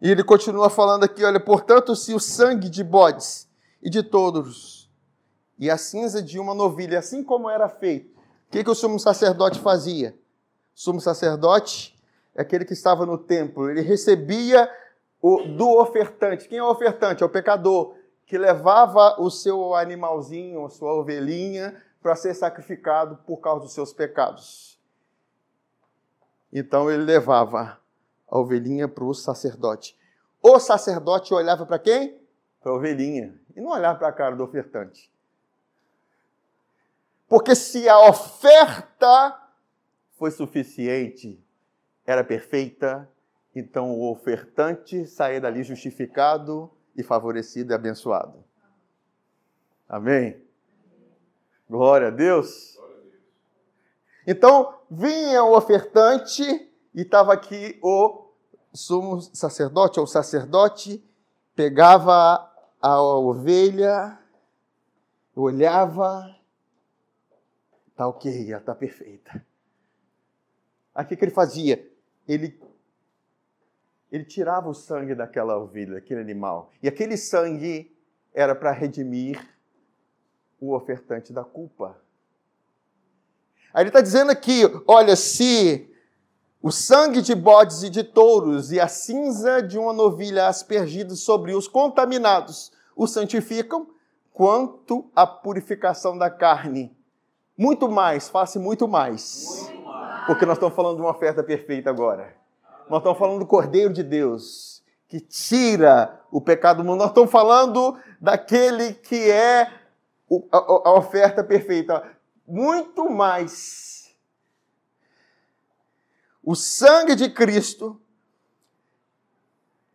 E 0.00 0.10
ele 0.10 0.22
continua 0.22 0.70
falando 0.70 1.04
aqui, 1.04 1.24
olha, 1.24 1.40
portanto, 1.40 1.94
se 1.96 2.14
o 2.14 2.20
sangue 2.20 2.68
de 2.68 2.84
bodes 2.84 3.48
e 3.82 3.90
de 3.90 4.02
touros 4.02 4.88
e 5.58 5.68
a 5.68 5.76
cinza 5.76 6.22
de 6.22 6.38
uma 6.38 6.54
novilha, 6.54 6.98
assim 6.98 7.22
como 7.22 7.50
era 7.50 7.68
feito, 7.68 8.16
o 8.16 8.50
que, 8.50 8.62
que 8.62 8.70
o 8.70 8.74
sumo 8.74 8.98
sacerdote 8.98 9.58
fazia? 9.58 10.16
O 10.74 10.80
sumo 10.80 11.00
sacerdote 11.00 11.98
é 12.34 12.42
aquele 12.42 12.64
que 12.64 12.72
estava 12.72 13.04
no 13.04 13.18
templo, 13.18 13.68
ele 13.68 13.80
recebia 13.80 14.70
o, 15.20 15.42
do 15.42 15.78
ofertante. 15.80 16.48
Quem 16.48 16.58
é 16.58 16.62
o 16.62 16.70
ofertante? 16.70 17.22
É 17.22 17.26
o 17.26 17.28
pecador, 17.28 17.94
que 18.24 18.38
levava 18.38 19.20
o 19.20 19.30
seu 19.30 19.74
animalzinho, 19.74 20.64
a 20.64 20.70
sua 20.70 20.94
ovelhinha, 20.94 21.82
para 22.00 22.14
ser 22.14 22.34
sacrificado 22.34 23.16
por 23.26 23.38
causa 23.38 23.64
dos 23.64 23.72
seus 23.72 23.92
pecados. 23.92 24.78
Então 26.52 26.90
ele 26.90 27.02
levava 27.02 27.78
a 28.30 28.38
ovelhinha 28.38 28.86
para 28.86 29.04
o 29.04 29.14
sacerdote. 29.14 29.96
O 30.42 30.58
sacerdote 30.58 31.32
olhava 31.34 31.66
para 31.66 31.78
quem? 31.78 32.20
Para 32.60 32.72
a 32.72 32.74
ovelhinha. 32.74 33.38
E 33.56 33.60
não 33.60 33.70
olhava 33.70 33.98
para 33.98 34.08
a 34.08 34.12
cara 34.12 34.36
do 34.36 34.44
ofertante. 34.44 35.10
Porque 37.28 37.54
se 37.54 37.88
a 37.88 38.08
oferta 38.08 39.38
foi 40.16 40.30
suficiente, 40.30 41.42
era 42.06 42.24
perfeita, 42.24 43.08
então 43.54 43.90
o 43.90 44.10
ofertante 44.10 45.06
saía 45.06 45.40
dali 45.40 45.62
justificado 45.62 46.70
e 46.96 47.02
favorecido 47.02 47.72
e 47.72 47.74
abençoado. 47.74 48.44
Amém? 49.88 50.42
Glória 51.68 52.08
a 52.08 52.10
Deus. 52.10 52.78
Então, 54.26 54.74
vinha 54.90 55.42
o 55.44 55.56
ofertante 55.56 56.67
e 56.98 57.02
estava 57.02 57.32
aqui 57.32 57.78
o 57.80 58.26
sumo 58.74 59.20
sacerdote, 59.20 60.00
ou 60.00 60.06
sacerdote, 60.08 61.00
pegava 61.54 62.52
a 62.82 63.00
ovelha, 63.00 64.18
olhava, 65.32 66.36
tá 67.94 68.08
ok, 68.08 68.50
ela 68.50 68.58
está 68.58 68.74
perfeita. 68.74 69.46
Aí 70.92 71.04
o 71.04 71.06
que, 71.06 71.14
que 71.14 71.24
ele 71.24 71.30
fazia? 71.30 71.88
Ele, 72.26 72.60
ele 74.10 74.24
tirava 74.24 74.68
o 74.68 74.74
sangue 74.74 75.14
daquela 75.14 75.56
ovelha, 75.56 75.94
daquele 75.94 76.20
animal. 76.20 76.72
E 76.82 76.88
aquele 76.88 77.16
sangue 77.16 77.96
era 78.34 78.56
para 78.56 78.72
redimir 78.72 79.40
o 80.60 80.74
ofertante 80.74 81.32
da 81.32 81.44
culpa. 81.44 81.96
Aí 83.72 83.84
ele 83.84 83.90
está 83.90 84.00
dizendo 84.00 84.32
aqui: 84.32 84.62
olha, 84.84 85.14
se 85.14 85.87
o 86.60 86.72
sangue 86.72 87.22
de 87.22 87.34
bodes 87.34 87.82
e 87.82 87.90
de 87.90 88.02
touros 88.02 88.72
e 88.72 88.80
a 88.80 88.88
cinza 88.88 89.62
de 89.62 89.78
uma 89.78 89.92
novilha 89.92 90.48
aspergidos 90.48 91.20
sobre 91.20 91.54
os 91.54 91.68
contaminados 91.68 92.72
o 92.98 93.06
santificam, 93.06 93.86
quanto 94.32 95.08
a 95.14 95.24
purificação 95.24 96.18
da 96.18 96.28
carne. 96.28 96.92
Muito 97.56 97.88
mais, 97.88 98.28
faça. 98.28 98.58
Muito 98.58 98.88
mais. 98.88 99.70
Porque 100.26 100.44
nós 100.44 100.56
estamos 100.56 100.74
falando 100.74 100.96
de 100.96 101.02
uma 101.02 101.12
oferta 101.12 101.42
perfeita 101.44 101.88
agora. 101.88 102.34
Nós 102.90 102.98
estamos 102.98 103.18
falando 103.18 103.38
do 103.38 103.46
Cordeiro 103.46 103.92
de 103.92 104.02
Deus, 104.02 104.82
que 105.06 105.20
tira 105.20 106.20
o 106.30 106.40
pecado 106.40 106.78
do 106.78 106.84
mundo. 106.84 106.98
Nós 106.98 107.08
estamos 107.08 107.30
falando 107.30 107.96
daquele 108.20 108.94
que 108.94 109.30
é 109.30 109.72
a 110.50 110.92
oferta 110.92 111.44
perfeita. 111.44 112.02
Muito 112.46 113.08
mais 113.08 113.87
o 116.42 116.54
sangue 116.54 117.14
de 117.14 117.30
Cristo, 117.30 118.00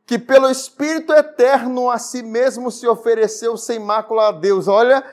que 0.06 0.20
pelo 0.20 0.50
Espírito 0.50 1.14
eterno 1.14 1.90
a 1.90 1.98
si 1.98 2.22
mesmo 2.22 2.70
se 2.70 2.88
ofereceu 2.88 3.58
sem 3.58 3.80
mácula 3.80 4.28
a 4.28 4.32
Deus. 4.32 4.68
Olha 4.68 5.04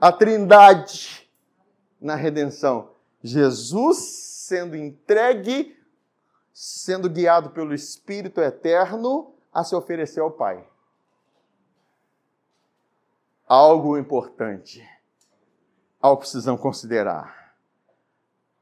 a 0.00 0.10
trindade 0.10 1.28
na 2.00 2.14
redenção. 2.14 2.92
Jesus 3.22 3.98
sendo 3.98 4.76
entregue, 4.76 5.76
sendo 6.52 7.10
guiado 7.10 7.50
pelo 7.50 7.74
Espírito 7.74 8.40
eterno 8.40 9.34
a 9.52 9.62
se 9.62 9.74
oferecer 9.74 10.20
ao 10.20 10.30
Pai. 10.30 10.66
Algo 13.46 13.96
importante, 13.96 14.86
algo 16.00 16.18
que 16.18 16.22
precisamos 16.22 16.60
considerar, 16.60 17.54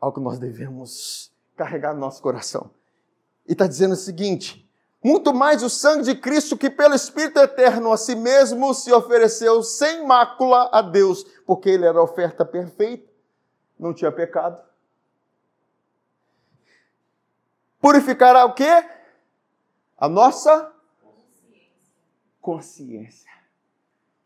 algo 0.01 0.16
que 0.16 0.25
nós 0.25 0.38
devemos 0.38 1.33
carregar 1.57 1.95
no 1.95 2.01
nosso 2.01 2.23
coração. 2.23 2.71
E 3.49 3.53
está 3.53 3.66
dizendo 3.66 3.92
o 3.92 3.97
seguinte: 3.97 4.69
muito 5.03 5.35
mais 5.35 5.62
o 5.62 5.71
sangue 5.71 6.05
de 6.05 6.14
Cristo 6.14 6.57
que 6.57 6.71
pelo 6.71 6.95
Espírito 6.95 7.38
Eterno 7.38 7.92
a 7.92 7.97
si 7.97 8.14
mesmo 8.14 8.73
se 8.75 8.92
ofereceu 8.92 9.62
sem 9.62 10.07
mácula 10.07 10.69
a 10.73 10.83
Deus, 10.83 11.25
porque 11.47 11.71
ele 11.71 11.87
era 11.87 12.03
oferta 12.03 12.45
perfeita, 12.45 13.11
não 13.79 13.95
tinha 13.95 14.12
pecado. 14.12 14.62
Purificará 17.81 18.45
o 18.45 18.53
quê? 18.53 18.85
A 19.97 20.09
nossa 20.09 20.73
consciência 22.40 23.31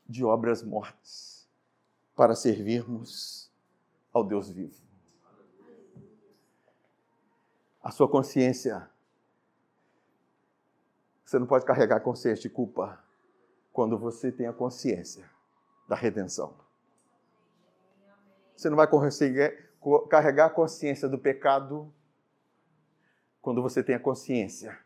de 0.09 0.25
obras 0.25 0.63
mortas 0.63 1.47
para 2.17 2.35
servirmos 2.35 3.51
ao 4.13 4.25
Deus 4.25 4.49
vivo 4.51 4.90
a 7.83 7.91
sua 7.91 8.09
consciência. 8.09 8.89
Você 11.25 11.39
não 11.39 11.47
pode 11.47 11.65
carregar 11.65 11.97
a 11.97 12.01
consciência 12.01 12.43
de 12.43 12.51
culpa 12.51 13.03
quando 13.73 13.99
você 13.99 14.33
tem 14.33 14.47
a 14.47 14.53
consciência 14.53 15.29
da 15.89 15.97
redenção. 15.97 16.55
Você 18.57 18.69
não 18.69 18.77
vai 18.77 18.87
conseguir 18.87 19.71
carregar 20.09 20.47
a 20.47 20.51
consciência 20.51 21.09
do 21.09 21.19
pecado 21.19 21.93
quando 23.41 23.63
você 23.63 23.83
tem 23.83 23.95
a 23.95 24.01
consciência 24.01 24.79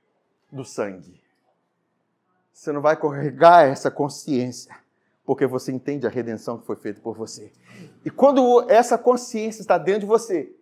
do 0.53 0.65
sangue. 0.65 1.21
Você 2.53 2.71
não 2.71 2.81
vai 2.81 2.97
carregar 2.97 3.67
essa 3.67 3.91
consciência 3.91 4.75
porque 5.25 5.47
você 5.47 5.73
entende 5.73 6.07
a 6.07 6.11
redenção 6.11 6.59
que 6.59 6.67
foi 6.67 6.77
feita 6.77 7.01
por 7.01 7.17
você. 7.17 7.51
E 8.05 8.11
quando 8.11 8.71
essa 8.71 8.99
consciência 8.99 9.63
está 9.63 9.79
dentro 9.79 10.03
de 10.03 10.07
você, 10.07 10.55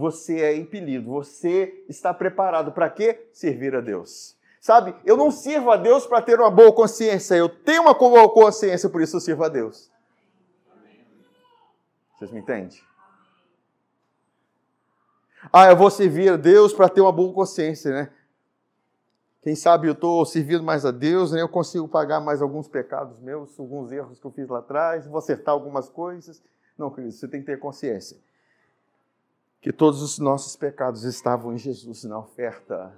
você 0.00 0.40
é 0.40 0.56
impelido, 0.56 1.10
você 1.10 1.84
está 1.86 2.14
preparado 2.14 2.72
para 2.72 2.88
quê? 2.88 3.28
Servir 3.34 3.76
a 3.76 3.82
Deus. 3.82 4.34
Sabe, 4.58 4.94
eu 5.04 5.14
não 5.14 5.30
sirvo 5.30 5.70
a 5.70 5.76
Deus 5.76 6.06
para 6.06 6.22
ter 6.22 6.40
uma 6.40 6.50
boa 6.50 6.72
consciência, 6.72 7.34
eu 7.34 7.48
tenho 7.50 7.82
uma 7.82 7.92
boa 7.92 8.32
consciência, 8.32 8.88
por 8.88 9.02
isso 9.02 9.16
eu 9.16 9.20
sirvo 9.20 9.44
a 9.44 9.48
Deus. 9.48 9.90
Vocês 12.16 12.30
me 12.30 12.40
entendem? 12.40 12.80
Ah, 15.52 15.68
eu 15.70 15.76
vou 15.76 15.90
servir 15.90 16.32
a 16.32 16.36
Deus 16.36 16.72
para 16.72 16.88
ter 16.88 17.02
uma 17.02 17.12
boa 17.12 17.32
consciência, 17.32 17.90
né? 17.90 18.10
Quem 19.42 19.54
sabe 19.54 19.86
eu 19.86 19.92
estou 19.92 20.24
servindo 20.24 20.62
mais 20.62 20.84
a 20.84 20.90
Deus, 20.90 21.32
né? 21.32 21.40
eu 21.40 21.48
consigo 21.48 21.88
pagar 21.88 22.20
mais 22.20 22.42
alguns 22.42 22.68
pecados 22.68 23.18
meus, 23.20 23.58
alguns 23.58 23.90
erros 23.90 24.18
que 24.18 24.26
eu 24.26 24.30
fiz 24.30 24.48
lá 24.48 24.58
atrás, 24.58 25.06
vou 25.06 25.18
acertar 25.18 25.54
algumas 25.54 25.88
coisas. 25.88 26.42
Não, 26.76 26.90
querido, 26.90 27.12
você 27.12 27.26
tem 27.26 27.40
que 27.40 27.46
ter 27.46 27.58
consciência 27.58 28.18
que 29.60 29.72
todos 29.72 30.00
os 30.00 30.18
nossos 30.18 30.56
pecados 30.56 31.04
estavam 31.04 31.52
em 31.52 31.58
Jesus 31.58 32.04
na 32.04 32.18
oferta 32.18 32.92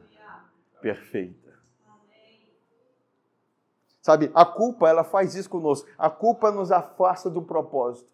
perfeita. 0.81 1.53
Sabe, 4.01 4.31
a 4.35 4.45
culpa, 4.45 4.89
ela 4.89 5.05
faz 5.05 5.35
isso 5.35 5.49
conosco. 5.49 5.89
A 5.97 6.11
culpa 6.11 6.51
nos 6.51 6.73
afasta 6.73 7.31
do 7.31 7.43
propósito. 7.43 8.11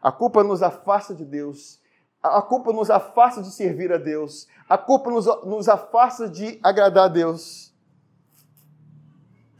A 0.00 0.12
culpa 0.12 0.44
nos 0.44 0.62
afasta 0.62 1.14
de 1.14 1.24
Deus. 1.24 1.80
A 2.22 2.40
culpa 2.40 2.72
nos 2.72 2.88
afasta 2.88 3.42
de 3.42 3.50
servir 3.50 3.92
a 3.92 3.98
Deus. 3.98 4.46
A 4.68 4.78
culpa 4.78 5.10
nos, 5.10 5.26
nos 5.44 5.68
afasta 5.68 6.28
de 6.28 6.58
agradar 6.62 7.06
a 7.06 7.08
Deus. 7.08 7.74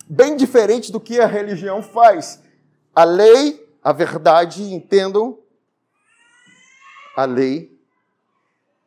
Bem 0.06 0.36
diferente 0.36 0.92
do 0.92 1.00
que 1.00 1.20
a 1.20 1.26
religião 1.26 1.82
faz. 1.82 2.42
A 2.94 3.02
lei, 3.02 3.68
a 3.82 3.92
verdade, 3.92 4.62
entendam, 4.72 5.38
a 7.16 7.24
lei 7.24 7.73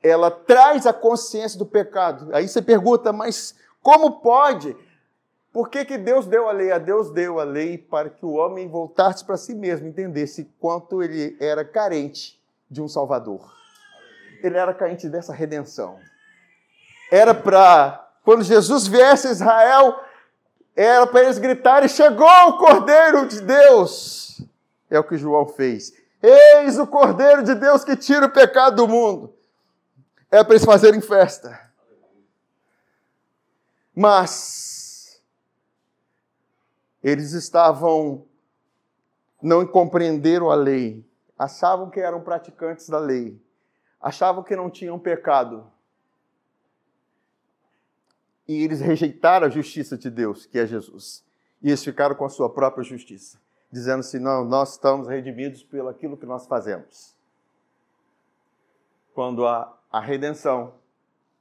ela 0.08 0.30
traz 0.30 0.86
a 0.86 0.94
consciência 0.94 1.58
do 1.58 1.66
pecado. 1.66 2.30
Aí 2.34 2.48
você 2.48 2.62
pergunta, 2.62 3.12
mas 3.12 3.56
como 3.82 4.20
pode? 4.20 4.76
Por 5.52 5.70
que, 5.70 5.86
que 5.86 5.98
Deus 5.98 6.28
deu 6.28 6.48
a 6.48 6.52
lei? 6.52 6.72
A 6.72 6.78
Deus 6.78 7.10
deu 7.10 7.40
a 7.40 7.44
lei 7.44 7.78
para 7.78 8.10
que 8.10 8.26
o 8.26 8.34
homem 8.34 8.68
voltasse 8.68 9.26
para 9.26 9.38
si 9.38 9.56
mesmo, 9.56 9.88
entendesse 9.88 10.52
quanto 10.60 11.02
ele 11.02 11.36
era 11.40 11.66
carente 11.66 12.40
de 12.70 12.82
um 12.82 12.88
Salvador. 12.88 13.56
Ele 14.44 14.58
era 14.58 14.74
carente 14.74 15.10
dessa 15.10 15.34
redenção. 15.34 15.98
Era 17.12 17.34
para, 17.34 18.08
quando 18.24 18.44
Jesus 18.44 18.86
viesse 18.86 19.28
a 19.28 19.32
Israel, 19.32 20.00
era 20.76 21.08
para 21.08 21.24
eles 21.24 21.40
gritarem: 21.40 21.90
Chegou 21.90 22.28
o 22.50 22.58
Cordeiro 22.60 23.28
de 23.28 23.42
Deus! 23.42 24.42
É 24.92 25.00
o 25.00 25.04
que 25.04 25.18
João 25.18 25.48
fez. 25.48 25.92
Eis 26.22 26.78
o 26.78 26.86
Cordeiro 26.86 27.42
de 27.42 27.56
Deus 27.56 27.84
que 27.84 27.96
tira 27.96 28.28
o 28.28 28.32
pecado 28.32 28.76
do 28.76 28.88
mundo 28.88 29.37
é 30.32 30.44
para 30.44 30.54
eles 30.54 30.66
fazerem 30.66 31.02
festa. 31.02 31.72
Mas 33.96 34.68
Eles 37.04 37.32
estavam 37.32 38.26
não 39.42 39.66
compreenderam 39.66 40.50
a 40.50 40.56
lei, 40.56 41.06
achavam 41.38 41.90
que 41.90 42.00
eram 42.00 42.22
praticantes 42.22 42.90
da 42.90 42.98
lei, 42.98 43.40
achavam 44.02 44.44
que 44.44 44.56
não 44.56 44.70
tinham 44.70 45.00
pecado. 45.00 45.72
E 48.48 48.64
eles 48.64 48.82
rejeitaram 48.82 49.48
a 49.48 49.50
justiça 49.50 49.98
de 49.98 50.10
Deus, 50.10 50.46
que 50.46 50.58
é 50.58 50.66
Jesus. 50.66 51.24
E 51.62 51.70
eles 51.70 51.84
ficaram 51.84 52.16
com 52.16 52.26
a 52.26 52.30
sua 52.30 52.50
própria 52.50 52.84
justiça, 52.84 53.40
dizendo 53.72 54.00
assim: 54.00 54.20
não, 54.20 54.44
nós 54.44 54.74
estamos 54.74 55.08
redimidos 55.08 55.64
pelo 55.64 55.90
aquilo 55.90 56.18
que 56.18 56.26
nós 56.26 56.48
fazemos. 56.48 57.16
Quando 59.14 59.46
a, 59.46 59.77
a 59.92 60.00
redenção 60.00 60.74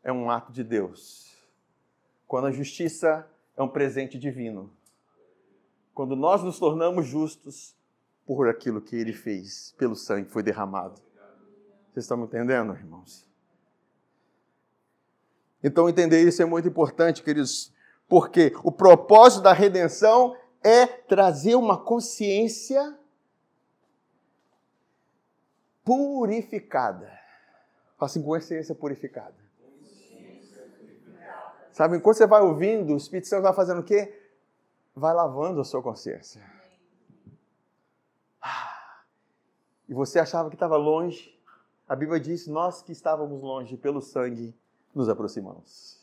é 0.03 0.13
um 0.13 0.31
ato 0.31 0.53
de 0.53 0.63
Deus, 0.63 1.37
quando 2.27 2.47
a 2.47 2.53
justiça 2.53 3.29
é 3.57 3.63
um 3.63 3.69
presente 3.69 4.19
divino, 4.19 4.71
quando 5.95 6.15
nós 6.15 6.43
nos 6.43 6.59
tornamos 6.59 7.07
justos 7.07 7.75
por 8.27 8.49
aquilo 8.49 8.81
que 8.81 8.97
ele 8.97 9.13
fez, 9.13 9.75
pelo 9.79 9.97
sangue 9.97 10.27
que 10.27 10.33
foi 10.33 10.43
derramado. 10.43 11.01
Vocês 11.93 12.05
estão 12.05 12.17
me 12.17 12.25
entendendo, 12.25 12.75
irmãos? 12.75 13.27
Então, 15.63 15.89
entender 15.89 16.23
isso 16.23 16.43
é 16.43 16.45
muito 16.45 16.69
importante, 16.69 17.23
queridos, 17.23 17.73
porque 18.09 18.55
o 18.63 18.71
propósito 18.71 19.43
da 19.43 19.53
redenção 19.53 20.37
é 20.63 20.87
trazer 20.87 21.55
uma 21.55 21.79
consciência 21.83 22.97
purificada. 25.85 27.26
Assim, 27.99 28.23
consciência 28.23 28.75
purificada. 28.75 29.35
Sabe, 31.73 31.97
enquanto 31.97 32.17
você 32.17 32.27
vai 32.27 32.41
ouvindo, 32.41 32.95
o 32.95 32.97
Espírito 32.97 33.29
Santo 33.29 33.43
vai 33.43 33.53
fazendo 33.53 33.81
o 33.81 33.85
quê? 33.85 34.19
Vai 34.95 35.15
lavando 35.15 35.61
a 35.61 35.65
sua 35.65 35.83
consciência. 35.83 36.43
e 39.89 39.93
você 39.93 40.19
achava 40.19 40.49
que 40.49 40.57
estava 40.57 40.77
longe, 40.77 41.39
a 41.87 41.95
Bíblia 41.95 42.19
diz: 42.19 42.47
nós 42.47 42.83
que 42.83 42.93
estávamos 42.93 43.43
longe 43.43 43.77
pelo 43.77 44.01
sangue 44.01 44.55
nos 44.95 45.09
aproximamos. 45.09 46.01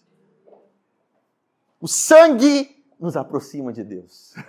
O 1.81 1.87
sangue 1.87 2.85
nos 2.99 3.17
aproxima 3.17 3.73
de 3.73 3.83
Deus. 3.83 4.35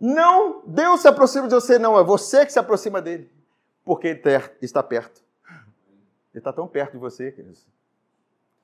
Não, 0.00 0.62
Deus 0.64 1.00
se 1.00 1.08
aproxima 1.08 1.48
de 1.48 1.54
você, 1.54 1.76
não, 1.76 1.98
é 1.98 2.04
você 2.04 2.46
que 2.46 2.52
se 2.52 2.58
aproxima 2.60 3.02
dele, 3.02 3.28
porque 3.84 4.22
está 4.62 4.80
perto. 4.80 5.24
Ele 6.32 6.40
está 6.40 6.52
tão 6.52 6.68
perto 6.68 6.92
de 6.92 6.98
você, 6.98 7.32
queridos. 7.32 7.66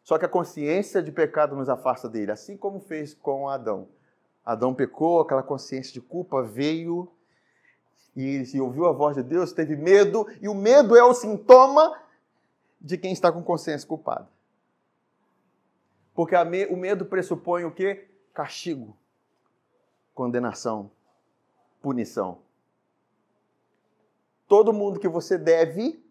Só 0.03 0.19
que 0.19 0.25
a 0.25 0.29
consciência 0.29 1.03
de 1.03 1.11
pecado 1.11 1.57
nos 1.57 1.69
afasta 1.69 2.09
dele, 2.09 2.31
assim 2.31 2.57
como 2.57 2.79
fez 2.79 3.15
com 3.15 3.49
Adão. 3.49 3.89
Adão 4.45 4.75
pecou, 4.75 5.21
aquela 5.21 5.43
consciência 5.43 5.93
de 5.93 6.01
culpa 6.01 6.43
veio 6.43 7.11
e 8.15 8.45
se 8.45 8.61
ouviu 8.61 8.87
a 8.87 8.93
voz 8.93 9.17
de 9.17 9.23
Deus, 9.23 9.53
teve 9.53 9.75
medo, 9.75 10.27
e 10.41 10.49
o 10.49 10.55
medo 10.55 10.95
é 10.95 11.03
o 11.03 11.15
sintoma 11.15 12.01
de 12.81 12.99
quem 12.99 13.13
está 13.13 13.33
com 13.33 13.43
consciência 13.43 13.89
culpada. 13.89 14.29
Porque 16.15 16.37
me, 16.45 16.67
o 16.67 16.77
medo 16.77 17.07
pressupõe 17.07 17.65
o 17.65 17.73
quê? 17.73 18.07
Castigo, 18.33 18.97
condenação, 20.15 20.91
punição. 21.81 22.39
Todo 24.47 24.73
mundo 24.73 25.01
que 25.01 25.09
você 25.09 25.39
deve, 25.39 26.04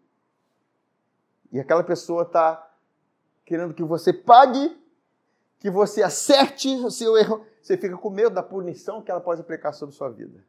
e 1.54 1.60
aquela 1.60 1.84
pessoa 1.84 2.24
está 2.24 2.68
querendo 3.44 3.72
que 3.72 3.84
você 3.84 4.12
pague, 4.12 4.76
que 5.60 5.70
você 5.70 6.02
acerte 6.02 6.68
o 6.68 6.90
seu 6.90 7.16
erro, 7.16 7.46
você 7.62 7.76
fica 7.76 7.96
com 7.96 8.10
medo 8.10 8.34
da 8.34 8.42
punição 8.42 9.00
que 9.00 9.08
ela 9.08 9.20
pode 9.20 9.40
aplicar 9.40 9.72
sobre 9.72 9.94
sua 9.94 10.10
vida. 10.10 10.44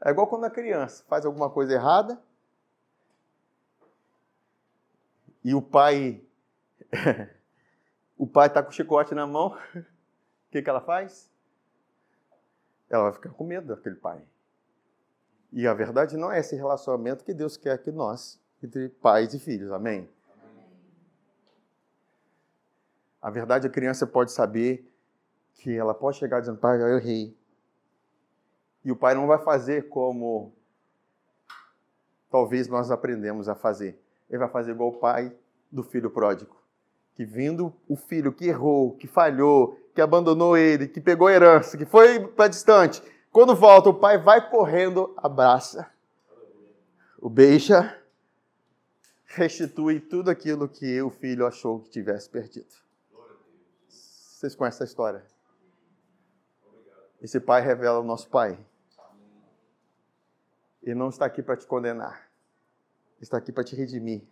É 0.00 0.10
igual 0.10 0.28
quando 0.28 0.44
a 0.44 0.50
criança 0.50 1.04
faz 1.08 1.26
alguma 1.26 1.50
coisa 1.50 1.72
errada 1.72 2.22
e 5.42 5.52
o 5.52 5.60
pai 5.60 6.22
o 8.16 8.24
pai 8.24 8.46
está 8.46 8.62
com 8.62 8.70
o 8.70 8.72
chicote 8.72 9.16
na 9.16 9.26
mão, 9.26 9.58
o 9.74 9.84
que, 10.52 10.62
que 10.62 10.70
ela 10.70 10.80
faz? 10.80 11.28
Ela 12.88 13.02
vai 13.02 13.12
ficar 13.14 13.30
com 13.30 13.42
medo 13.42 13.66
daquele 13.66 13.96
pai. 13.96 14.22
E 15.52 15.66
a 15.66 15.74
verdade 15.74 16.16
não 16.16 16.30
é 16.30 16.38
esse 16.38 16.54
relacionamento 16.54 17.24
que 17.24 17.34
Deus 17.34 17.56
quer 17.56 17.78
que 17.78 17.90
nós, 17.90 18.40
entre 18.62 18.90
pais 18.90 19.34
e 19.34 19.40
filhos, 19.40 19.72
amém? 19.72 20.08
A 23.20 23.30
verdade, 23.30 23.66
a 23.66 23.70
criança 23.70 24.06
pode 24.06 24.32
saber 24.32 24.90
que 25.54 25.76
ela 25.76 25.92
pode 25.92 26.16
chegar 26.16 26.40
dizendo, 26.40 26.58
pai, 26.58 26.80
eu 26.80 26.96
errei. 26.96 27.36
E 28.84 28.90
o 28.90 28.96
pai 28.96 29.14
não 29.14 29.26
vai 29.26 29.38
fazer 29.38 29.88
como 29.88 30.52
talvez 32.30 32.68
nós 32.68 32.90
aprendemos 32.90 33.48
a 33.48 33.54
fazer. 33.54 34.00
Ele 34.28 34.38
vai 34.38 34.48
fazer 34.48 34.70
igual 34.70 34.90
o 34.90 34.98
pai 34.98 35.34
do 35.70 35.82
filho 35.82 36.10
pródigo. 36.10 36.56
Que 37.14 37.24
vindo 37.24 37.74
o 37.86 37.96
filho 37.96 38.32
que 38.32 38.46
errou, 38.46 38.96
que 38.96 39.06
falhou, 39.06 39.78
que 39.94 40.00
abandonou 40.00 40.56
ele, 40.56 40.88
que 40.88 41.00
pegou 41.00 41.26
a 41.26 41.32
herança, 41.32 41.76
que 41.76 41.84
foi 41.84 42.26
para 42.26 42.48
distante. 42.48 43.02
Quando 43.30 43.54
volta, 43.54 43.90
o 43.90 43.94
pai 43.94 44.16
vai 44.16 44.48
correndo, 44.48 45.12
abraça, 45.16 45.88
o 47.18 47.28
beija, 47.28 47.96
restitui 49.26 50.00
tudo 50.00 50.30
aquilo 50.30 50.68
que 50.68 51.00
o 51.02 51.10
filho 51.10 51.46
achou 51.46 51.80
que 51.80 51.90
tivesse 51.90 52.28
perdido. 52.28 52.89
Vocês 54.40 54.54
conhecem 54.54 54.76
essa 54.76 54.90
história? 54.90 55.22
Esse 57.20 57.38
pai 57.38 57.60
revela 57.60 58.00
o 58.00 58.02
nosso 58.02 58.26
pai. 58.30 58.58
Ele 60.82 60.94
não 60.94 61.10
está 61.10 61.26
aqui 61.26 61.42
para 61.42 61.58
te 61.58 61.66
condenar. 61.66 62.26
Ele 63.16 63.22
está 63.24 63.36
aqui 63.36 63.52
para 63.52 63.62
te 63.62 63.76
redimir, 63.76 64.22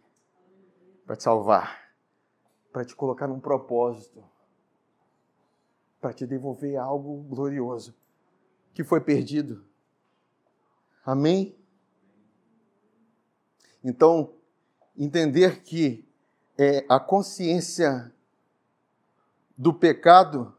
para 1.05 1.15
te 1.15 1.25
salvar, 1.25 1.93
para 2.73 2.87
te 2.87 2.97
colocar 2.97 3.29
num 3.29 3.39
propósito, 3.39 4.25
para 6.01 6.15
te 6.15 6.27
devolver 6.27 6.79
algo 6.79 7.23
glorioso 7.25 7.95
que 8.73 8.83
foi 8.83 9.03
perdido. 9.03 9.63
Amém? 11.05 11.55
Então, 13.85 14.33
entender 14.97 15.61
que 15.61 16.09
é, 16.57 16.87
a 16.89 16.99
consciência 16.99 18.11
do 19.59 19.75
pecado 19.75 20.55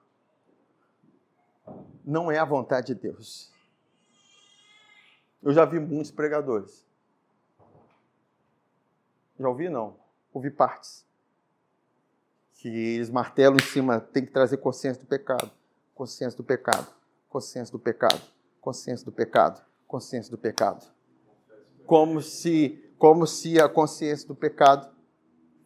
não 2.03 2.29
é 2.29 2.37
a 2.37 2.43
vontade 2.43 2.87
de 2.87 2.95
Deus. 2.95 3.49
Eu 5.41 5.53
já 5.53 5.63
vi 5.63 5.79
muitos 5.79 6.11
pregadores. 6.11 6.85
Já 9.39 9.47
ouvi? 9.47 9.69
Não. 9.69 9.95
Ouvi 10.33 10.51
partes. 10.51 11.05
Que 12.55 12.67
eles 12.67 13.09
martelam 13.09 13.55
em 13.55 13.63
cima, 13.63 14.01
tem 14.01 14.25
que 14.25 14.33
trazer 14.33 14.57
consciência 14.57 15.01
do 15.01 15.07
pecado. 15.07 15.49
Consciência 15.95 16.35
do 16.35 16.43
pecado. 16.43 16.93
Consciência 17.29 17.71
do 17.71 17.79
pecado. 17.79 18.21
Consciência 18.59 19.05
do 19.05 19.11
pecado. 19.13 19.65
Consciência 19.87 20.29
do 20.29 20.37
pecado. 20.37 20.85
Como 21.85 22.21
se, 22.21 22.93
como 22.97 23.25
se 23.25 23.61
a 23.61 23.69
consciência 23.69 24.27
do 24.27 24.35
pecado 24.35 24.93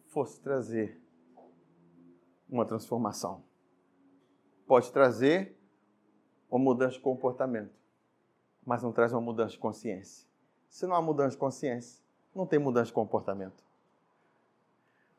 fosse 0.06 0.40
trazer 0.40 1.03
uma 2.48 2.64
transformação. 2.64 3.42
Pode 4.66 4.92
trazer 4.92 5.56
uma 6.50 6.62
mudança 6.62 6.94
de 6.94 7.00
comportamento 7.00 7.84
mas 8.64 8.82
não 8.82 8.92
traz 8.92 9.12
uma 9.12 9.20
mudança 9.20 9.52
de 9.52 9.58
consciência. 9.58 10.26
Se 10.68 10.86
não 10.86 10.94
há 10.94 11.02
mudança 11.02 11.30
de 11.30 11.36
consciência, 11.36 12.02
não 12.34 12.46
tem 12.46 12.58
mudança 12.58 12.86
de 12.86 12.92
comportamento. 12.92 13.62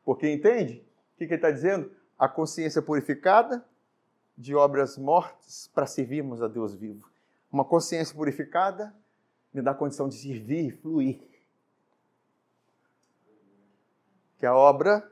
Porque 0.04 0.30
entende? 0.30 0.84
O 1.14 1.18
que, 1.18 1.24
ele 1.24 1.34
está 1.34 1.50
dizendo? 1.50 1.90
A 2.18 2.28
consciência 2.28 2.82
purificada 2.82 3.64
de 4.36 4.54
obras 4.54 4.98
mortas 4.98 5.70
para 5.74 5.86
servirmos 5.86 6.42
a 6.42 6.48
Deus 6.48 6.74
vivo. 6.74 7.08
Uma 7.50 7.64
consciência 7.64 8.14
purificada 8.14 8.94
me 9.52 9.62
dá 9.62 9.72
condição 9.72 10.08
de 10.08 10.16
servir 10.16 10.66
e 10.66 10.70
fluir. 10.70 11.20
Que 14.38 14.44
a 14.44 14.54
obra 14.54 15.10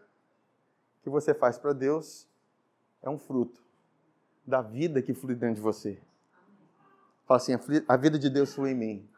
que 1.05 1.11
você 1.11 1.35
faz 1.35 1.59
para 1.59 1.75
Deus 1.75 2.27
é 3.03 3.11
um 3.11 3.19
fruto 3.19 3.63
da 4.47 4.63
vida 4.63 5.03
que 5.03 5.13
flui 5.13 5.35
dentro 5.35 5.57
de 5.57 5.61
você. 5.61 6.01
Fala 7.27 7.37
assim, 7.37 7.53
a 7.87 7.97
vida 7.97 8.19
de 8.19 8.31
Deus 8.31 8.55
flui 8.55 8.71
em 8.71 8.75
mim. 8.75 9.09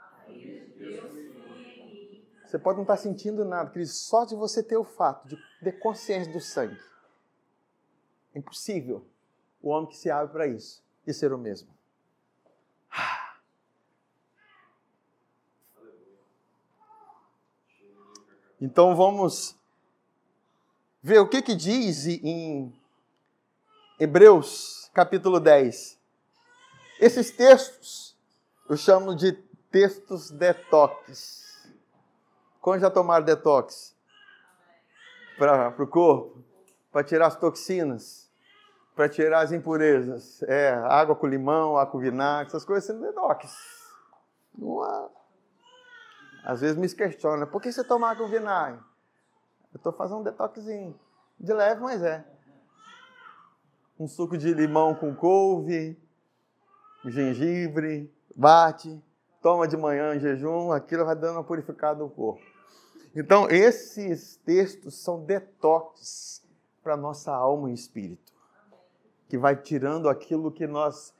Você 2.44 2.58
pode 2.58 2.76
não 2.76 2.82
estar 2.82 2.96
sentindo 2.96 3.44
nada, 3.44 3.70
querido, 3.70 3.90
só 3.90 4.24
de 4.24 4.34
você 4.34 4.64
ter 4.64 4.76
o 4.76 4.82
fato 4.84 5.28
de 5.28 5.38
ter 5.62 5.78
consciência 5.78 6.32
do 6.32 6.40
sangue. 6.40 6.76
É 8.34 8.38
impossível 8.40 9.06
o 9.62 9.68
homem 9.68 9.88
que 9.88 9.96
se 9.96 10.10
abre 10.10 10.32
para 10.32 10.48
isso 10.48 10.84
e 11.06 11.14
ser 11.14 11.32
o 11.32 11.38
mesmo. 11.38 11.68
Então 18.60 18.96
vamos 18.96 19.56
ver 21.06 21.20
o 21.20 21.28
que, 21.28 21.40
que 21.40 21.54
diz 21.54 22.04
em 22.08 22.74
Hebreus 23.96 24.90
capítulo 24.92 25.38
10. 25.38 25.96
Esses 26.98 27.30
textos 27.30 28.18
eu 28.68 28.76
chamo 28.76 29.14
de 29.14 29.30
textos 29.70 30.32
detox. 30.32 31.70
Quando 32.60 32.80
já 32.80 32.90
tomaram 32.90 33.24
detox? 33.24 33.94
Para 35.38 35.80
o 35.80 35.86
corpo? 35.86 36.42
Para 36.90 37.04
tirar 37.04 37.28
as 37.28 37.36
toxinas? 37.36 38.28
Para 38.96 39.08
tirar 39.08 39.42
as 39.42 39.52
impurezas? 39.52 40.42
É, 40.42 40.70
água 40.70 41.14
com 41.14 41.28
limão, 41.28 41.76
água 41.76 41.92
com 41.92 41.98
vinagre, 42.00 42.48
essas 42.48 42.64
coisas 42.64 42.84
são 42.84 43.00
detox. 43.00 43.48
Não 44.58 44.82
há. 44.82 45.08
Às 46.42 46.62
vezes 46.62 46.76
me 46.76 46.92
questiona, 46.92 47.46
por 47.46 47.62
que 47.62 47.70
você 47.70 47.84
toma 47.84 48.10
água 48.10 48.26
com 48.26 48.32
vinagre? 48.32 48.80
Eu 49.76 49.78
estou 49.78 49.92
fazendo 49.92 50.20
um 50.20 50.22
detoxinho. 50.22 50.98
De 51.38 51.52
leve, 51.52 51.82
mas 51.82 52.02
é. 52.02 52.24
Um 54.00 54.08
suco 54.08 54.38
de 54.38 54.54
limão 54.54 54.94
com 54.94 55.14
couve, 55.14 55.98
gengibre, 57.04 58.10
bate, 58.34 58.98
toma 59.42 59.68
de 59.68 59.76
manhã 59.76 60.14
em 60.14 60.20
jejum, 60.20 60.72
aquilo 60.72 61.04
vai 61.04 61.14
dando 61.14 61.36
uma 61.36 61.44
purificada 61.44 61.98
do 61.98 62.08
corpo. 62.08 62.40
Então, 63.14 63.50
esses 63.50 64.36
textos 64.38 64.94
são 64.94 65.22
detox 65.22 66.42
para 66.82 66.96
nossa 66.96 67.34
alma 67.34 67.70
e 67.70 67.74
espírito, 67.74 68.32
que 69.28 69.36
vai 69.36 69.56
tirando 69.56 70.08
aquilo 70.08 70.50
que 70.50 70.66
nós 70.66 71.14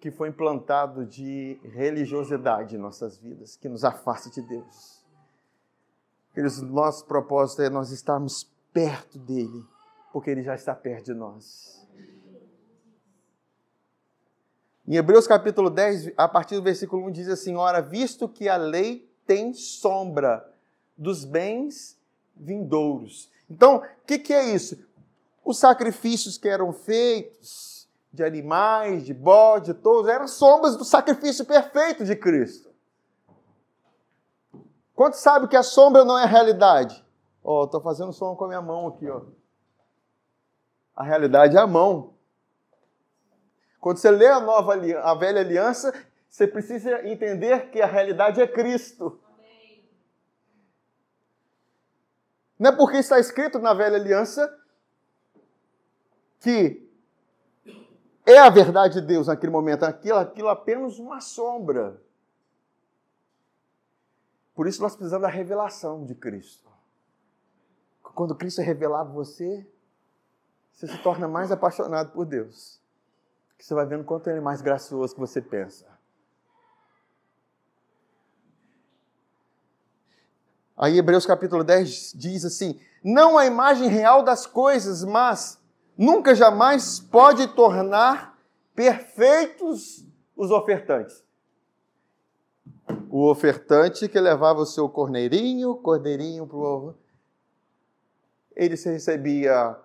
que 0.00 0.10
foi 0.10 0.28
implantado 0.28 1.06
de 1.06 1.58
religiosidade 1.62 2.74
em 2.74 2.78
nossas 2.78 3.16
vidas, 3.16 3.56
que 3.56 3.68
nos 3.68 3.84
afasta 3.84 4.28
de 4.28 4.42
Deus. 4.42 5.01
Queridos, 6.32 6.62
nosso 6.62 7.04
propósito 7.04 7.60
é 7.60 7.68
nós 7.68 7.90
estarmos 7.90 8.50
perto 8.72 9.18
dele, 9.18 9.64
porque 10.12 10.30
ele 10.30 10.42
já 10.42 10.54
está 10.54 10.74
perto 10.74 11.06
de 11.06 11.14
nós. 11.14 11.86
Em 14.88 14.96
Hebreus 14.96 15.26
capítulo 15.26 15.68
10, 15.68 16.12
a 16.16 16.26
partir 16.26 16.54
do 16.54 16.62
versículo 16.62 17.06
1, 17.06 17.12
diz 17.12 17.28
assim: 17.28 17.54
Ora, 17.54 17.82
visto 17.82 18.26
que 18.28 18.48
a 18.48 18.56
lei 18.56 19.08
tem 19.26 19.52
sombra 19.52 20.50
dos 20.96 21.24
bens 21.24 21.98
vindouros. 22.34 23.30
Então, 23.50 23.76
o 23.76 24.06
que, 24.06 24.18
que 24.18 24.32
é 24.32 24.54
isso? 24.54 24.78
Os 25.44 25.58
sacrifícios 25.58 26.38
que 26.38 26.48
eram 26.48 26.72
feitos 26.72 27.86
de 28.10 28.24
animais, 28.24 29.04
de 29.04 29.12
bode, 29.12 29.72
de 29.72 29.74
todos, 29.74 30.10
eram 30.10 30.26
sombras 30.26 30.76
do 30.76 30.84
sacrifício 30.84 31.44
perfeito 31.44 32.04
de 32.04 32.16
Cristo. 32.16 32.71
Quantos 35.02 35.18
sabe 35.18 35.48
que 35.48 35.56
a 35.56 35.64
sombra 35.64 36.04
não 36.04 36.16
é 36.16 36.22
a 36.22 36.28
realidade? 36.28 37.04
Ó, 37.42 37.68
oh, 37.68 37.80
fazendo 37.80 38.12
som 38.12 38.36
com 38.36 38.44
a 38.44 38.46
minha 38.46 38.62
mão 38.62 38.86
aqui, 38.86 39.10
ó. 39.10 39.22
A 40.94 41.02
realidade 41.02 41.56
é 41.56 41.60
a 41.60 41.66
mão. 41.66 42.14
Quando 43.80 43.96
você 43.96 44.12
lê 44.12 44.28
a 44.28 44.38
nova 44.38 44.74
a 44.74 45.14
velha 45.16 45.40
aliança, 45.40 45.92
você 46.28 46.46
precisa 46.46 47.04
entender 47.04 47.70
que 47.70 47.82
a 47.82 47.86
realidade 47.86 48.40
é 48.40 48.46
Cristo. 48.46 49.20
Não 52.56 52.70
é 52.70 52.76
porque 52.76 52.98
está 52.98 53.18
escrito 53.18 53.58
na 53.58 53.74
velha 53.74 53.96
aliança 53.96 54.56
que 56.38 56.88
é 58.24 58.38
a 58.38 58.48
verdade 58.48 59.00
de 59.00 59.06
Deus 59.08 59.26
naquele 59.26 59.50
momento, 59.50 59.82
aquilo, 59.82 60.18
aquilo 60.18 60.48
apenas 60.48 61.00
uma 61.00 61.20
sombra. 61.20 62.00
Por 64.54 64.66
isso 64.66 64.82
nós 64.82 64.94
precisamos 64.94 65.22
da 65.22 65.32
revelação 65.32 66.04
de 66.04 66.14
Cristo. 66.14 66.70
Quando 68.02 68.34
Cristo 68.34 68.60
é 68.60 68.64
revelado 68.64 69.12
você, 69.12 69.66
você 70.72 70.86
se 70.86 70.98
torna 71.02 71.26
mais 71.26 71.50
apaixonado 71.50 72.12
por 72.12 72.26
Deus 72.26 72.82
que 73.62 73.68
você 73.68 73.74
vai 73.74 73.86
vendo 73.86 74.02
quanto 74.02 74.28
ele 74.28 74.38
é 74.38 74.42
mais 74.42 74.60
gracioso 74.60 75.14
que 75.14 75.20
você 75.20 75.40
pensa. 75.40 75.86
Aí 80.76 80.98
Hebreus 80.98 81.24
capítulo 81.24 81.62
10 81.62 82.14
diz 82.16 82.44
assim: 82.44 82.80
Não 83.04 83.38
a 83.38 83.46
imagem 83.46 83.86
real 83.86 84.24
das 84.24 84.48
coisas, 84.48 85.04
mas 85.04 85.62
nunca 85.96 86.34
jamais 86.34 86.98
pode 86.98 87.46
tornar 87.54 88.36
perfeitos 88.74 90.04
os 90.36 90.50
ofertantes. 90.50 91.22
O 93.14 93.30
ofertante 93.30 94.08
que 94.08 94.18
levava 94.18 94.60
o 94.60 94.64
seu 94.64 94.88
corneirinho, 94.88 95.76
cordeirinho 95.76 96.46
para 96.46 96.56
o 96.56 96.94
ele 98.56 98.74
recebia 98.74 99.78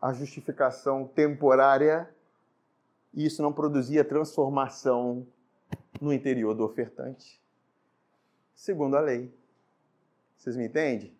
a 0.00 0.12
justificação 0.12 1.08
temporária 1.08 2.08
e 3.12 3.26
isso 3.26 3.42
não 3.42 3.52
produzia 3.52 4.04
transformação 4.04 5.26
no 6.00 6.12
interior 6.12 6.54
do 6.54 6.64
ofertante, 6.64 7.42
segundo 8.54 8.96
a 8.96 9.00
lei. 9.00 9.34
Vocês 10.36 10.56
me 10.56 10.66
entendem? 10.66 11.12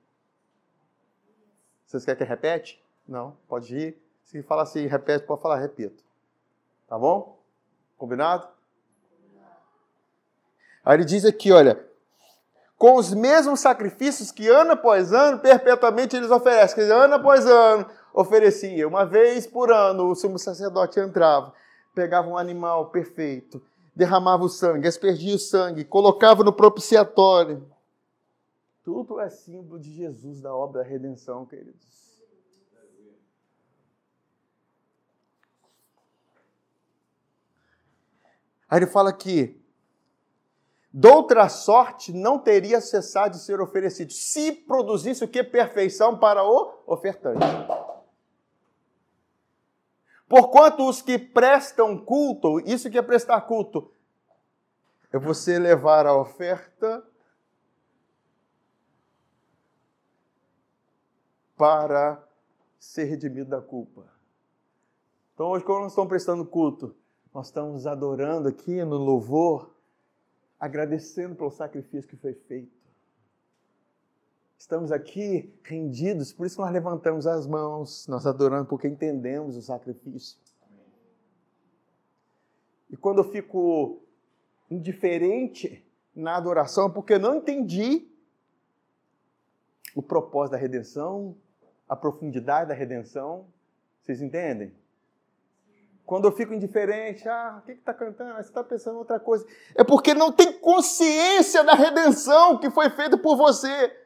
Vocês 1.87 2.05
querem 2.05 2.19
que 2.19 2.25
repete? 2.25 2.81
Não, 3.09 3.37
pode 3.49 3.77
ir. 3.77 3.99
Se 4.23 4.41
fala 4.45 4.63
assim, 4.63 4.87
repete, 4.87 5.27
pode 5.27 5.43
falar, 5.43 5.59
repito. 5.59 6.05
Tá 6.87 6.97
bom? 6.97 7.37
Combinado? 7.99 8.54
Aí 10.85 10.97
ele 10.97 11.05
diz 11.05 11.25
aqui, 11.25 11.51
olha, 11.51 11.83
com 12.77 12.97
os 12.97 13.15
mesmos 13.15 13.61
sacrifícios 13.61 14.31
que 14.31 14.49
ano 14.49 14.73
após 14.73 15.13
ano, 15.13 15.39
perpetuamente 15.39 16.17
eles 16.17 16.31
oferecem. 16.31 16.75
Quer 16.75 16.83
dizer, 16.83 16.95
ano 16.95 17.15
após 17.15 17.47
ano, 17.47 17.87
oferecia. 18.13 18.87
Uma 18.87 19.07
vez 19.07 19.47
por 19.47 19.73
ano, 19.73 20.11
o 20.11 20.15
sumo 20.15 20.39
sacerdote 20.39 21.01
entrava 21.01 21.55
pegava 21.95 22.29
um 22.29 22.37
animal 22.37 22.91
perfeito, 22.91 23.63
derramava 23.95 24.45
o 24.45 24.49
sangue, 24.49 24.89
aspergia 24.89 25.37
o 25.37 25.39
sangue, 25.39 25.85
colocava 25.85 26.43
no 26.43 26.53
propiciatório. 26.53 27.67
Tudo 28.83 29.21
é 29.21 29.31
símbolo 29.31 29.79
de 29.79 29.93
Jesus, 29.93 30.41
da 30.41 30.55
obra 30.55 30.83
da 30.83 30.89
redenção, 30.89 31.47
queridos. 31.47 31.95
Aí 38.69 38.79
ele 38.79 38.87
fala 38.87 39.13
que 39.13 39.64
doutra 40.97 41.49
sorte 41.49 42.13
não 42.13 42.39
teria 42.39 42.81
cessado 42.81 43.37
de 43.37 43.43
ser 43.43 43.61
oferecido, 43.61 44.13
se 44.13 44.53
produzisse 44.53 45.25
o 45.25 45.29
que? 45.29 45.43
Perfeição 45.43 46.17
para 46.17 46.45
o 46.45 46.85
ofertante. 46.87 47.45
Porquanto 50.29 50.89
os 50.89 51.03
que 51.03 51.19
prestam 51.19 51.99
culto, 51.99 52.61
isso 52.61 52.89
que 52.89 52.97
é 52.97 53.03
prestar 53.03 53.41
culto, 53.41 53.91
é 55.13 55.19
você 55.19 55.59
levar 55.59 56.07
a 56.07 56.17
oferta 56.17 57.05
para 61.57 62.23
ser 62.79 63.05
redimido 63.05 63.51
da 63.51 63.61
culpa. 63.61 64.07
Então, 65.35 65.49
hoje, 65.49 65.65
quando 65.65 65.83
nós 65.83 65.93
estamos 65.93 66.09
prestando 66.09 66.47
culto, 66.47 66.95
nós 67.33 67.47
estamos 67.47 67.85
adorando 67.85 68.49
aqui 68.49 68.85
no 68.85 68.97
louvor, 68.97 69.74
agradecendo 70.65 71.35
pelo 71.35 71.51
sacrifício 71.51 72.09
que 72.09 72.17
foi 72.17 72.33
feito. 72.33 72.73
Estamos 74.57 74.91
aqui 74.91 75.53
rendidos, 75.63 76.33
por 76.33 76.47
isso 76.47 76.59
nós 76.59 76.73
levantamos 76.73 77.27
as 77.27 77.47
mãos, 77.47 78.07
nós 78.09 78.27
adoramos 78.27 78.67
porque 78.67 78.89
entendemos 78.89 79.59
o 79.59 79.63
sacrifício. 79.63 80.39
E 82.89 82.97
quando 82.97 83.19
eu 83.19 83.31
fico 83.31 84.03
indiferente 84.71 85.85
na 86.17 86.37
adoração, 86.37 86.91
porque 86.91 87.19
não 87.19 87.37
entendi 87.37 88.09
o 89.95 90.03
propósito 90.03 90.53
da 90.53 90.59
redenção, 90.59 91.37
a 91.87 91.95
profundidade 91.95 92.71
da 92.71 92.75
redenção, 92.75 93.47
vocês 94.01 94.23
entendem? 94.23 94.73
Quando 96.07 96.27
eu 96.27 96.33
fico 96.33 96.53
indiferente, 96.53 97.27
ah, 97.29 97.61
o 97.63 97.67
que 97.67 97.73
está 97.73 97.95
cantando? 97.95 98.35
Você 98.35 98.41
está 98.41 98.63
pensando 98.63 98.97
em 98.97 98.99
outra 98.99 99.19
coisa. 99.19 99.47
É 99.75 99.83
porque 99.83 100.13
não 100.13 100.31
tem 100.31 100.53
consciência 100.53 101.65
da 101.65 101.75
redenção 101.75 102.59
que 102.59 102.71
foi 102.71 102.91
feita 102.91 103.17
por 103.17 103.37
você. 103.37 104.05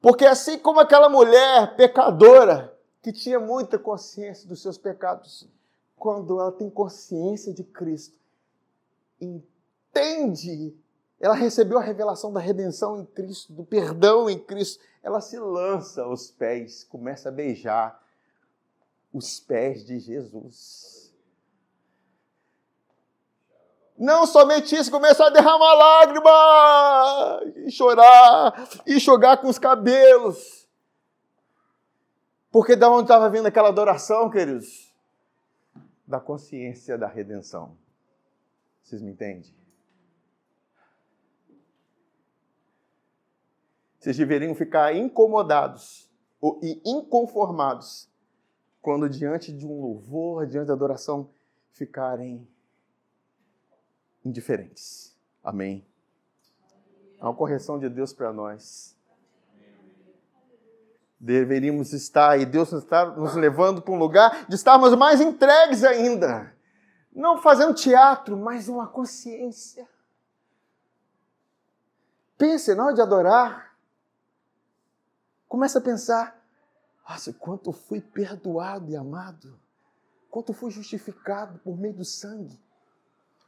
Porque 0.00 0.24
assim 0.24 0.56
como 0.56 0.78
aquela 0.78 1.08
mulher 1.08 1.74
pecadora, 1.74 2.72
que 3.02 3.12
tinha 3.12 3.40
muita 3.40 3.76
consciência 3.76 4.48
dos 4.48 4.62
seus 4.62 4.78
pecados, 4.78 5.48
quando 5.96 6.40
ela 6.40 6.52
tem 6.52 6.70
consciência 6.70 7.52
de 7.52 7.64
Cristo, 7.64 8.16
entende, 9.20 10.76
ela 11.18 11.34
recebeu 11.34 11.78
a 11.78 11.82
revelação 11.82 12.32
da 12.32 12.40
redenção 12.40 13.00
em 13.00 13.06
Cristo, 13.06 13.52
do 13.52 13.64
perdão 13.64 14.28
em 14.28 14.38
Cristo, 14.38 14.82
ela 15.02 15.20
se 15.20 15.38
lança 15.38 16.02
aos 16.02 16.30
pés, 16.30 16.84
começa 16.84 17.28
a 17.28 17.32
beijar 17.32 18.02
os 19.12 19.40
pés 19.40 19.84
de 19.84 19.98
Jesus. 19.98 21.14
Não 23.96 24.26
somente 24.26 24.76
isso, 24.76 24.90
começar 24.90 25.28
a 25.28 25.30
derramar 25.30 25.74
lágrimas, 25.74 27.56
e 27.66 27.70
chorar, 27.70 28.68
e 28.86 28.96
enxugar 28.96 29.40
com 29.40 29.48
os 29.48 29.58
cabelos. 29.58 30.68
Porque 32.50 32.76
da 32.76 32.90
onde 32.90 33.04
estava 33.04 33.30
vindo 33.30 33.46
aquela 33.46 33.68
adoração, 33.68 34.28
queridos? 34.28 34.94
Da 36.06 36.20
consciência 36.20 36.98
da 36.98 37.06
redenção. 37.06 37.76
Vocês 38.82 39.00
me 39.00 39.12
entendem? 39.12 39.50
Vocês 44.06 44.18
deveriam 44.18 44.54
ficar 44.54 44.94
incomodados 44.94 46.08
e 46.62 46.80
inconformados 46.86 48.08
quando 48.80 49.10
diante 49.10 49.52
de 49.52 49.66
um 49.66 49.80
louvor, 49.80 50.46
diante 50.46 50.68
da 50.68 50.74
adoração, 50.74 51.28
ficarem 51.72 52.46
indiferentes. 54.24 55.12
Amém. 55.42 55.84
Há 57.18 57.28
uma 57.28 57.34
correção 57.34 57.80
de 57.80 57.88
Deus 57.88 58.12
para 58.12 58.32
nós. 58.32 58.96
Deveríamos 61.18 61.92
estar, 61.92 62.38
e 62.38 62.46
Deus 62.46 62.72
está 62.72 63.06
nos 63.06 63.34
levando 63.34 63.82
para 63.82 63.92
um 63.92 63.98
lugar 63.98 64.46
de 64.46 64.54
estarmos 64.54 64.94
mais 64.94 65.20
entregues 65.20 65.82
ainda. 65.82 66.54
Não 67.12 67.42
fazendo 67.42 67.74
teatro, 67.74 68.36
mas 68.36 68.68
uma 68.68 68.86
consciência. 68.86 69.84
Pense 72.38 72.72
na 72.72 72.84
hora 72.84 72.94
de 72.94 73.02
adorar. 73.02 73.65
Comece 75.48 75.78
a 75.78 75.80
pensar: 75.80 76.44
nossa, 77.08 77.32
quanto 77.32 77.72
fui 77.72 78.00
perdoado 78.00 78.90
e 78.90 78.96
amado. 78.96 79.58
Quanto 80.30 80.52
fui 80.52 80.70
justificado 80.70 81.58
por 81.60 81.78
meio 81.78 81.94
do 81.94 82.04
sangue. 82.04 82.60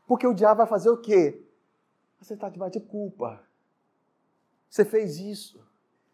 Porque 0.07 0.27
o 0.27 0.33
diabo 0.33 0.59
vai 0.59 0.67
fazer 0.67 0.89
o 0.89 0.97
quê? 0.97 1.45
Você 2.21 2.35
está 2.35 2.49
debaixo 2.49 2.79
de 2.79 2.87
culpa. 2.87 3.43
Você 4.71 4.85
fez 4.85 5.19
isso. 5.19 5.61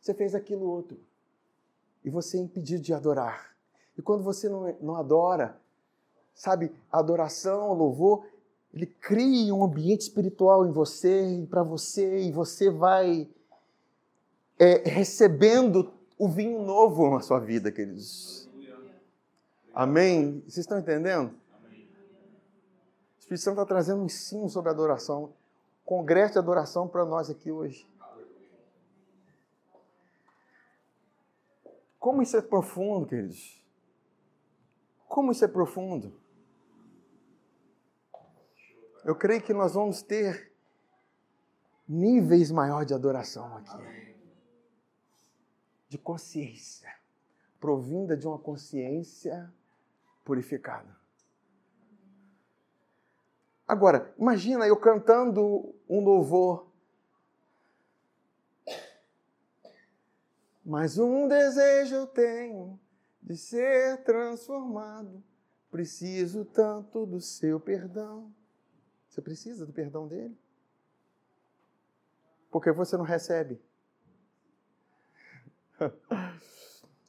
Você 0.01 0.15
fez 0.15 0.35
aquilo 0.35 0.67
outro. 0.67 0.99
E 2.05 2.11
você 2.11 2.39
é 2.39 2.41
impedido 2.41 2.83
de 2.83 2.93
adorar. 2.93 3.55
E 3.97 4.03
quando 4.03 4.25
você 4.25 4.49
não, 4.49 4.77
não 4.81 4.97
adora, 4.97 5.61
sabe, 6.35 6.75
adoração, 6.91 7.73
louvor, 7.73 8.27
ele 8.73 8.87
cria 8.87 9.55
um 9.55 9.65
ambiente 9.65 10.03
espiritual 10.03 10.67
em 10.67 10.73
você 10.73 11.39
e 11.39 11.47
para 11.47 11.63
você, 11.63 12.25
e 12.25 12.33
você 12.33 12.69
vai 12.69 13.31
é, 14.59 14.89
recebendo 14.89 15.93
o 16.19 16.29
vinho 16.29 16.63
novo 16.63 17.11
na 17.11 17.21
sua 17.21 17.41
vida, 17.41 17.73
queridos. 17.73 18.49
Amém? 19.75 20.41
Vocês 20.43 20.59
estão 20.59 20.79
entendendo? 20.79 21.31
O 21.31 23.19
Espírito 23.19 23.43
Santo 23.43 23.61
está 23.61 23.67
trazendo 23.67 24.03
um 24.03 24.07
ensino 24.07 24.49
sobre 24.49 24.71
adoração. 24.71 25.33
Congresso 25.85 26.35
de 26.35 26.39
adoração 26.39 26.87
para 26.87 27.05
nós 27.05 27.29
aqui 27.29 27.51
hoje. 27.51 27.87
Como 31.99 32.23
isso 32.23 32.37
é 32.37 32.43
profundo, 32.43 33.07
queridos. 33.07 33.63
Como 35.09 35.33
isso 35.33 35.45
é 35.45 35.49
profundo. 35.49 36.13
Eu 39.05 39.17
creio 39.17 39.43
que 39.43 39.53
nós 39.53 39.75
vamos 39.75 40.03
ter 40.03 40.53
níveis 41.89 42.51
maiores 42.51 42.87
de 42.87 42.95
adoração 42.95 43.57
aqui 43.57 44.14
de 45.95 45.99
consciência, 45.99 46.93
provinda 47.61 48.17
de 48.17 48.27
uma 48.27 48.37
consciência 48.37 49.49
purificada. 50.25 50.97
Agora, 53.67 54.13
imagina 54.19 54.67
eu 54.67 54.77
cantando 54.77 55.73
um 55.89 56.01
louvor. 56.01 56.67
Mas 60.65 60.99
um 60.99 61.29
desejo 61.29 61.95
eu 61.95 62.07
tenho 62.09 62.81
de 63.23 63.37
ser 63.37 64.03
transformado. 64.03 65.23
Preciso 65.71 66.45
tanto 66.45 67.07
do 67.07 67.21
seu 67.21 67.61
perdão. 67.61 68.35
Você 69.09 69.23
precisa 69.23 69.65
do 69.65 69.73
perdão 69.73 70.09
dele? 70.09 70.37
Porque 72.51 72.73
você 72.73 72.97
não 72.97 73.05
recebe. 73.05 73.63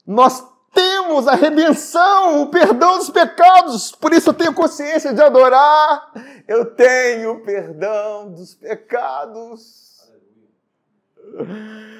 Nós 0.05 0.43
temos 0.73 1.27
a 1.27 1.35
redenção, 1.35 2.41
o 2.41 2.47
perdão 2.47 2.97
dos 2.97 3.09
pecados, 3.09 3.93
por 3.93 4.11
isso 4.11 4.29
eu 4.29 4.33
tenho 4.33 4.53
consciência 4.53 5.13
de 5.13 5.21
adorar. 5.21 6.11
Eu 6.47 6.65
tenho 6.75 7.41
perdão 7.43 8.31
dos 8.31 8.53
pecados. 8.53 9.85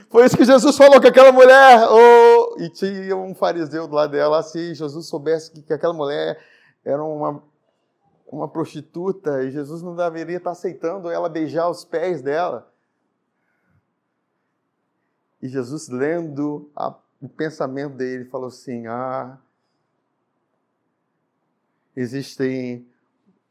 Foi 0.10 0.26
isso 0.26 0.38
que 0.38 0.46
Jesus 0.46 0.78
falou 0.78 1.02
com 1.02 1.08
aquela 1.08 1.32
mulher. 1.32 1.88
Oh, 1.90 2.56
e 2.60 2.70
tinha 2.70 3.16
um 3.16 3.34
fariseu 3.34 3.88
do 3.88 3.96
lado 3.96 4.12
dela. 4.12 4.44
Se 4.44 4.74
Jesus 4.76 5.08
soubesse 5.08 5.52
que, 5.52 5.62
que 5.62 5.74
aquela 5.74 5.94
mulher 5.94 6.40
era 6.84 7.04
uma, 7.04 7.42
uma 8.28 8.48
prostituta 8.48 9.44
e 9.44 9.52
Jesus 9.52 9.82
não 9.82 9.96
deveria 9.96 10.38
estar 10.38 10.52
aceitando 10.52 11.10
ela 11.10 11.28
beijar 11.28 11.70
os 11.70 11.84
pés 11.84 12.22
dela. 12.22 12.72
E 15.46 15.48
Jesus, 15.48 15.90
lendo 15.90 16.72
a, 16.76 16.96
o 17.22 17.30
pensamento 17.30 17.94
dele, 17.98 18.26
falou 18.26 18.48
assim: 18.48 18.88
Ah, 18.88 19.38
existe 21.96 22.84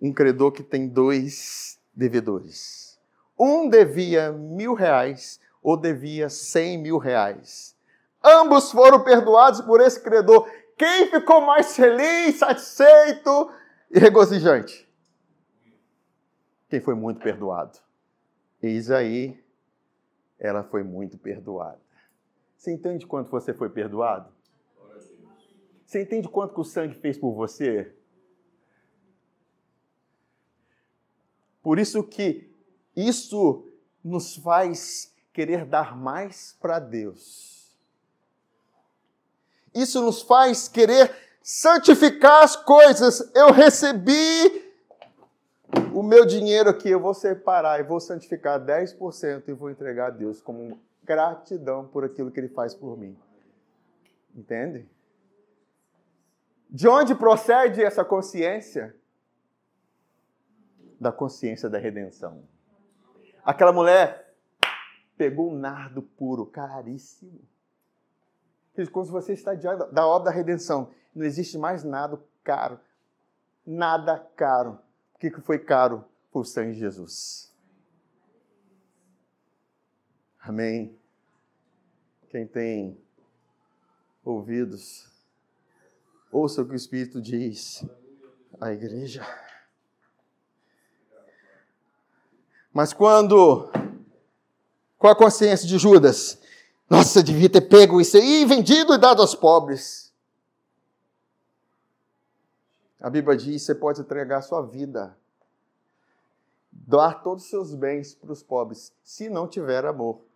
um 0.03 0.13
credor 0.13 0.51
que 0.51 0.65
tem 0.65 0.89
dois 0.89 1.79
devedores. 1.95 2.99
Um 3.39 3.69
devia 3.69 4.33
mil 4.33 4.75
reais, 4.75 5.39
ou 5.63 5.77
devia 5.77 6.29
cem 6.29 6.77
mil 6.79 6.99
reais. 6.99 7.77
Ambos 8.21 8.73
foram 8.73 9.05
perdoados 9.05 9.61
por 9.61 9.81
esse 9.81 10.03
credor. 10.03 10.51
Quem 10.77 11.09
ficou 11.09 11.43
mais 11.43 11.77
feliz, 11.77 12.41
satisfeito 12.41 13.53
e 13.89 14.01
regozijante? 14.01 14.91
Quem 16.69 16.81
foi 16.81 16.97
muito 16.97 17.21
perdoado. 17.21 17.79
Eis 18.61 18.91
aí, 18.91 19.41
ela 20.41 20.65
foi 20.65 20.83
muito 20.83 21.17
perdoada. 21.17 21.84
Você 22.65 22.73
entende 22.73 23.07
quanto 23.07 23.31
você 23.31 23.53
foi 23.53 23.69
perdoado? 23.69 24.33
Você 25.85 26.01
entende 26.01 26.27
quanto 26.31 26.55
que 26.55 26.61
o 26.63 26.65
sangue 26.65 26.95
fez 26.95 27.19
por 27.19 27.35
você? 27.35 27.95
Por 31.63 31.79
isso 31.79 32.03
que 32.03 32.51
isso 32.97 33.69
nos 34.03 34.37
faz 34.37 35.15
querer 35.31 35.67
dar 35.67 35.95
mais 35.95 36.57
para 36.59 36.79
Deus. 36.79 37.77
Isso 39.75 40.01
nos 40.01 40.23
faz 40.23 40.67
querer 40.67 41.15
santificar 41.43 42.45
as 42.45 42.57
coisas. 42.57 43.31
Eu 43.35 43.53
recebi 43.53 44.73
o 45.93 46.03
meu 46.03 46.25
dinheiro 46.25 46.71
aqui, 46.71 46.89
eu 46.89 47.01
vou 47.01 47.13
separar 47.13 47.79
e 47.79 47.83
vou 47.83 48.01
santificar 48.01 48.59
10% 48.59 49.49
e 49.49 49.53
vou 49.53 49.69
entregar 49.69 50.07
a 50.07 50.11
Deus 50.11 50.41
como 50.41 50.81
gratidão 51.05 51.87
por 51.87 52.05
aquilo 52.05 52.31
que 52.31 52.41
ele 52.41 52.49
faz 52.49 52.75
por 52.75 52.97
mim. 52.97 53.17
Entende? 54.35 54.89
De 56.69 56.89
onde 56.89 57.15
procede 57.15 57.83
essa 57.83 58.05
consciência? 58.05 58.97
Da 60.99 61.13
consciência 61.13 61.69
da 61.69 61.79
redenção. 61.79 62.43
Aquela 63.45 63.73
mulher 63.73 64.35
pegou 65.17 65.53
um 65.53 65.57
nardo 65.57 66.03
puro, 66.03 66.47
caríssimo. 66.47 67.41
Quando 68.91 69.11
você 69.13 69.35
está 69.35 69.55
diante 69.55 69.93
da 69.93 70.07
obra 70.07 70.31
da 70.31 70.37
redenção, 70.37 70.91
não 71.15 71.25
existe 71.25 71.57
mais 71.57 71.85
nada 71.85 72.21
caro. 72.43 72.81
Nada 73.65 74.19
caro. 74.35 74.81
O 75.15 75.19
que 75.19 75.31
foi 75.43 75.61
caro? 75.61 76.05
O 76.33 76.43
sangue 76.43 76.73
de 76.73 76.81
Jesus. 76.81 77.54
Amém. 80.47 80.95
Quem 82.29 82.47
tem 82.47 83.01
ouvidos, 84.23 85.09
ouça 86.31 86.61
o 86.61 86.67
que 86.67 86.73
o 86.73 86.77
Espírito 86.77 87.19
diz 87.19 87.83
à 88.61 88.71
igreja. 88.71 89.27
Mas 92.75 92.93
quando, 92.93 93.71
com 94.99 95.09
a 95.09 95.17
consciência 95.17 95.67
de 95.67 95.79
Judas, 95.79 96.39
nossa, 96.91 97.23
devia 97.23 97.49
ter 97.49 97.63
pego 97.63 97.99
isso 97.99 98.19
aí, 98.19 98.45
vendido 98.45 98.93
e 98.93 98.99
dado 98.99 99.23
aos 99.23 99.35
pobres. 99.35 100.13
A 103.01 103.09
Bíblia 103.09 103.35
diz: 103.35 103.63
você 103.63 103.75
pode 103.75 104.03
entregar 104.03 104.43
sua 104.43 104.61
vida, 104.61 105.17
doar 106.71 107.23
todos 107.23 107.45
os 107.45 107.51
seus 107.51 107.75
bens 107.75 108.15
para 108.15 108.31
os 108.31 108.43
pobres, 108.43 108.93
se 109.03 109.31
não 109.31 109.49
tiver 109.49 109.87
amor 109.87 110.34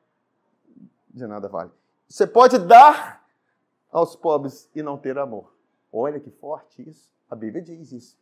de 1.11 1.27
nada 1.27 1.49
vale. 1.49 1.71
Você 2.09 2.27
pode 2.27 2.59
dar 2.59 3.25
aos 3.91 4.17
pobres 4.17 4.69
e 4.75 4.83
não 4.83 4.97
ter 4.97 5.19
amor. 5.19 5.53
Olha 5.93 6.21
que 6.21 6.31
forte 6.31 6.89
isso. 6.89 7.11
A 7.31 7.35
Bíblia 7.35 7.63
diz 7.63 7.93
isso. 7.93 8.17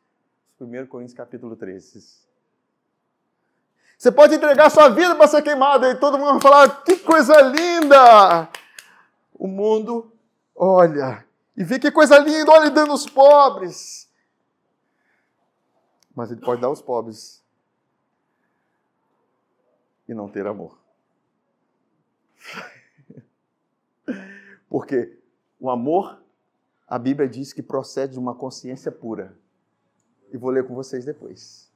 1 0.60 0.86
Coríntios 0.86 1.16
capítulo 1.16 1.54
13. 1.56 2.26
Você 3.98 4.12
pode 4.12 4.34
entregar 4.34 4.70
sua 4.70 4.88
vida 4.88 5.14
para 5.14 5.26
ser 5.26 5.42
queimado 5.42 5.86
e 5.86 5.94
todo 5.96 6.18
mundo 6.18 6.32
vai 6.32 6.40
falar: 6.40 6.82
que 6.84 6.98
coisa 6.98 7.40
linda! 7.40 8.48
O 9.34 9.46
mundo 9.46 10.12
olha 10.54 11.26
e 11.56 11.64
vê 11.64 11.78
que 11.78 11.90
coisa 11.90 12.18
linda, 12.18 12.52
olha 12.52 12.70
dando 12.70 12.92
os 12.92 13.06
pobres. 13.06 14.10
Mas 16.14 16.30
ele 16.30 16.40
pode 16.40 16.60
dar 16.60 16.68
aos 16.68 16.82
pobres 16.82 17.42
e 20.08 20.14
não 20.14 20.28
ter 20.28 20.46
amor. 20.46 20.78
Porque 24.68 25.18
o 25.58 25.70
amor, 25.70 26.22
a 26.86 26.98
Bíblia 26.98 27.28
diz 27.28 27.52
que 27.52 27.62
procede 27.62 28.14
de 28.14 28.18
uma 28.18 28.34
consciência 28.34 28.90
pura. 28.92 29.36
E 30.32 30.36
vou 30.36 30.50
ler 30.50 30.66
com 30.66 30.74
vocês 30.74 31.04
depois. 31.04 31.72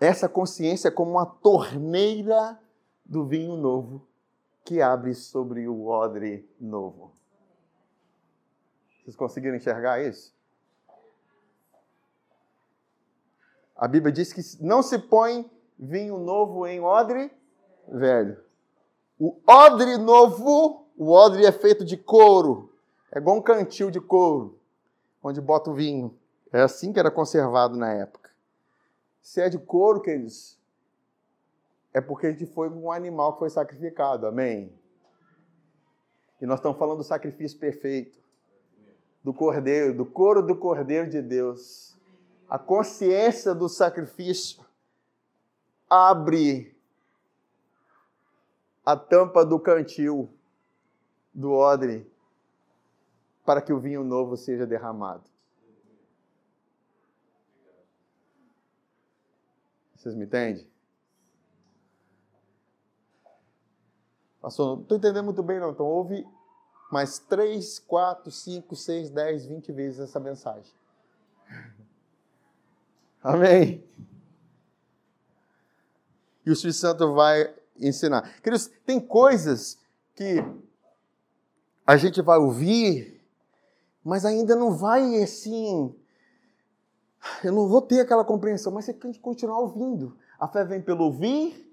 Essa 0.00 0.28
consciência 0.28 0.88
é 0.88 0.92
como 0.92 1.12
uma 1.12 1.26
torneira 1.26 2.58
do 3.04 3.26
vinho 3.26 3.56
novo 3.56 4.06
que 4.64 4.80
abre 4.80 5.14
sobre 5.14 5.66
o 5.66 5.86
odre 5.86 6.48
novo. 6.60 7.12
Vocês 9.02 9.16
conseguiram 9.16 9.56
enxergar 9.56 10.02
isso? 10.02 10.36
A 13.74 13.88
Bíblia 13.88 14.12
diz 14.12 14.32
que 14.32 14.42
não 14.62 14.82
se 14.82 14.98
põe 14.98 15.50
vinho 15.78 16.18
novo 16.18 16.66
em 16.66 16.80
odre 16.80 17.30
velho. 17.88 18.47
O 19.18 19.36
odre 19.46 19.96
novo, 19.96 20.86
o 20.96 21.10
odre 21.10 21.44
é 21.44 21.52
feito 21.52 21.84
de 21.84 21.96
couro. 21.96 22.72
É 23.10 23.18
igual 23.18 23.36
um 23.36 23.42
cantil 23.42 23.90
de 23.90 24.00
couro, 24.00 24.58
onde 25.22 25.40
bota 25.40 25.70
o 25.70 25.74
vinho. 25.74 26.16
É 26.52 26.62
assim 26.62 26.92
que 26.92 27.00
era 27.00 27.10
conservado 27.10 27.76
na 27.76 27.92
época. 27.92 28.30
Se 29.20 29.40
é 29.40 29.48
de 29.48 29.58
couro, 29.58 30.00
queridos, 30.00 30.58
é 31.92 32.00
porque 32.00 32.28
a 32.28 32.30
gente 32.30 32.46
foi 32.46 32.68
um 32.68 32.92
animal 32.92 33.32
que 33.32 33.40
foi 33.40 33.50
sacrificado. 33.50 34.26
Amém? 34.26 34.72
E 36.40 36.46
nós 36.46 36.60
estamos 36.60 36.78
falando 36.78 36.98
do 36.98 37.04
sacrifício 37.04 37.58
perfeito, 37.58 38.18
do 39.24 39.34
cordeiro, 39.34 39.92
do 39.92 40.06
couro 40.06 40.46
do 40.46 40.54
cordeiro 40.56 41.10
de 41.10 41.20
Deus. 41.20 41.96
A 42.48 42.58
consciência 42.58 43.54
do 43.54 43.68
sacrifício 43.68 44.64
abre 45.90 46.77
a 48.88 48.96
tampa 48.96 49.44
do 49.44 49.60
cantil, 49.60 50.30
do 51.34 51.52
odre, 51.52 52.10
para 53.44 53.60
que 53.60 53.70
o 53.70 53.78
vinho 53.78 54.02
novo 54.02 54.34
seja 54.34 54.66
derramado. 54.66 55.24
Vocês 59.94 60.14
me 60.14 60.24
entendem? 60.24 60.66
Pastor, 64.40 64.76
não 64.76 64.82
estou 64.82 64.96
entendendo 64.96 65.24
muito 65.26 65.42
bem, 65.42 65.60
não. 65.60 65.72
Então, 65.72 65.84
ouve 65.84 66.26
mais 66.90 67.18
3, 67.18 67.80
4, 67.80 68.30
5, 68.30 68.74
6, 68.74 69.10
10, 69.10 69.44
20 69.44 69.70
vezes 69.70 70.00
essa 70.00 70.18
mensagem. 70.18 70.72
Amém? 73.22 73.84
E 76.46 76.48
o 76.48 76.54
Espírito 76.54 76.78
Santo 76.78 77.12
vai 77.12 77.57
ensinar. 77.80 78.40
Queridos, 78.42 78.70
tem 78.84 79.00
coisas 79.00 79.78
que 80.14 80.44
a 81.86 81.96
gente 81.96 82.20
vai 82.20 82.38
ouvir, 82.38 83.20
mas 84.04 84.24
ainda 84.24 84.54
não 84.54 84.72
vai 84.72 85.22
assim. 85.22 85.94
Eu 87.42 87.52
não 87.52 87.68
vou 87.68 87.82
ter 87.82 88.00
aquela 88.00 88.24
compreensão, 88.24 88.72
mas 88.72 88.84
você 88.84 88.92
tem 88.92 89.12
que 89.12 89.20
continuar 89.20 89.58
ouvindo. 89.58 90.16
A 90.38 90.46
fé 90.46 90.64
vem 90.64 90.80
pelo 90.80 91.04
ouvir, 91.04 91.68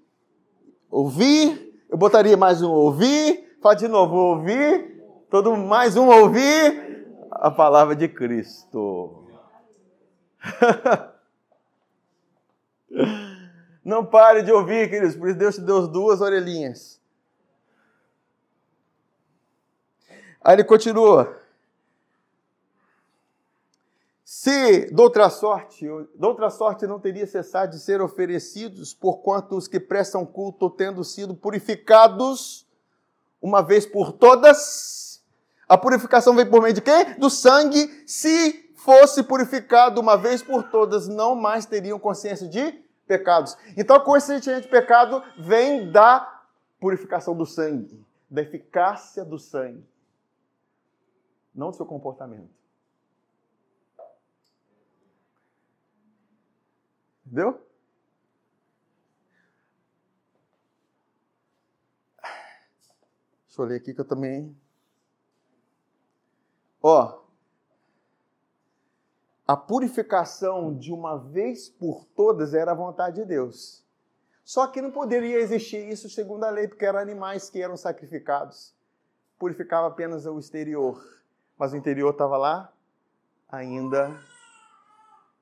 ouvir. 0.90 1.74
Eu 1.88 1.96
botaria 1.96 2.36
mais 2.36 2.62
um 2.62 2.72
ouvir, 2.72 3.56
fala 3.62 3.76
de 3.76 3.88
novo, 3.88 4.16
ouvir. 4.16 5.02
Todo 5.30 5.56
mais 5.56 5.96
um 5.96 6.08
ouvir 6.08 7.06
a 7.30 7.50
palavra 7.50 7.94
de 7.94 8.08
Cristo. 8.08 9.24
Não 13.86 14.04
pare 14.04 14.42
de 14.42 14.50
ouvir, 14.50 14.90
queridos, 14.90 15.14
por 15.14 15.28
isso 15.28 15.38
Deus 15.38 15.54
te 15.54 15.60
deu 15.60 15.86
duas 15.86 16.20
orelhinhas. 16.20 17.00
Aí 20.42 20.56
ele 20.56 20.64
continua. 20.64 21.40
Se 24.24 24.90
doutra 24.90 25.30
sorte, 25.30 25.86
doutra 26.16 26.50
sorte 26.50 26.84
não 26.84 26.98
teria 26.98 27.28
cessado 27.28 27.70
de 27.70 27.78
ser 27.78 28.00
oferecidos, 28.00 28.92
porquanto 28.92 29.56
os 29.56 29.68
que 29.68 29.78
prestam 29.78 30.26
culto, 30.26 30.68
tendo 30.68 31.04
sido 31.04 31.36
purificados 31.36 32.66
uma 33.40 33.62
vez 33.62 33.86
por 33.86 34.10
todas, 34.10 35.22
a 35.68 35.78
purificação 35.78 36.34
vem 36.34 36.44
por 36.44 36.60
meio 36.60 36.74
de 36.74 36.80
quê? 36.80 37.14
Do 37.18 37.30
sangue. 37.30 38.02
Se 38.04 38.68
fosse 38.74 39.22
purificado 39.22 40.00
uma 40.00 40.16
vez 40.16 40.42
por 40.42 40.64
todas, 40.64 41.06
não 41.06 41.36
mais 41.36 41.66
teriam 41.66 42.00
consciência 42.00 42.48
de 42.48 42.84
pecados. 43.06 43.56
Então, 43.76 43.96
a 43.96 44.04
consciência 44.04 44.60
de 44.60 44.68
pecado 44.68 45.22
vem 45.38 45.90
da 45.90 46.44
purificação 46.80 47.36
do 47.36 47.46
sangue, 47.46 48.04
da 48.28 48.42
eficácia 48.42 49.24
do 49.24 49.38
sangue, 49.38 49.86
não 51.54 51.70
do 51.70 51.76
seu 51.76 51.86
comportamento. 51.86 52.54
Entendeu? 57.24 57.60
Deixa 63.46 63.62
eu 63.62 63.64
ler 63.64 63.76
aqui 63.76 63.94
que 63.94 64.00
eu 64.00 64.04
também. 64.04 64.54
Ó, 66.82 67.25
a 69.46 69.56
purificação 69.56 70.76
de 70.76 70.92
uma 70.92 71.16
vez 71.16 71.68
por 71.68 72.04
todas 72.16 72.52
era 72.52 72.72
a 72.72 72.74
vontade 72.74 73.16
de 73.16 73.24
Deus. 73.24 73.84
Só 74.44 74.66
que 74.66 74.82
não 74.82 74.90
poderia 74.90 75.38
existir 75.38 75.88
isso 75.88 76.10
segundo 76.10 76.44
a 76.44 76.50
lei, 76.50 76.66
porque 76.66 76.84
eram 76.84 76.98
animais 76.98 77.48
que 77.48 77.62
eram 77.62 77.76
sacrificados. 77.76 78.74
Purificava 79.38 79.86
apenas 79.86 80.26
o 80.26 80.38
exterior, 80.38 81.00
mas 81.56 81.72
o 81.72 81.76
interior 81.76 82.10
estava 82.10 82.36
lá 82.36 82.72
ainda 83.48 84.20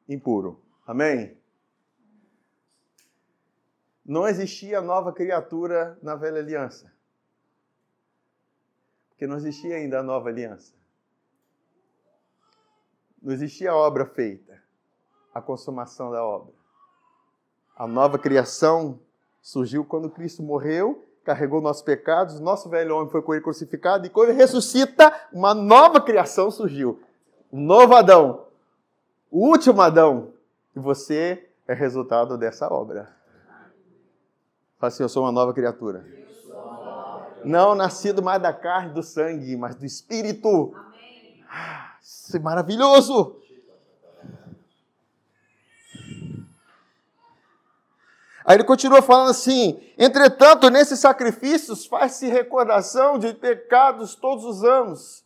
impuro. 0.08 0.60
Amém? 0.86 1.36
Não 4.04 4.28
existia 4.28 4.82
nova 4.82 5.12
criatura 5.12 5.98
na 6.02 6.14
velha 6.14 6.40
aliança. 6.40 6.92
Porque 9.08 9.26
não 9.26 9.36
existia 9.36 9.76
ainda 9.76 10.00
a 10.00 10.02
nova 10.02 10.28
aliança. 10.28 10.74
Não 13.24 13.32
existia 13.32 13.70
a 13.70 13.76
obra 13.76 14.04
feita, 14.04 14.62
a 15.34 15.40
consumação 15.40 16.10
da 16.10 16.22
obra. 16.22 16.52
A 17.74 17.86
nova 17.86 18.18
criação 18.18 19.00
surgiu 19.40 19.82
quando 19.82 20.10
Cristo 20.10 20.42
morreu, 20.42 21.02
carregou 21.24 21.62
nossos 21.62 21.82
pecados, 21.82 22.38
nosso 22.38 22.68
velho 22.68 22.94
homem 22.94 23.10
foi 23.10 23.22
com 23.22 23.32
ele 23.32 23.42
crucificado, 23.42 24.06
e 24.06 24.10
quando 24.10 24.28
ele 24.28 24.38
ressuscita, 24.38 25.10
uma 25.32 25.54
nova 25.54 26.02
criação 26.02 26.50
surgiu. 26.50 27.00
Um 27.50 27.62
novo 27.62 27.94
Adão, 27.94 28.44
o 29.30 29.48
último 29.48 29.80
Adão. 29.80 30.34
E 30.76 30.78
você 30.78 31.48
é 31.66 31.72
resultado 31.72 32.36
dessa 32.36 32.70
obra. 32.70 33.10
Fala 34.78 34.88
assim: 34.88 35.02
Eu 35.02 35.08
sou 35.08 35.22
uma 35.22 35.32
nova 35.32 35.54
criatura. 35.54 36.04
Não 37.42 37.74
nascido 37.74 38.22
mais 38.22 38.42
da 38.42 38.52
carne 38.52 38.90
e 38.90 38.94
do 38.94 39.02
sangue, 39.02 39.56
mas 39.56 39.76
do 39.76 39.86
Espírito. 39.86 40.74
Isso 42.04 42.36
é 42.36 42.38
maravilhoso! 42.38 43.40
Aí 48.44 48.56
ele 48.56 48.64
continua 48.64 49.00
falando 49.00 49.30
assim: 49.30 49.80
entretanto, 49.96 50.68
nesses 50.68 51.00
sacrifícios 51.00 51.86
faz-se 51.86 52.28
recordação 52.28 53.18
de 53.18 53.32
pecados 53.32 54.14
todos 54.14 54.44
os 54.44 54.62
anos, 54.62 55.24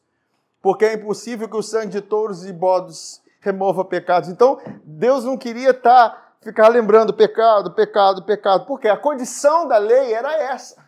porque 0.62 0.84
é 0.84 0.94
impossível 0.94 1.48
que 1.48 1.56
o 1.56 1.62
sangue 1.62 1.88
de 1.88 2.00
touros 2.00 2.46
e 2.46 2.52
bodes 2.52 3.20
remova 3.40 3.84
pecados. 3.84 4.28
Então, 4.28 4.60
Deus 4.84 5.24
não 5.24 5.36
queria 5.36 5.70
estar, 5.70 6.10
tá, 6.10 6.32
ficar 6.40 6.68
lembrando 6.68 7.12
pecado, 7.12 7.72
pecado, 7.72 8.22
pecado, 8.22 8.66
porque 8.66 8.86
a 8.86 8.96
condição 8.96 9.66
da 9.66 9.78
lei 9.78 10.12
era 10.12 10.32
essa. 10.34 10.86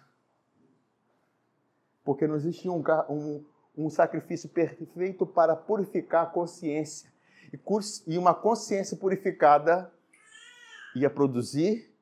Porque 2.05 2.29
não 2.29 2.37
existia 2.37 2.71
um, 2.71 2.83
um, 3.09 3.45
um 3.85 3.91
sacrifício 3.91 4.49
perfeito 4.49 5.27
para 5.27 5.57
purificar 5.57 6.25
a 6.25 6.27
consciência. 6.27 7.11
E 8.07 8.19
uma 8.19 8.35
consciência 8.35 8.97
purificada 8.97 9.93
ia 10.95 11.11
produzir 11.11 11.93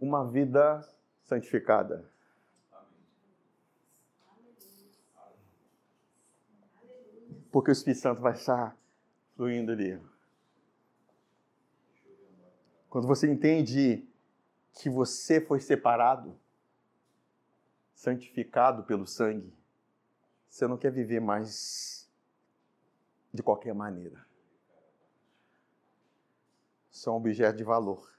uma 0.00 0.28
vida 0.30 0.80
santificada. 1.24 2.10
Porque 7.50 7.70
o 7.70 7.72
Espírito 7.72 8.00
Santo 8.00 8.20
vai 8.22 8.32
estar 8.32 8.76
fluindo 9.36 9.72
ali. 9.72 10.00
Quando 12.88 13.06
você 13.06 13.30
entende 13.30 14.08
que 14.74 14.88
você 14.88 15.40
foi 15.40 15.60
separado, 15.60 16.38
santificado 17.94 18.84
pelo 18.84 19.06
sangue, 19.06 19.52
você 20.52 20.68
não 20.68 20.76
quer 20.76 20.92
viver 20.92 21.18
mais 21.18 22.06
de 23.32 23.42
qualquer 23.42 23.74
maneira. 23.74 24.26
Você 26.90 27.08
é 27.08 27.12
um 27.12 27.14
objeto 27.16 27.56
de 27.56 27.64
valor. 27.64 28.12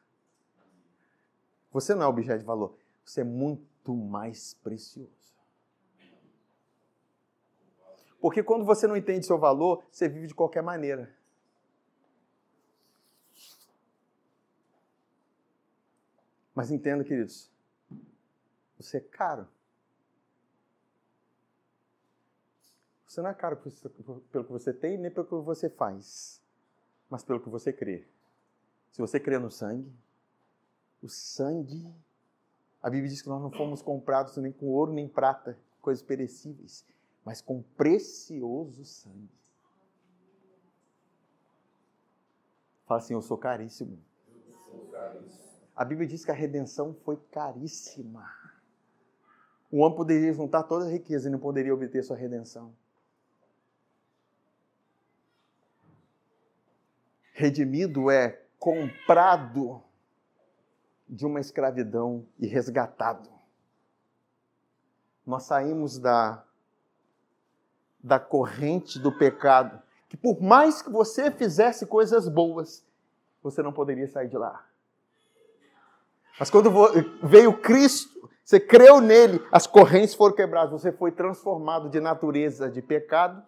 Você 1.71 1.93
não 1.93 2.01
é 2.01 2.07
objeto 2.07 2.39
de 2.39 2.45
valor, 2.45 2.75
você 3.05 3.21
é 3.21 3.23
muito 3.23 3.93
mais 3.93 4.55
precioso. 4.55 5.37
Porque 8.19 8.41
quando 8.41 8.65
você 8.65 8.87
não 8.87 8.97
entende 8.97 9.27
seu 9.27 9.37
valor, 9.37 9.83
você 9.91 10.09
vive 10.09 10.25
de 10.25 10.33
qualquer 10.33 10.63
maneira. 10.63 11.15
Mas 16.55 16.71
entenda, 16.71 17.03
queridos, 17.03 17.51
você 18.79 18.97
é 18.97 19.01
caro. 19.01 19.47
Você 23.13 23.21
não 23.21 23.29
é 23.29 23.33
caro 23.35 23.55
pelo 24.31 24.43
que 24.43 24.51
você 24.51 24.73
tem, 24.73 24.97
nem 24.97 25.11
pelo 25.11 25.27
que 25.27 25.35
você 25.35 25.69
faz, 25.69 26.41
mas 27.07 27.23
pelo 27.23 27.39
que 27.39 27.47
você 27.47 27.71
crê. 27.71 28.07
Se 28.89 28.99
você 28.99 29.19
crê 29.19 29.37
no 29.37 29.51
sangue, 29.51 29.93
o 30.99 31.07
sangue, 31.07 31.87
a 32.81 32.89
Bíblia 32.89 33.11
diz 33.11 33.21
que 33.21 33.29
nós 33.29 33.39
não 33.39 33.51
fomos 33.51 33.83
comprados 33.83 34.35
nem 34.37 34.51
com 34.51 34.65
ouro 34.65 34.91
nem 34.91 35.07
prata, 35.07 35.55
coisas 35.79 36.03
perecíveis, 36.03 36.83
mas 37.23 37.39
com 37.39 37.61
precioso 37.77 38.83
sangue. 38.83 39.29
Fala 42.87 42.99
assim: 42.99 43.13
Eu 43.13 43.21
sou 43.21 43.37
caríssimo. 43.37 43.99
Eu 44.47 44.55
sou 44.55 44.87
caríssimo. 44.87 45.61
A 45.75 45.85
Bíblia 45.85 46.07
diz 46.07 46.25
que 46.25 46.31
a 46.31 46.35
redenção 46.35 46.95
foi 47.05 47.17
caríssima. 47.31 48.27
O 49.69 49.81
homem 49.81 49.95
poderia 49.95 50.33
juntar 50.33 50.63
toda 50.63 50.85
a 50.85 50.89
riqueza 50.89 51.29
e 51.29 51.31
não 51.31 51.37
poderia 51.37 51.75
obter 51.75 52.03
sua 52.03 52.17
redenção. 52.17 52.73
Redimido 57.43 58.09
é 58.09 58.41
comprado 58.57 59.83
de 61.09 61.25
uma 61.25 61.41
escravidão 61.41 62.25
e 62.39 62.47
resgatado. 62.47 63.29
Nós 65.27 65.43
saímos 65.43 65.99
da, 65.99 66.41
da 68.01 68.17
corrente 68.17 68.97
do 68.97 69.11
pecado, 69.11 69.81
que 70.07 70.15
por 70.15 70.41
mais 70.41 70.81
que 70.81 70.89
você 70.89 71.29
fizesse 71.31 71.85
coisas 71.85 72.29
boas, 72.29 72.85
você 73.41 73.61
não 73.61 73.73
poderia 73.73 74.07
sair 74.07 74.29
de 74.29 74.37
lá. 74.37 74.65
Mas 76.39 76.49
quando 76.49 76.71
veio 77.21 77.59
Cristo, 77.59 78.31
você 78.41 78.57
creu 78.57 79.01
nele, 79.01 79.45
as 79.51 79.67
correntes 79.67 80.15
foram 80.15 80.33
quebradas, 80.33 80.71
você 80.71 80.93
foi 80.93 81.11
transformado 81.11 81.89
de 81.89 81.99
natureza 81.99 82.71
de 82.71 82.81
pecado 82.81 83.45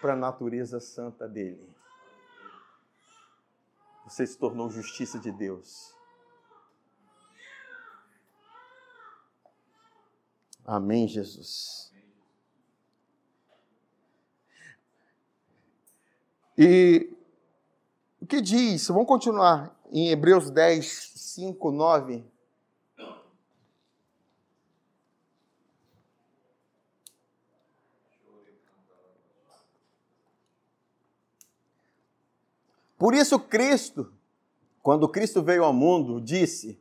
para 0.00 0.14
a 0.14 0.16
natureza 0.16 0.80
santa 0.80 1.28
dele. 1.28 1.71
Você 4.06 4.26
se 4.26 4.36
tornou 4.36 4.70
justiça 4.70 5.18
de 5.18 5.30
Deus. 5.30 5.94
Amém, 10.64 11.08
Jesus. 11.08 11.92
E 16.56 17.12
o 18.20 18.26
que 18.26 18.40
diz? 18.40 18.86
Vamos 18.88 19.06
continuar 19.06 19.74
em 19.90 20.10
Hebreus 20.10 20.50
10, 20.50 21.12
5, 21.16 21.70
9. 21.70 22.31
Por 33.02 33.14
isso, 33.14 33.36
Cristo, 33.36 34.12
quando 34.80 35.08
Cristo 35.08 35.42
veio 35.42 35.64
ao 35.64 35.72
mundo, 35.72 36.20
disse: 36.20 36.80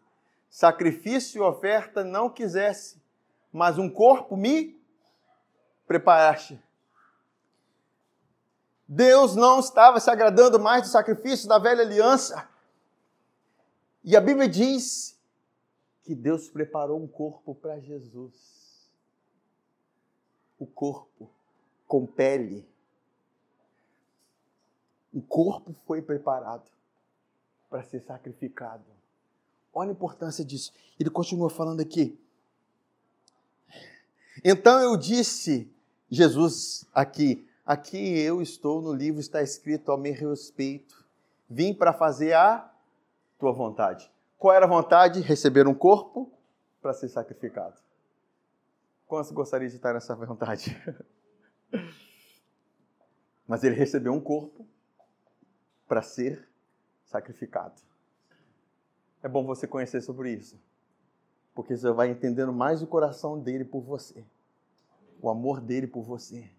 Sacrifício 0.51 1.39
e 1.39 1.41
oferta 1.41 2.03
não 2.03 2.29
quisesse, 2.29 3.01
mas 3.51 3.79
um 3.79 3.89
corpo 3.89 4.37
me 4.37 4.79
preparaste. 5.87 6.61
Deus 8.87 9.35
não 9.35 9.59
estava 9.59 9.99
se 9.99 10.11
agradando 10.11 10.59
mais 10.59 10.83
do 10.83 10.89
sacrifício 10.89 11.49
da 11.49 11.57
velha 11.57 11.81
aliança. 11.81 12.47
E 14.03 14.15
a 14.15 14.21
Bíblia 14.21 14.47
diz 14.47 15.19
que 16.03 16.13
Deus 16.13 16.47
preparou 16.47 17.01
um 17.01 17.07
corpo 17.07 17.55
para 17.55 17.79
Jesus. 17.79 18.91
O 20.59 20.67
corpo 20.67 21.27
com 21.87 22.05
pele. 22.05 22.70
O 25.13 25.21
corpo 25.21 25.75
foi 25.85 26.01
preparado 26.01 26.63
para 27.69 27.83
ser 27.83 28.01
sacrificado. 28.01 28.83
Olha 29.73 29.89
a 29.89 29.93
importância 29.93 30.43
disso. 30.43 30.73
Ele 30.99 31.09
continua 31.09 31.49
falando 31.49 31.81
aqui. 31.81 32.17
Então 34.43 34.79
eu 34.79 34.95
disse, 34.97 35.71
Jesus 36.09 36.85
aqui, 36.93 37.47
aqui 37.65 38.19
eu 38.19 38.41
estou 38.41 38.81
no 38.81 38.93
livro, 38.93 39.19
está 39.19 39.41
escrito 39.41 39.91
ao 39.91 39.97
meu 39.97 40.13
respeito. 40.13 41.05
Vim 41.49 41.73
para 41.73 41.93
fazer 41.93 42.33
a 42.33 42.69
tua 43.39 43.51
vontade. 43.51 44.09
Qual 44.37 44.53
era 44.53 44.65
a 44.65 44.69
vontade? 44.69 45.21
Receber 45.21 45.67
um 45.67 45.73
corpo 45.73 46.31
para 46.81 46.93
ser 46.93 47.09
sacrificado. 47.09 47.79
Quantos 49.07 49.31
gostaria 49.31 49.69
de 49.69 49.75
estar 49.75 49.93
nessa 49.93 50.15
vontade? 50.15 50.75
Mas 53.47 53.63
ele 53.63 53.75
recebeu 53.75 54.13
um 54.13 54.21
corpo 54.21 54.65
para 55.91 56.01
ser 56.01 56.47
sacrificado. 57.03 57.75
É 59.21 59.27
bom 59.27 59.45
você 59.45 59.67
conhecer 59.67 59.99
sobre 59.99 60.31
isso, 60.31 60.57
porque 61.53 61.75
você 61.75 61.91
vai 61.91 62.09
entendendo 62.09 62.53
mais 62.53 62.81
o 62.81 62.87
coração 62.87 63.37
dele 63.37 63.65
por 63.65 63.81
você, 63.81 64.23
o 65.21 65.29
amor 65.29 65.59
dele 65.59 65.87
por 65.87 66.03
você. 66.03 66.49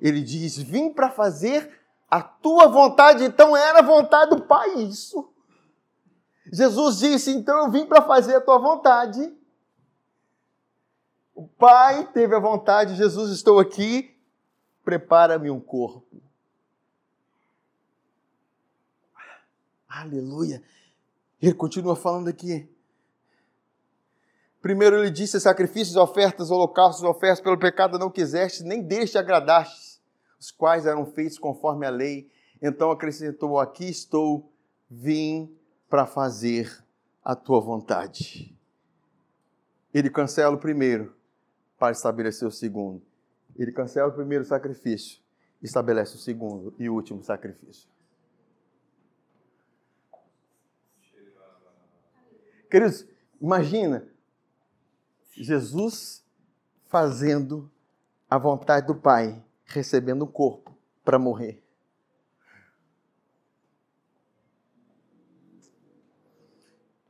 Ele 0.00 0.22
diz: 0.22 0.56
Vim 0.56 0.92
para 0.92 1.10
fazer 1.10 1.76
a 2.08 2.22
tua 2.22 2.68
vontade, 2.68 3.24
então 3.24 3.56
era 3.56 3.80
a 3.80 3.82
vontade 3.82 4.36
do 4.36 4.42
Pai 4.42 4.72
isso. 4.82 5.28
Jesus 6.52 7.00
disse: 7.00 7.32
Então 7.32 7.64
eu 7.64 7.72
vim 7.72 7.86
para 7.86 8.02
fazer 8.02 8.36
a 8.36 8.40
tua 8.40 8.58
vontade. 8.60 9.36
O 11.34 11.48
Pai 11.48 12.06
teve 12.12 12.36
a 12.36 12.38
vontade, 12.38 12.94
Jesus, 12.94 13.32
estou 13.32 13.58
aqui, 13.58 14.15
prepara-me 14.86 15.50
um 15.50 15.58
corpo. 15.58 16.22
Aleluia. 19.88 20.62
Ele 21.42 21.54
continua 21.54 21.96
falando 21.96 22.28
aqui. 22.28 22.68
Primeiro 24.62 24.98
ele 24.98 25.10
disse: 25.10 25.40
sacrifícios, 25.40 25.96
ofertas, 25.96 26.52
holocaustos, 26.52 27.02
ofertas 27.02 27.40
pelo 27.40 27.58
pecado 27.58 27.98
não 27.98 28.08
quiseste, 28.08 28.62
nem 28.62 28.80
deste 28.80 29.18
agradaste 29.18 30.00
os 30.38 30.52
quais 30.52 30.86
eram 30.86 31.04
feitos 31.04 31.36
conforme 31.36 31.84
a 31.84 31.90
lei. 31.90 32.30
Então 32.62 32.92
acrescentou: 32.92 33.58
Aqui 33.58 33.88
estou, 33.88 34.52
vim 34.88 35.52
para 35.90 36.06
fazer 36.06 36.84
a 37.24 37.34
tua 37.34 37.60
vontade. 37.60 38.56
Ele 39.92 40.10
cancela 40.10 40.54
o 40.54 40.60
primeiro 40.60 41.12
para 41.76 41.90
estabelecer 41.90 42.46
o 42.46 42.52
segundo. 42.52 43.02
Ele 43.58 43.72
cancela 43.72 44.08
o 44.08 44.14
primeiro 44.14 44.44
sacrifício, 44.44 45.20
estabelece 45.62 46.16
o 46.16 46.18
segundo 46.18 46.74
e 46.78 46.88
último 46.88 47.22
sacrifício. 47.22 47.88
Queridos, 52.70 53.06
imagina 53.40 54.06
Jesus 55.32 56.24
fazendo 56.86 57.70
a 58.28 58.38
vontade 58.38 58.86
do 58.86 58.94
Pai 58.94 59.42
recebendo 59.64 60.24
um 60.24 60.28
corpo 60.28 60.76
para 61.04 61.18
morrer. 61.18 61.62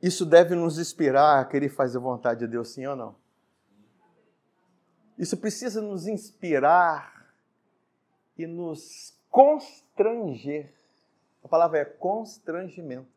Isso 0.01 0.25
deve 0.25 0.55
nos 0.55 0.77
inspirar 0.77 1.39
a 1.39 1.45
querer 1.45 1.69
fazer 1.69 1.97
a 1.97 2.01
vontade 2.01 2.41
de 2.41 2.47
Deus, 2.47 2.69
sim 2.69 2.85
ou 2.85 2.95
não? 2.95 3.15
Isso 5.17 5.35
precisa 5.35 5.81
nos 5.81 6.05
inspirar 6.07 7.33
e 8.37 8.45
nos 8.45 9.17
constranger. 9.29 10.73
A 11.43 11.47
palavra 11.47 11.79
é 11.79 11.85
constrangimento. 11.85 13.09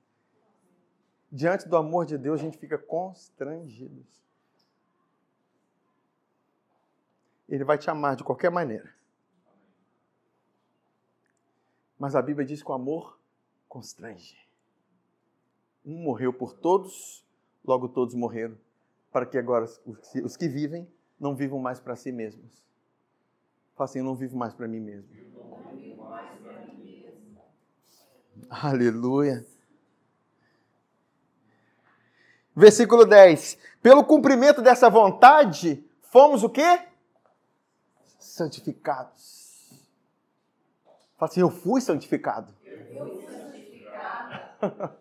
Diante 1.31 1.69
do 1.69 1.77
amor 1.77 2.07
de 2.07 2.17
Deus, 2.17 2.41
a 2.41 2.43
gente 2.43 2.59
fica 2.59 2.79
constrangido. 2.79 4.05
Ele 7.49 7.65
vai 7.65 7.77
te 7.77 7.91
amar 7.91 8.17
de 8.17 8.25
qualquer 8.25 8.51
maneira. 8.51 8.93
Mas 11.99 12.17
a 12.17 12.23
Bíblia 12.23 12.47
diz 12.47 12.63
que 12.63 12.71
o 12.71 12.75
amor 12.75 13.19
constrange. 13.69 14.39
Um 15.85 16.03
morreu 16.03 16.33
por 16.33 16.55
todos, 16.55 17.25
logo 17.65 17.89
todos 17.89 18.15
morreram. 18.15 18.57
para 19.13 19.27
que 19.27 19.37
agora 19.37 19.65
os 20.25 20.37
que 20.37 20.49
vivem 20.49 20.89
não 21.21 21.37
vivam 21.37 21.59
mais 21.59 21.79
para 21.79 21.95
si 21.95 22.11
mesmos. 22.11 22.65
Fala 23.77 23.89
assim, 23.89 23.99
eu 23.99 24.05
não 24.05 24.15
vivo 24.15 24.37
mais 24.37 24.55
para 24.55 24.67
mim 24.67 24.81
mesmo. 24.81 25.09
Aleluia. 28.49 29.47
Versículo 32.57 33.05
10. 33.05 33.59
Pelo 33.83 34.05
cumprimento 34.05 34.63
dessa 34.63 34.89
vontade, 34.89 35.85
fomos 36.03 36.43
o 36.43 36.49
quê? 36.49 36.81
Santificados. 38.19 39.71
Fala 41.17 41.31
assim, 41.31 41.41
eu 41.41 41.51
fui 41.51 41.81
santificado. 41.81 42.53
Eu 42.65 43.09
fui 43.09 43.27
santificado. 43.29 44.97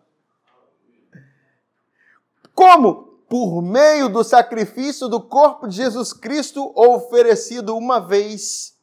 Como? 2.54 3.09
Por 3.30 3.62
meio 3.62 4.08
do 4.08 4.24
sacrifício 4.24 5.06
do 5.06 5.22
corpo 5.22 5.68
de 5.68 5.76
Jesus 5.76 6.12
Cristo, 6.12 6.72
oferecido 6.74 7.76
uma 7.76 8.00
vez 8.00 8.76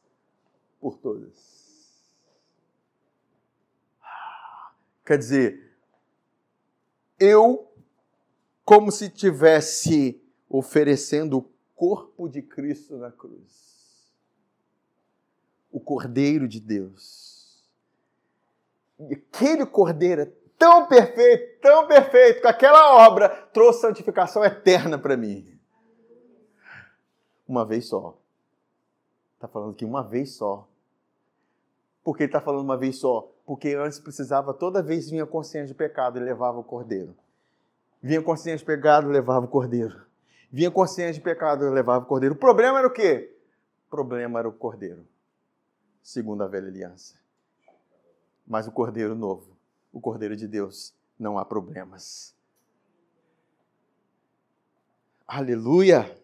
por 0.80 0.98
todas. 0.98 1.36
Quer 5.06 5.18
dizer, 5.18 5.78
eu, 7.20 7.70
como 8.64 8.90
se 8.90 9.10
tivesse 9.10 10.18
oferecendo 10.48 11.40
o 11.40 11.50
corpo 11.76 12.30
de 12.30 12.42
Cristo 12.42 12.96
na 12.96 13.12
cruz, 13.12 14.10
o 15.70 15.80
Cordeiro 15.82 16.48
de 16.48 16.62
Deus. 16.62 17.68
E 18.98 19.14
aquele 19.14 19.66
Cordeiro 19.66 20.22
é 20.22 20.26
tão 20.58 20.88
perfeito, 20.88 21.62
tão 21.62 21.88
perfeito, 21.88 22.42
que 22.42 22.48
aquela 22.48 23.08
obra 23.08 23.30
trouxe 23.30 23.82
santificação 23.82 24.44
eterna 24.44 24.98
para 24.98 25.16
mim. 25.16 25.58
Uma 27.48 27.66
vez 27.66 27.88
só. 27.88 28.18
Está 29.36 29.48
falando 29.48 29.76
que 29.76 29.86
uma 29.86 30.04
vez 30.04 30.34
só. 30.34 30.68
Por 32.04 32.18
que 32.18 32.24
ele 32.24 32.30
está 32.30 32.42
falando 32.42 32.64
uma 32.64 32.78
vez 32.78 32.98
só? 32.98 33.32
Porque 33.46 33.76
antes 33.76 34.00
precisava, 34.00 34.54
toda 34.54 34.82
vez 34.82 35.10
vinha 35.10 35.26
consciência 35.26 35.68
de 35.68 35.74
pecado 35.74 36.18
e 36.18 36.22
levava 36.22 36.60
o 36.60 36.64
cordeiro. 36.64 37.16
Vinha 38.02 38.22
consciência 38.22 38.60
de 38.60 38.66
pecado, 38.66 39.08
levava 39.10 39.46
o 39.46 39.50
cordeiro. 39.50 40.06
Vinha 40.52 40.72
consciência 40.72 41.14
de 41.14 41.22
pecado, 41.22 41.70
levava 41.70 42.04
o 42.04 42.08
cordeiro. 42.08 42.36
O 42.36 42.38
problema 42.38 42.80
era 42.80 42.88
o 42.88 42.92
quê? 42.92 43.34
O 43.88 43.90
problema 43.90 44.40
era 44.40 44.48
o 44.48 44.54
cordeiro, 44.54 45.06
segundo 46.02 46.44
a 46.44 46.48
velha 46.48 46.68
aliança. 46.68 47.16
Mas 48.46 48.68
o 48.68 48.72
cordeiro 48.72 49.16
novo 49.16 49.57
o 49.92 50.00
Cordeiro 50.00 50.36
de 50.36 50.48
Deus, 50.48 50.94
não 51.20 51.38
há 51.38 51.46
problemas. 51.46 52.36
Aleluia! 55.28 56.18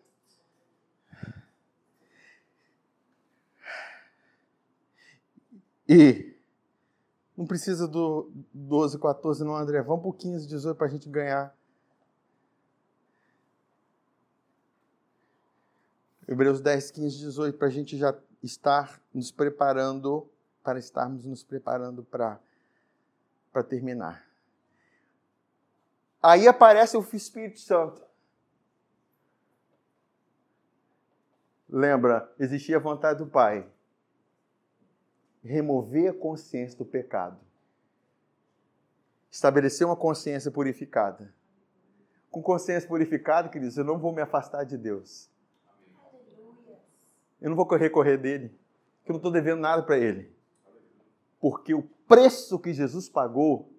E 5.88 6.34
não 7.36 7.46
precisa 7.46 7.88
do 7.88 8.32
12, 8.54 8.98
14, 9.00 9.44
não, 9.44 9.56
André. 9.56 9.82
Vamos 9.82 10.02
para 10.02 10.10
o 10.10 10.14
15, 10.14 10.48
18 10.48 10.78
para 10.78 10.88
a 10.88 10.90
gente 10.90 11.10
ganhar. 11.10 11.56
Hebreus 16.28 16.62
10, 16.62 16.92
15, 16.92 17.18
18, 17.18 17.58
para 17.58 17.68
a 17.68 17.72
gente 17.72 17.98
já 17.98 18.18
estar 18.42 19.02
nos 19.14 19.32
preparando, 19.32 20.28
para 20.64 20.80
estarmos 20.80 21.26
nos 21.26 21.44
preparando 21.44 22.04
para 22.04 22.40
para 23.54 23.64
terminar. 23.64 24.28
Aí 26.22 26.48
aparece 26.48 26.98
o 26.98 27.08
Espírito 27.14 27.60
Santo. 27.60 28.02
Lembra, 31.70 32.34
existia 32.40 32.78
a 32.78 32.80
vontade 32.80 33.20
do 33.20 33.30
Pai. 33.30 33.70
Remover 35.44 36.10
a 36.12 36.14
consciência 36.14 36.78
do 36.78 36.86
pecado. 36.86 37.40
Estabelecer 39.30 39.86
uma 39.86 39.96
consciência 39.96 40.50
purificada. 40.50 41.34
Com 42.32 42.42
consciência 42.42 42.88
purificada, 42.88 43.50
queridos, 43.50 43.78
eu 43.78 43.84
não 43.84 44.00
vou 44.00 44.14
me 44.14 44.22
afastar 44.22 44.64
de 44.64 44.78
Deus. 44.78 45.30
Eu 47.42 47.50
não 47.50 47.58
vou 47.58 47.68
recorrer 47.76 48.18
dele, 48.18 48.58
eu 49.06 49.10
não 49.10 49.18
estou 49.18 49.32
devendo 49.32 49.60
nada 49.60 49.84
para 49.84 49.98
ele. 49.98 50.34
Porque 51.42 51.74
o 51.74 51.84
preço 52.08 52.60
que 52.60 52.74
Jesus 52.74 53.10
pagou, 53.10 53.72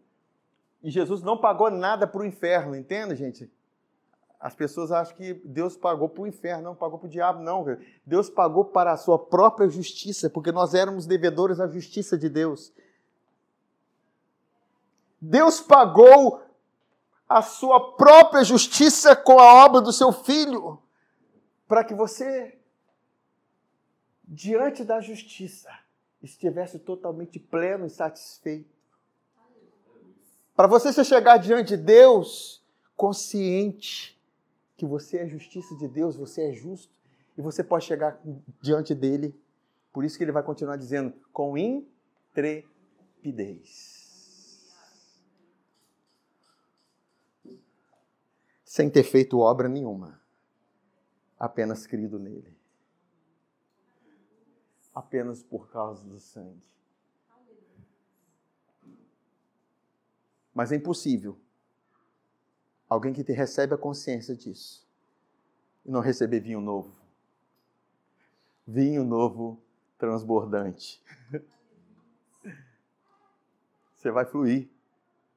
e 0.83 0.91
Jesus 0.91 1.23
não 1.23 1.39
pagou 1.39 1.71
nada 1.71 2.07
para 2.07 2.21
o 2.21 2.27
inferno, 2.27 2.77
entende, 2.77 3.17
gente? 3.17 3.51
As 4.39 4.55
pessoas 4.55 4.93
acham 4.93 5.17
que 5.17 5.33
Deus 5.33 5.75
pagou 5.75 6.07
para 6.07 6.23
o 6.23 6.27
inferno, 6.27 6.65
não 6.65 6.75
pagou 6.75 6.99
para 6.99 7.07
o 7.07 7.11
diabo, 7.11 7.43
não. 7.43 7.65
Deus 8.05 8.29
pagou 8.29 8.67
para 8.67 8.93
a 8.93 8.97
sua 8.99 9.19
própria 9.19 9.67
justiça, 9.71 10.29
porque 10.29 10.53
nós 10.53 10.75
éramos 10.75 11.07
devedores 11.07 11.59
à 11.59 11.67
justiça 11.67 12.19
de 12.19 12.29
Deus. 12.29 12.71
Deus 15.19 15.63
pagou 15.63 16.43
a 17.27 17.41
sua 17.41 17.95
própria 17.95 18.45
justiça 18.45 19.17
com 19.17 19.39
a 19.39 19.65
obra 19.65 19.81
do 19.81 19.91
seu 19.91 20.13
filho, 20.13 20.79
para 21.67 21.83
que 21.83 21.95
você, 21.95 22.59
diante 24.23 24.85
da 24.85 25.01
justiça, 25.01 25.71
estivesse 26.25 26.79
totalmente 26.79 27.39
pleno 27.39 27.87
e 27.87 27.91
satisfeito. 27.91 28.75
Para 30.57 30.67
você 30.67 30.93
se 30.93 31.05
chegar 31.05 31.37
diante 31.37 31.77
de 31.77 31.83
Deus 31.83 32.65
consciente 32.97 34.19
que 34.77 34.87
você 34.87 35.19
é 35.19 35.27
justiça 35.29 35.77
de 35.77 35.87
Deus, 35.89 36.17
você 36.17 36.49
é 36.51 36.53
justo 36.53 36.93
e 37.37 37.43
você 37.43 37.63
pode 37.63 37.85
chegar 37.85 38.21
diante 38.61 38.95
dele. 38.95 39.39
Por 39.93 40.05
isso 40.05 40.17
que 40.17 40.25
ele 40.25 40.33
vai 40.33 40.43
continuar 40.43 40.77
dizendo 40.77 41.13
com 41.33 41.59
intrepidez. 41.59 42.73
Sem 48.65 48.91
ter 48.91 49.05
feito 49.05 49.39
obra 49.39 49.69
nenhuma, 49.69 50.21
apenas 51.39 51.87
crido 51.87 52.19
nele 52.19 52.64
apenas 54.95 55.43
por 55.43 55.69
causa 55.71 56.07
do 56.07 56.19
sangue. 56.19 56.63
Mas 60.55 60.71
é 60.71 60.77
impossível 60.77 61.37
alguém 62.89 63.13
que 63.13 63.25
te 63.25 63.33
recebe 63.33 63.75
a 63.75 63.79
consciência 63.79 64.37
disso 64.37 64.87
e 65.85 65.91
não 65.91 66.01
receber 66.01 66.39
vinho 66.41 66.61
novo. 66.61 66.95
Vinho 68.67 69.05
novo 69.05 69.61
transbordante. 69.99 71.03
Você 73.97 74.11
vai 74.11 74.25
fluir. 74.25 74.69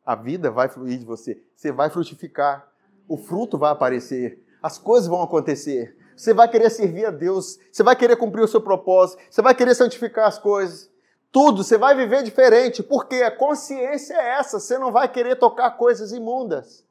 A 0.05 0.15
vida 0.15 0.51
vai 0.51 0.69
fluir 0.69 0.99
de 0.99 1.05
você. 1.05 1.41
Você 1.55 1.71
vai 1.71 1.89
frutificar. 1.89 2.71
O 3.07 3.17
fruto 3.17 3.57
vai 3.57 3.71
aparecer. 3.71 4.45
As 4.61 4.77
coisas 4.77 5.07
vão 5.07 5.21
acontecer. 5.21 5.96
Você 6.17 6.33
vai 6.33 6.49
querer 6.49 6.71
servir 6.71 7.05
a 7.05 7.11
Deus, 7.11 7.59
você 7.71 7.83
vai 7.83 7.95
querer 7.95 8.15
cumprir 8.15 8.41
o 8.41 8.47
seu 8.47 8.59
propósito, 8.59 9.21
você 9.29 9.39
vai 9.39 9.53
querer 9.53 9.75
santificar 9.75 10.27
as 10.27 10.39
coisas. 10.39 10.91
Tudo, 11.31 11.63
você 11.63 11.77
vai 11.77 11.95
viver 11.95 12.23
diferente, 12.23 12.81
porque 12.81 13.17
a 13.17 13.29
consciência 13.29 14.15
é 14.15 14.39
essa, 14.39 14.59
você 14.59 14.79
não 14.79 14.91
vai 14.91 15.07
querer 15.07 15.35
tocar 15.35 15.69
coisas 15.71 16.11
imundas. 16.11 16.83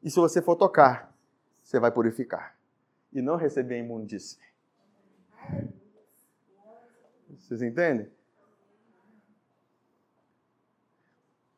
E 0.00 0.08
se 0.08 0.20
você 0.20 0.40
for 0.40 0.54
tocar, 0.54 1.12
você 1.64 1.80
vai 1.80 1.90
purificar 1.90 2.56
e 3.12 3.20
não 3.20 3.34
receber 3.34 3.74
a 3.74 3.78
imundície. 3.78 4.38
Vocês 7.36 7.60
entendem? 7.60 8.08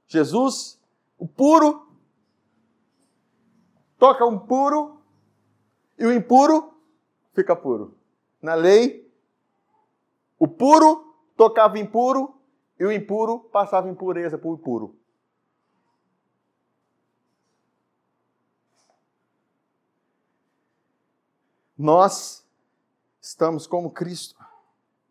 Jesus, 0.08 0.80
o 1.18 1.28
puro, 1.28 1.92
toca 3.98 4.24
um 4.24 4.38
puro 4.38 5.02
e 5.98 6.06
o 6.06 6.12
impuro 6.12 6.75
fica 7.36 7.54
puro. 7.54 7.94
Na 8.40 8.54
lei, 8.54 9.06
o 10.38 10.48
puro 10.48 11.14
tocava 11.36 11.78
impuro 11.78 12.34
e 12.80 12.84
o 12.84 12.90
impuro 12.90 13.40
passava 13.40 13.88
impureza 13.90 14.38
para 14.38 14.48
o 14.48 14.58
puro. 14.58 14.98
Nós 21.78 22.44
estamos 23.20 23.66
como 23.66 23.90
Cristo, 23.90 24.42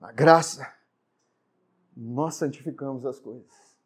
na 0.02 0.12
graça, 0.12 0.74
nós 1.96 2.36
santificamos 2.36 3.06
as 3.06 3.20
coisas. 3.20 3.78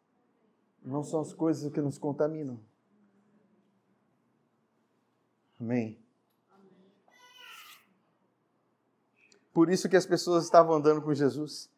Não 0.82 1.02
são 1.02 1.20
as 1.20 1.34
coisas 1.34 1.70
que 1.70 1.80
nos 1.82 1.98
contaminam. 1.98 2.58
Amém. 5.60 6.02
Por 9.60 9.68
isso 9.68 9.90
que 9.90 9.96
as 9.96 10.06
pessoas 10.06 10.44
estavam 10.44 10.74
andando 10.74 11.02
com 11.02 11.12
Jesus, 11.12 11.70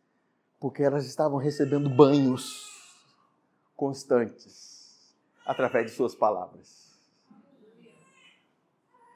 porque 0.61 0.85
elas 0.85 1.05
estavam 1.05 1.37
recebendo 1.37 1.91
banhos 1.91 2.65
constantes 3.75 5.13
através 5.45 5.91
de 5.91 5.97
suas 5.97 6.15
palavras. 6.15 6.97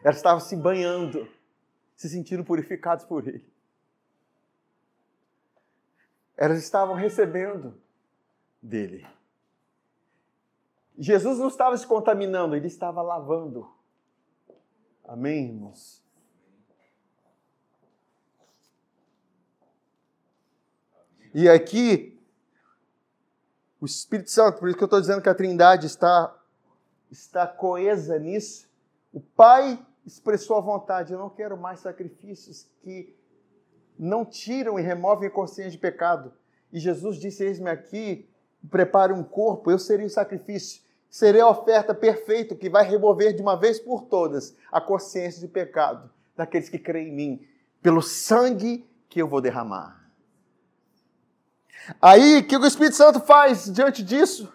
Elas 0.03 0.17
estavam 0.17 0.41
se 0.41 0.57
banhando, 0.57 1.29
se 1.95 2.09
sentindo 2.09 2.43
purificadas 2.43 3.05
por 3.05 3.29
Ele. 3.29 3.49
Elas 6.37 6.59
estavam 6.59 6.97
recebendo 6.97 7.81
dele. 8.61 9.07
Jesus 10.99 11.39
não 11.39 11.47
estava 11.47 11.77
se 11.77 11.87
contaminando, 11.87 12.57
ele 12.57 12.67
estava 12.67 13.01
lavando. 13.01 13.71
Amém, 15.05 15.51
irmãos? 15.51 16.05
E 21.39 21.51
aqui, 21.51 22.19
o 23.79 23.85
Espírito 23.85 24.31
Santo, 24.31 24.59
por 24.59 24.71
isso 24.71 24.79
que 24.79 24.83
eu 24.83 24.87
estou 24.87 24.99
dizendo 24.99 25.21
que 25.21 25.29
a 25.29 25.35
Trindade 25.35 25.87
está, 25.87 26.35
está 27.11 27.47
coesa 27.47 28.19
nisso. 28.19 28.67
O 29.13 29.21
Pai 29.21 29.79
expressou 30.07 30.57
a 30.57 30.63
vontade: 30.63 31.13
eu 31.13 31.19
não 31.19 31.29
quero 31.29 31.55
mais 31.55 31.81
sacrifícios 31.81 32.67
que 32.83 33.15
não 33.99 34.25
tiram 34.25 34.79
e 34.79 34.83
removem 34.83 35.29
a 35.29 35.31
consciência 35.31 35.73
de 35.73 35.77
pecado. 35.77 36.33
E 36.73 36.81
Jesus 36.81 37.19
disse: 37.19 37.45
Eis-me 37.45 37.69
aqui, 37.69 38.27
prepare 38.71 39.13
um 39.13 39.23
corpo, 39.23 39.71
eu 39.71 39.79
serei 39.79 40.07
o 40.07 40.11
sacrifício, 40.11 40.81
serei 41.11 41.43
a 41.43 41.51
oferta 41.51 41.95
perfeita 41.95 42.55
que 42.55 42.71
vai 42.71 42.89
remover 42.89 43.37
de 43.37 43.43
uma 43.43 43.57
vez 43.61 43.79
por 43.79 44.05
todas 44.05 44.57
a 44.73 44.81
consciência 44.81 45.43
de 45.43 45.49
pecado 45.49 46.11
daqueles 46.35 46.71
que 46.71 46.79
creem 46.79 47.09
em 47.09 47.15
mim, 47.15 47.47
pelo 47.83 48.01
sangue 48.01 48.89
que 49.07 49.21
eu 49.21 49.29
vou 49.29 49.43
derramar. 49.43 50.06
Aí, 52.01 52.39
o 52.39 52.47
que 52.47 52.57
o 52.57 52.67
Espírito 52.67 52.97
Santo 52.97 53.21
faz 53.21 53.73
diante 53.73 54.03
disso? 54.03 54.53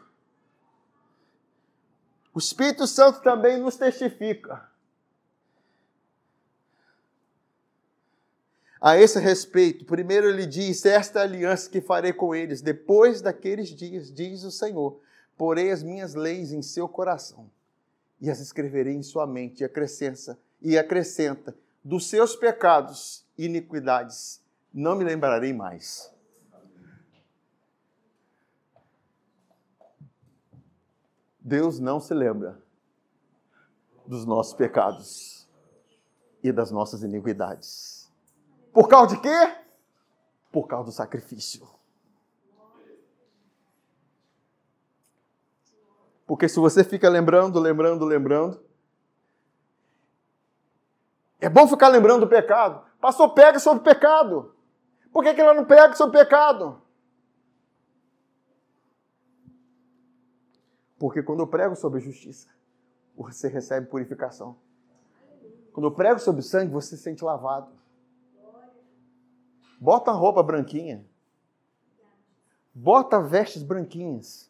O 2.33 2.39
Espírito 2.39 2.87
Santo 2.87 3.21
também 3.21 3.57
nos 3.59 3.75
testifica. 3.75 4.69
A 8.79 8.97
esse 8.97 9.19
respeito, 9.19 9.85
primeiro 9.85 10.27
ele 10.27 10.45
diz: 10.45 10.85
Esta 10.85 11.21
aliança 11.21 11.69
que 11.69 11.81
farei 11.81 12.13
com 12.13 12.33
eles 12.33 12.61
depois 12.61 13.21
daqueles 13.21 13.69
dias, 13.69 14.11
diz 14.11 14.43
o 14.43 14.51
Senhor, 14.51 14.99
porei 15.37 15.71
as 15.71 15.83
minhas 15.83 16.15
leis 16.15 16.51
em 16.51 16.61
seu 16.61 16.89
coração 16.89 17.49
e 18.21 18.29
as 18.29 18.39
escreverei 18.39 18.93
em 18.93 19.01
sua 19.01 19.25
mente, 19.25 19.61
e 19.61 19.65
acrescenta, 19.65 20.37
e 20.61 20.77
acrescenta 20.77 21.55
dos 21.83 22.07
seus 22.07 22.35
pecados 22.35 23.25
e 23.35 23.45
iniquidades, 23.45 24.39
não 24.71 24.95
me 24.95 25.03
lembrarei 25.03 25.51
mais. 25.51 26.10
Deus 31.41 31.79
não 31.79 31.99
se 31.99 32.13
lembra 32.13 32.61
dos 34.05 34.25
nossos 34.25 34.53
pecados 34.53 35.49
e 36.43 36.51
das 36.51 36.69
nossas 36.69 37.01
iniquidades. 37.01 38.11
Por 38.71 38.87
causa 38.87 39.15
de 39.15 39.21
quê? 39.21 39.55
Por 40.51 40.67
causa 40.67 40.85
do 40.85 40.91
sacrifício. 40.91 41.67
Porque 46.27 46.47
se 46.47 46.59
você 46.59 46.83
fica 46.83 47.09
lembrando, 47.09 47.59
lembrando, 47.59 48.05
lembrando, 48.05 48.63
é 51.39 51.49
bom 51.49 51.67
ficar 51.67 51.87
lembrando 51.87 52.21
do 52.21 52.29
pecado. 52.29 52.85
Pastor, 53.01 53.33
pega 53.33 53.59
sobre 53.59 53.81
o 53.81 53.83
pecado. 53.83 54.55
Por 55.11 55.23
que, 55.23 55.33
que 55.33 55.41
ela 55.41 55.55
não 55.55 55.65
pega 55.65 55.95
sobre 55.95 56.17
o 56.17 56.23
pecado? 56.23 56.81
Porque 61.01 61.23
quando 61.23 61.39
eu 61.39 61.47
prego 61.47 61.75
sobre 61.75 61.99
justiça, 61.99 62.47
você 63.17 63.47
recebe 63.47 63.87
purificação. 63.87 64.55
Quando 65.73 65.87
eu 65.87 65.91
prego 65.91 66.19
sobre 66.19 66.43
sangue, 66.43 66.71
você 66.71 66.95
se 66.95 67.01
sente 67.01 67.23
lavado. 67.23 67.71
Bota 69.79 70.11
a 70.11 70.13
roupa 70.13 70.43
branquinha. 70.43 71.03
Bota 72.71 73.19
vestes 73.19 73.63
branquinhas. 73.63 74.47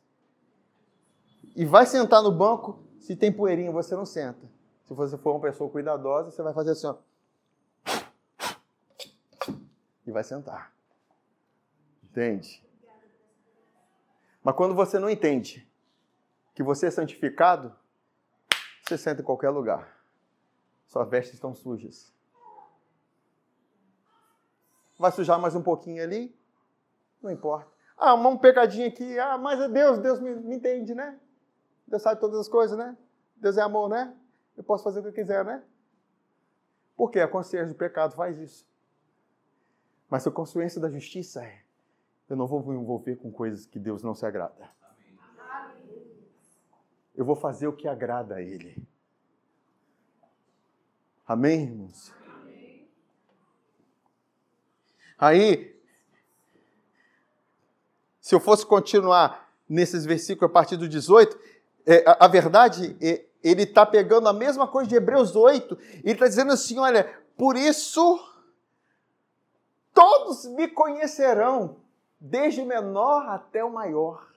E 1.55 1.63
vai 1.63 1.85
sentar 1.85 2.21
no 2.21 2.33
banco. 2.33 2.83
Se 2.99 3.15
tem 3.15 3.31
poeirinha, 3.31 3.71
você 3.71 3.95
não 3.95 4.05
senta. 4.05 4.45
Se 4.83 4.93
você 4.93 5.17
for 5.17 5.31
uma 5.31 5.39
pessoa 5.39 5.69
cuidadosa, 5.69 6.31
você 6.31 6.43
vai 6.43 6.53
fazer 6.53 6.71
assim, 6.71 6.87
ó. 6.87 6.97
E 10.05 10.11
vai 10.11 10.25
sentar. 10.25 10.73
Entende? 12.03 12.61
Mas 14.43 14.53
quando 14.53 14.75
você 14.75 14.99
não 14.99 15.09
entende 15.09 15.70
que 16.53 16.63
você 16.63 16.87
é 16.87 16.91
santificado, 16.91 17.75
você 18.83 18.97
senta 18.97 19.21
em 19.21 19.25
qualquer 19.25 19.49
lugar. 19.49 19.97
Suas 20.85 21.09
vestes 21.09 21.35
estão 21.35 21.53
sujas. 21.53 22.13
Vai 24.99 25.11
sujar 25.11 25.39
mais 25.39 25.55
um 25.55 25.63
pouquinho 25.63 26.03
ali? 26.03 26.37
Não 27.21 27.31
importa. 27.31 27.71
Ah, 27.97 28.13
um 28.13 28.37
pecadinho 28.37 28.87
aqui. 28.87 29.17
Ah, 29.17 29.37
mas 29.37 29.59
é 29.59 29.69
Deus, 29.69 29.99
Deus 29.99 30.19
me, 30.19 30.35
me 30.35 30.55
entende, 30.55 30.93
né? 30.93 31.19
Deus 31.87 32.01
sabe 32.01 32.19
todas 32.19 32.39
as 32.39 32.47
coisas, 32.47 32.77
né? 32.77 32.97
Deus 33.35 33.57
é 33.57 33.61
amor, 33.61 33.89
né? 33.89 34.15
Eu 34.57 34.63
posso 34.63 34.83
fazer 34.83 34.99
o 34.99 35.03
que 35.03 35.09
eu 35.09 35.13
quiser, 35.13 35.45
né? 35.45 35.63
Porque 36.95 37.19
a 37.19 37.27
consciência 37.27 37.69
do 37.69 37.75
pecado 37.75 38.15
faz 38.15 38.37
isso. 38.37 38.67
Mas 40.09 40.27
a 40.27 40.31
consciência 40.31 40.79
da 40.79 40.89
justiça 40.89 41.43
é: 41.43 41.63
eu 42.29 42.35
não 42.35 42.47
vou 42.47 42.63
me 42.63 42.75
envolver 42.75 43.15
com 43.15 43.31
coisas 43.31 43.65
que 43.65 43.79
Deus 43.79 44.03
não 44.03 44.13
se 44.13 44.25
agrada. 44.25 44.69
Eu 47.21 47.25
vou 47.25 47.35
fazer 47.35 47.67
o 47.67 47.73
que 47.73 47.87
agrada 47.87 48.37
a 48.37 48.41
Ele. 48.41 48.75
Amém, 51.27 51.65
irmãos? 51.65 52.11
Aí, 55.19 55.79
se 58.19 58.33
eu 58.33 58.39
fosse 58.39 58.65
continuar 58.65 59.53
nesses 59.69 60.03
versículos 60.03 60.49
a 60.49 60.51
partir 60.51 60.77
do 60.77 60.89
18, 60.89 61.39
é, 61.85 62.03
a, 62.09 62.25
a, 62.25 62.27
verdade, 62.27 62.97
é, 62.99 63.23
ele 63.43 63.65
está 63.65 63.85
pegando 63.85 64.27
a 64.27 64.33
mesma 64.33 64.67
coisa 64.67 64.89
de 64.89 64.95
Hebreus 64.95 65.35
8, 65.35 65.77
e 65.79 65.97
ele 65.99 66.13
está 66.13 66.27
dizendo 66.27 66.51
assim: 66.51 66.79
olha, 66.79 67.03
por 67.37 67.55
isso 67.55 68.19
todos 69.93 70.47
me 70.47 70.67
conhecerão, 70.67 71.77
desde 72.19 72.61
o 72.61 72.65
menor 72.65 73.29
até 73.29 73.63
o 73.63 73.71
maior. 73.71 74.27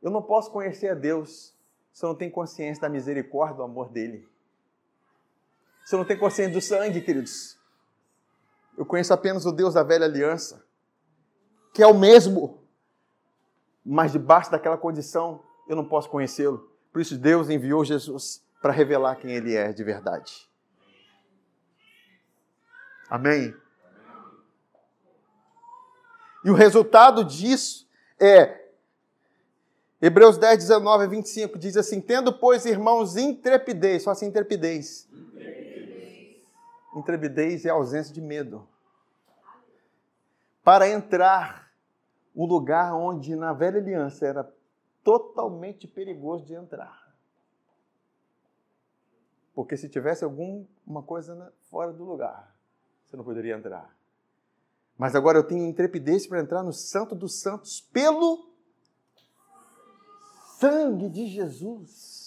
Eu 0.00 0.12
não 0.12 0.22
posso 0.22 0.52
conhecer 0.52 0.90
a 0.90 0.94
Deus 0.94 1.55
eu 2.04 2.08
não 2.10 2.16
tenho 2.16 2.30
consciência 2.30 2.82
da 2.82 2.88
misericórdia, 2.88 3.56
do 3.56 3.62
amor 3.62 3.88
dele. 3.88 4.28
Eu 5.90 5.98
não 5.98 6.04
tenho 6.04 6.20
consciência 6.20 6.52
do 6.52 6.60
sangue, 6.60 7.00
queridos. 7.00 7.56
Eu 8.76 8.84
conheço 8.84 9.14
apenas 9.14 9.46
o 9.46 9.52
Deus 9.52 9.72
da 9.74 9.82
velha 9.82 10.04
aliança, 10.04 10.62
que 11.72 11.82
é 11.82 11.86
o 11.86 11.94
mesmo, 11.94 12.62
mas 13.84 14.12
debaixo 14.12 14.50
daquela 14.50 14.76
condição 14.76 15.42
eu 15.66 15.74
não 15.74 15.88
posso 15.88 16.10
conhecê-lo. 16.10 16.70
Por 16.92 17.00
isso 17.00 17.16
Deus 17.16 17.48
enviou 17.48 17.84
Jesus 17.84 18.44
para 18.60 18.72
revelar 18.72 19.16
quem 19.16 19.30
ele 19.30 19.54
é 19.54 19.72
de 19.72 19.82
verdade. 19.82 20.46
Amém? 23.08 23.54
E 26.44 26.50
o 26.50 26.54
resultado 26.54 27.24
disso 27.24 27.88
é 28.20 28.65
Hebreus 30.00 30.38
10, 30.38 30.58
19 30.58 31.04
a 31.04 31.06
25 31.06 31.58
diz 31.58 31.76
assim: 31.76 32.00
Tendo, 32.00 32.32
pois, 32.32 32.66
irmãos, 32.66 33.16
intrepidez, 33.16 34.02
só 34.02 34.10
assim, 34.10 34.26
intrepidez 34.26 35.08
intrepidez 36.98 37.66
é 37.66 37.70
ausência 37.70 38.12
de 38.12 38.20
medo. 38.20 38.66
Para 40.62 40.88
entrar 40.88 41.70
um 42.34 42.46
lugar 42.46 42.94
onde 42.94 43.36
na 43.36 43.52
velha 43.52 43.78
aliança 43.78 44.26
era 44.26 44.52
totalmente 45.04 45.86
perigoso 45.86 46.44
de 46.44 46.54
entrar. 46.54 47.06
Porque 49.54 49.76
se 49.76 49.88
tivesse 49.88 50.24
alguma 50.24 51.02
coisa 51.04 51.52
fora 51.70 51.92
do 51.92 52.04
lugar, 52.04 52.54
você 53.04 53.16
não 53.16 53.24
poderia 53.24 53.56
entrar. 53.56 53.94
Mas 54.98 55.14
agora 55.14 55.38
eu 55.38 55.44
tenho 55.44 55.66
intrepidez 55.66 56.26
para 56.26 56.40
entrar 56.40 56.62
no 56.62 56.72
Santo 56.72 57.14
dos 57.14 57.40
Santos 57.40 57.80
pelo 57.80 58.50
sangue 60.58 61.08
de 61.08 61.26
Jesus 61.26 62.26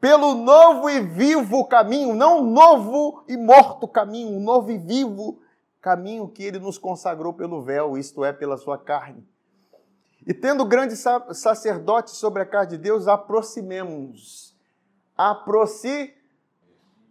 pelo 0.00 0.34
novo 0.34 0.90
e 0.90 1.00
vivo 1.00 1.66
caminho, 1.66 2.14
não 2.14 2.44
novo 2.44 3.24
e 3.26 3.36
morto 3.36 3.88
caminho, 3.88 4.36
um 4.36 4.40
novo 4.40 4.70
e 4.70 4.78
vivo 4.78 5.40
caminho 5.80 6.28
que 6.28 6.44
ele 6.44 6.58
nos 6.58 6.78
consagrou 6.78 7.32
pelo 7.32 7.62
véu, 7.62 7.96
isto 7.96 8.24
é, 8.24 8.32
pela 8.32 8.56
sua 8.56 8.78
carne. 8.78 9.26
E 10.26 10.34
tendo 10.34 10.64
grande 10.64 10.94
sacerdote 10.96 12.10
sobre 12.10 12.42
a 12.42 12.46
carne 12.46 12.70
de 12.70 12.78
Deus, 12.78 13.08
aproximemos-nos. 13.08 14.56
Aproxime. 15.16 16.14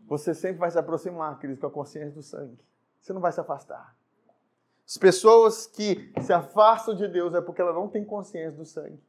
Você 0.08 0.34
sempre 0.34 0.58
vai 0.58 0.70
se 0.70 0.78
aproximar, 0.78 1.40
queridos, 1.40 1.60
com 1.60 1.68
a 1.68 1.72
consciência 1.72 2.12
do 2.12 2.22
sangue. 2.22 2.60
Você 3.02 3.14
não 3.14 3.22
vai 3.22 3.32
se 3.32 3.40
afastar. 3.40 3.96
As 4.86 4.98
pessoas 4.98 5.66
que 5.66 6.14
se 6.22 6.32
afastam 6.32 6.96
de 6.96 7.08
Deus 7.08 7.34
é 7.34 7.42
porque 7.42 7.62
ela 7.62 7.74
não 7.74 7.88
tem 7.88 8.06
consciência 8.06 8.52
do 8.52 8.66
sangue. 8.66 9.02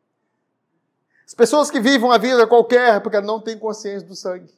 As 1.27 1.35
pessoas 1.35 1.71
que 1.71 1.81
vivem 1.81 2.05
uma 2.05 2.19
vida 2.19 2.47
qualquer 2.47 3.01
porque 3.03 3.21
não 3.21 3.41
têm 3.41 3.59
consciência 3.59 4.07
do 4.07 4.15
sangue. 4.15 4.57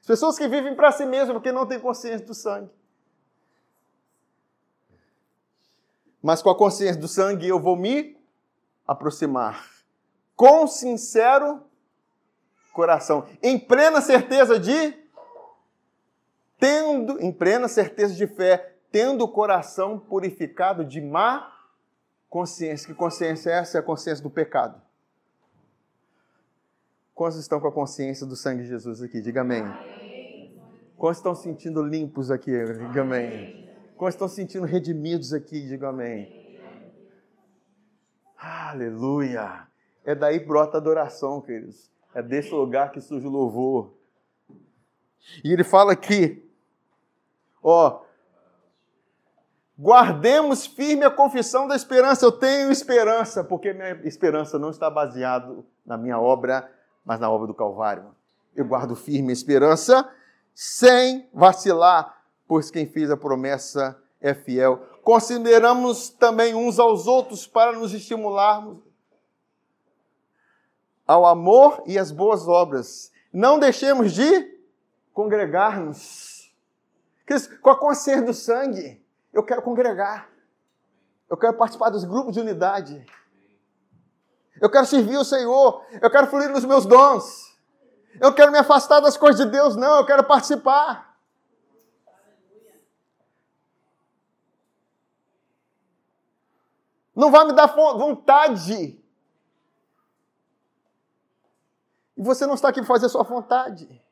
As 0.00 0.06
pessoas 0.06 0.36
que 0.36 0.48
vivem 0.48 0.74
para 0.74 0.90
si 0.90 1.06
mesmas 1.06 1.32
porque 1.32 1.52
não 1.52 1.66
têm 1.66 1.78
consciência 1.78 2.26
do 2.26 2.34
sangue. 2.34 2.70
Mas 6.20 6.42
com 6.42 6.50
a 6.50 6.56
consciência 6.56 7.00
do 7.00 7.06
sangue 7.06 7.46
eu 7.46 7.60
vou 7.60 7.76
me 7.76 8.18
aproximar 8.86 9.70
com 10.34 10.66
sincero 10.66 11.62
coração, 12.72 13.24
em 13.40 13.56
plena 13.56 14.00
certeza 14.00 14.58
de 14.58 14.92
tendo, 16.58 17.20
em 17.20 17.30
plena 17.30 17.68
certeza 17.68 18.14
de 18.14 18.26
fé, 18.26 18.74
tendo 18.90 19.22
o 19.22 19.28
coração 19.28 19.98
purificado 19.98 20.84
de 20.84 21.00
má 21.00 21.52
consciência. 22.28 22.88
Que 22.88 22.94
consciência 22.94 23.50
é 23.50 23.58
essa? 23.58 23.78
É 23.78 23.80
a 23.80 23.82
consciência 23.82 24.22
do 24.22 24.30
pecado. 24.30 24.83
Quantos 27.14 27.38
estão 27.38 27.60
com 27.60 27.68
a 27.68 27.72
consciência 27.72 28.26
do 28.26 28.34
sangue 28.34 28.62
de 28.62 28.68
Jesus 28.68 29.00
aqui? 29.00 29.20
Diga 29.20 29.42
amém. 29.42 29.62
Quantos 30.96 31.18
estão 31.18 31.34
sentindo 31.34 31.80
limpos 31.80 32.28
aqui? 32.30 32.50
Diga 32.50 33.02
amém. 33.02 33.70
Quantos 33.96 34.14
estão 34.14 34.28
sentindo 34.28 34.66
redimidos 34.66 35.32
aqui? 35.32 35.64
Diga 35.64 35.90
amém. 35.90 36.44
Aleluia. 38.36 39.68
É 40.04 40.12
daí 40.14 40.40
brota 40.40 40.76
a 40.76 40.80
adoração, 40.80 41.40
queridos. 41.40 41.88
É 42.12 42.20
desse 42.20 42.50
lugar 42.50 42.90
que 42.90 43.00
surge 43.00 43.26
o 43.26 43.30
louvor. 43.30 43.94
E 45.44 45.52
ele 45.52 45.64
fala 45.64 45.92
aqui, 45.92 46.44
ó, 47.62 48.02
guardemos 49.78 50.66
firme 50.66 51.04
a 51.04 51.10
confissão 51.10 51.68
da 51.68 51.76
esperança. 51.76 52.26
Eu 52.26 52.32
tenho 52.32 52.72
esperança, 52.72 53.44
porque 53.44 53.72
minha 53.72 53.92
esperança 54.04 54.58
não 54.58 54.70
está 54.70 54.90
baseada 54.90 55.56
na 55.86 55.96
minha 55.96 56.18
obra, 56.18 56.70
mas 57.04 57.20
na 57.20 57.30
obra 57.30 57.46
do 57.46 57.54
Calvário. 57.54 58.14
Eu 58.54 58.64
guardo 58.64 58.96
firme 58.96 59.30
a 59.30 59.32
esperança 59.32 60.08
sem 60.54 61.28
vacilar, 61.32 62.22
pois 62.46 62.70
quem 62.70 62.86
fez 62.86 63.10
a 63.10 63.16
promessa 63.16 64.00
é 64.20 64.32
fiel. 64.32 64.78
Consideramos 65.02 66.08
também 66.08 66.54
uns 66.54 66.78
aos 66.78 67.06
outros 67.06 67.46
para 67.46 67.72
nos 67.72 67.92
estimularmos 67.92 68.78
ao 71.06 71.26
amor 71.26 71.82
e 71.86 71.98
às 71.98 72.10
boas 72.10 72.48
obras. 72.48 73.12
Não 73.32 73.58
deixemos 73.58 74.12
de 74.12 74.58
congregar-nos. 75.12 76.52
Com 77.60 77.70
a 77.70 77.78
consciência 77.78 78.22
do 78.22 78.34
sangue, 78.34 79.02
eu 79.32 79.42
quero 79.42 79.62
congregar. 79.62 80.30
Eu 81.28 81.36
quero 81.36 81.54
participar 81.54 81.90
dos 81.90 82.04
grupos 82.04 82.34
de 82.34 82.40
unidade. 82.40 83.04
Eu 84.64 84.70
quero 84.70 84.86
servir 84.86 85.18
o 85.18 85.24
Senhor. 85.26 85.84
Eu 86.00 86.10
quero 86.10 86.26
fluir 86.26 86.48
nos 86.48 86.64
meus 86.64 86.86
dons. 86.86 87.54
Eu 88.18 88.32
quero 88.32 88.50
me 88.50 88.56
afastar 88.56 88.98
das 88.98 89.14
coisas 89.14 89.44
de 89.44 89.52
Deus, 89.52 89.76
não. 89.76 89.98
Eu 89.98 90.06
quero 90.06 90.24
participar. 90.24 91.14
Não 97.14 97.30
vai 97.30 97.44
me 97.44 97.52
dar 97.52 97.66
vontade 97.66 98.98
E 102.16 102.22
você 102.22 102.46
não 102.46 102.54
está 102.54 102.70
aqui 102.70 102.80
para 102.80 102.88
fazer 102.88 103.04
a 103.04 103.10
sua 103.10 103.22
vontade. 103.22 104.02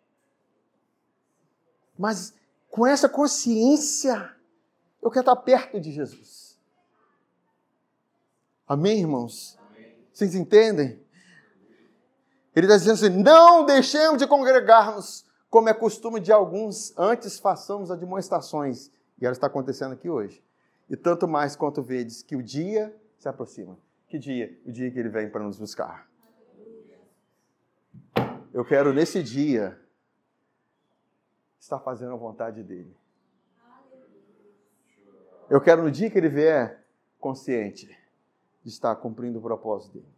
Mas 1.98 2.34
com 2.68 2.86
essa 2.86 3.09
consciência, 3.09 4.36
eu 5.00 5.11
quero 5.11 5.22
estar 5.22 5.36
perto 5.36 5.80
de 5.80 5.90
Jesus. 5.92 6.59
Amém, 8.68 9.00
irmãos? 9.00 9.62
Vocês 10.13 10.35
entendem? 10.35 11.01
Ele 12.55 12.67
está 12.67 12.77
dizendo 12.77 12.95
assim: 12.95 13.23
não 13.23 13.65
deixemos 13.65 14.19
de 14.19 14.27
congregar-nos, 14.27 15.25
como 15.49 15.69
é 15.69 15.75
costume 15.75 16.21
de 16.21 16.31
alguns, 16.31 16.97
antes 16.99 17.39
façamos 17.39 17.89
demonstrações. 17.99 18.91
E 19.21 19.25
ela 19.25 19.33
está 19.33 19.47
acontecendo 19.47 19.93
aqui 19.93 20.11
hoje. 20.11 20.45
E 20.91 20.97
tanto 20.97 21.27
mais 21.27 21.57
quanto 21.57 21.83
vedes 21.83 22.23
que 22.23 22.37
o 22.37 22.43
dia 22.43 22.95
se 23.19 23.29
aproxima. 23.29 23.79
Que 24.09 24.19
dia? 24.19 24.59
O 24.67 24.73
dia 24.73 24.91
que 24.91 24.99
ele 24.99 25.09
vem 25.09 25.31
para 25.31 25.43
nos 25.43 25.59
buscar. 25.59 26.07
Eu 28.53 28.65
quero 28.65 28.93
nesse 28.93 29.23
dia 29.23 29.81
estar 31.59 31.79
fazendo 31.79 32.13
a 32.13 32.17
vontade 32.17 32.63
dele. 32.63 32.95
Eu 35.49 35.61
quero 35.61 35.83
no 35.83 35.91
dia 35.91 36.11
que 36.11 36.19
ele 36.19 36.29
vier 36.29 36.85
consciente 37.19 38.01
de 38.63 38.71
estar 38.71 38.95
cumprindo 38.97 39.39
o 39.39 39.43
propósito 39.43 39.95
dele. 39.95 40.13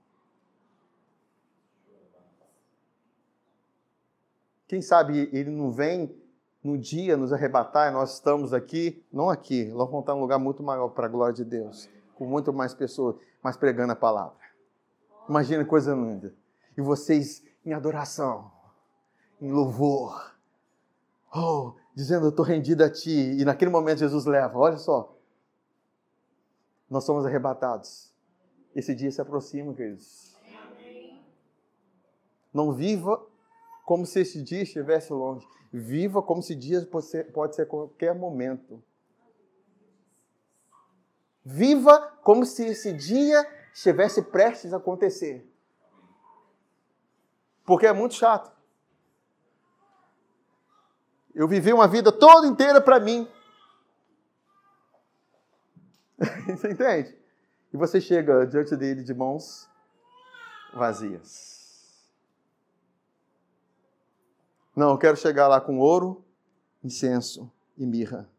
Quem 4.67 4.81
sabe 4.81 5.29
ele 5.33 5.51
não 5.51 5.71
vem 5.71 6.15
no 6.63 6.79
dia 6.79 7.17
nos 7.17 7.33
arrebatar 7.33 7.91
e 7.91 7.95
nós 7.95 8.15
estamos 8.15 8.55
aqui, 8.55 9.05
não 9.13 9.29
aqui, 9.29 9.67
nós 9.67 9.87
vamos 9.89 10.01
estar 10.01 10.15
em 10.15 10.17
um 10.17 10.21
lugar 10.21 10.39
muito 10.39 10.63
maior 10.63 10.89
para 10.89 11.07
a 11.07 11.11
glória 11.11 11.35
de 11.35 11.45
Deus, 11.45 11.89
com 12.15 12.27
muito 12.27 12.53
mais 12.53 12.73
pessoas, 12.73 13.17
mas 13.43 13.57
pregando 13.57 13.93
a 13.93 13.97
palavra. 13.97 14.39
Imagina 15.29 15.65
coisa 15.65 15.95
linda. 15.95 16.35
E 16.77 16.81
vocês 16.81 17.45
em 17.65 17.73
adoração, 17.73 18.51
em 19.41 19.51
louvor. 19.51 20.35
Oh, 21.35 21.75
dizendo, 21.95 22.27
eu 22.27 22.31
estou 22.31 22.45
rendido 22.45 22.83
a 22.85 22.91
Ti. 22.91 23.37
E 23.39 23.45
naquele 23.45 23.71
momento 23.71 23.99
Jesus 23.99 24.25
leva, 24.25 24.59
olha 24.59 24.77
só. 24.77 25.15
Nós 26.89 27.05
somos 27.05 27.27
arrebatados. 27.27 28.14
Esse 28.75 28.95
dia 28.95 29.11
se 29.11 29.21
aproxima, 29.21 29.73
queridos. 29.73 30.35
Não 32.53 32.73
viva 32.73 33.25
como 33.85 34.07
se 34.07 34.21
esse 34.21 34.43
dia 34.43 34.63
estivesse 34.63 35.13
longe. 35.13 35.47
Viva 35.73 36.23
como 36.23 36.43
se 36.43 36.55
dia 36.55 36.85
pode 36.87 37.07
ser, 37.57 37.67
qualquer 37.67 38.15
momento. 38.15 38.83
Viva 41.45 42.01
como 42.23 42.47
se 42.47 42.65
esse 42.65 42.93
dia 42.93 43.47
estivesse 43.73 44.23
prestes 44.23 44.73
a 44.73 44.79
acontecer. 44.79 45.51
Porque 47.65 47.87
é 47.87 47.93
muito 47.93 48.15
chato. 48.15 48.53
Eu 51.35 51.49
vivi 51.49 51.73
uma 51.73 51.89
vida 51.89 52.13
toda 52.13 52.47
inteira 52.47 52.81
para 52.81 53.01
mim. 53.01 53.29
você 56.47 56.71
entende? 56.71 57.24
E 57.75 57.77
você 57.77 58.01
chega 58.01 58.47
diante 58.47 58.77
dele 58.77 59.03
de 59.03 59.13
mãos 59.13 59.69
vazias. 60.73 62.09
Não, 64.77 64.91
eu 64.91 64.99
quero 64.99 65.17
chegar 65.17 65.49
lá 65.49 65.61
com 65.61 65.81
ouro, 65.81 66.25
incenso 66.85 67.51
e 67.77 67.85
mirra. 67.85 68.31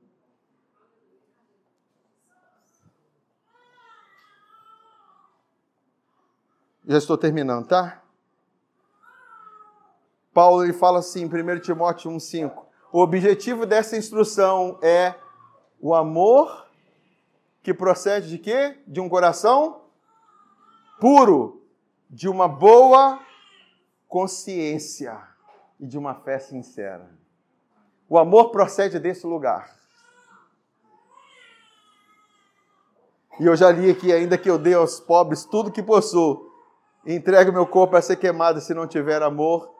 Já 6.87 6.97
estou 6.97 7.17
terminando, 7.17 7.67
tá? 7.67 8.01
Paulo 10.33 10.63
ele 10.63 10.71
fala 10.71 10.99
assim 10.99 11.23
em 11.23 11.25
1 11.25 11.59
Timóteo 11.59 12.09
1,5: 12.09 12.67
o 12.89 13.01
objetivo 13.01 13.65
dessa 13.65 13.97
instrução 13.97 14.79
é 14.81 15.13
o 15.77 15.93
amor 15.93 16.64
que 17.65 17.73
procede 17.73 18.29
de 18.29 18.37
quê? 18.37 18.77
De 18.85 19.01
um 19.01 19.09
coração 19.09 19.81
puro, 20.99 21.65
de 22.07 22.29
uma 22.29 22.47
boa 22.47 23.19
consciência 24.07 25.19
e 25.79 25.87
de 25.87 25.97
uma 25.97 26.13
fé 26.13 26.37
sincera. 26.37 27.09
O 28.07 28.19
amor 28.19 28.51
procede 28.51 28.99
desse 28.99 29.25
lugar. 29.25 29.75
E 33.39 33.47
eu 33.47 33.55
já 33.55 33.71
li 33.71 33.89
aqui, 33.89 34.13
ainda 34.13 34.37
que 34.37 34.47
eu 34.47 34.59
dê 34.59 34.75
aos 34.75 34.99
pobres 34.99 35.43
tudo 35.43 35.71
que 35.71 35.81
possuo, 35.81 36.47
entregue 37.03 37.51
meu 37.51 37.65
corpo 37.65 37.95
a 37.95 38.01
ser 38.01 38.17
queimado 38.17 38.61
se 38.61 38.75
não 38.75 38.85
tiver 38.85 39.23
amor, 39.23 39.73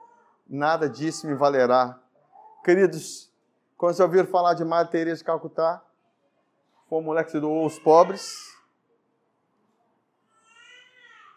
nada 0.49 0.89
disso 0.89 1.27
me 1.27 1.35
valerá. 1.35 1.99
Queridos, 2.63 3.31
quando 3.77 3.93
vocês 3.93 4.03
ouviram 4.03 4.25
falar 4.25 4.55
de 4.55 4.65
Madre 4.65 4.91
Teresa 4.91 5.19
de 5.19 5.23
Calcutá, 5.23 5.84
foi 6.87 6.99
uma 6.99 7.05
mulher 7.05 7.25
que 7.25 7.31
se 7.31 7.39
doou 7.39 7.63
aos 7.63 7.79
pobres. 7.79 8.55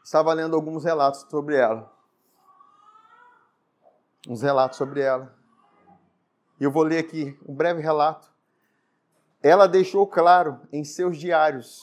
Estava 0.04 0.32
lendo 0.32 0.54
alguns 0.54 0.84
relatos 0.84 1.26
sobre 1.30 1.56
ela. 1.56 1.92
Uns 4.26 4.42
relatos 4.42 4.76
sobre 4.76 5.00
ela. 5.00 5.34
E 6.60 6.64
eu 6.64 6.70
vou 6.70 6.82
ler 6.82 6.98
aqui 6.98 7.38
um 7.46 7.54
breve 7.54 7.80
relato. 7.80 8.28
Ela 9.42 9.68
deixou 9.68 10.06
claro 10.06 10.60
em 10.72 10.84
seus 10.84 11.16
diários 11.16 11.80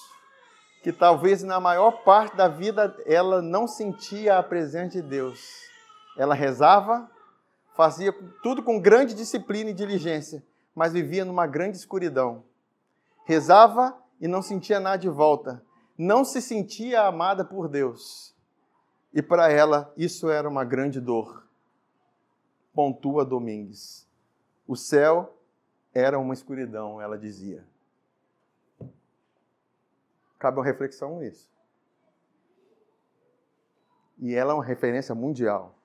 que 0.84 0.92
talvez 0.92 1.42
na 1.42 1.60
maior 1.60 2.04
parte 2.04 2.36
da 2.36 2.48
vida 2.48 2.96
ela 3.06 3.42
não 3.42 3.68
sentia 3.68 4.38
a 4.38 4.44
presença 4.44 5.02
de 5.02 5.02
Deus. 5.02 5.40
Ela 6.18 6.36
rezava, 6.36 7.10
fazia 7.76 8.14
tudo 8.44 8.62
com 8.62 8.80
grande 8.80 9.16
disciplina 9.16 9.72
e 9.72 9.74
diligência, 9.74 10.44
mas 10.76 10.94
vivia 10.94 11.26
numa 11.26 11.48
grande 11.48 11.78
escuridão. 11.78 12.44
Rezava 13.26 13.98
e 14.22 14.28
não 14.28 14.42
sentia 14.42 14.80
nada 14.80 14.98
de 14.98 15.10
volta. 15.10 15.64
Não 15.98 16.24
se 16.24 16.42
sentia 16.42 17.04
amada 17.04 17.44
por 17.44 17.68
Deus. 17.68 18.36
E 19.14 19.22
para 19.22 19.52
ela 19.52 19.92
isso 19.98 20.30
era 20.30 20.48
uma 20.48 20.64
grande 20.64 21.02
dor. 21.02 21.46
Pontua 22.74 23.26
Domingues. 23.26 24.08
O 24.68 24.76
céu 24.76 25.38
era 25.94 26.20
uma 26.20 26.34
escuridão, 26.34 27.02
ela 27.02 27.18
dizia. 27.18 27.66
Cabe 30.38 30.60
uma 30.60 30.66
reflexão 30.66 31.20
nisso. 31.20 31.50
E 34.20 34.36
ela 34.36 34.52
é 34.52 34.56
uma 34.56 34.64
referência 34.64 35.16
mundial. 35.16 35.76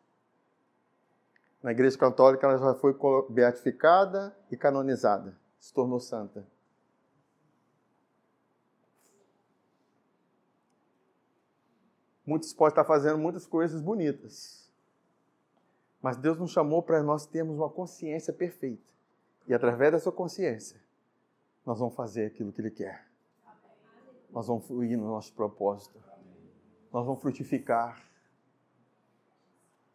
Na 1.62 1.72
Igreja 1.72 1.96
Católica 1.96 2.46
ela 2.46 2.58
já 2.58 2.74
foi 2.74 2.96
beatificada 3.28 4.36
e 4.50 4.56
canonizada, 4.56 5.38
se 5.58 5.72
tornou 5.72 6.00
santa. 6.00 6.46
Muitos 12.30 12.52
podem 12.52 12.70
estar 12.70 12.84
fazendo 12.84 13.18
muitas 13.18 13.44
coisas 13.44 13.82
bonitas. 13.82 14.70
Mas 16.00 16.16
Deus 16.16 16.38
nos 16.38 16.52
chamou 16.52 16.80
para 16.80 17.02
nós 17.02 17.26
termos 17.26 17.56
uma 17.56 17.68
consciência 17.68 18.32
perfeita. 18.32 18.88
E 19.48 19.52
através 19.52 19.90
dessa 19.90 20.12
consciência, 20.12 20.80
nós 21.66 21.80
vamos 21.80 21.96
fazer 21.96 22.26
aquilo 22.26 22.52
que 22.52 22.60
Ele 22.60 22.70
quer. 22.70 23.04
Nós 24.30 24.46
vamos 24.46 24.64
fluir 24.64 24.96
no 24.96 25.08
nosso 25.08 25.34
propósito. 25.34 25.98
Nós 26.92 27.04
vamos 27.04 27.20
frutificar. 27.20 28.00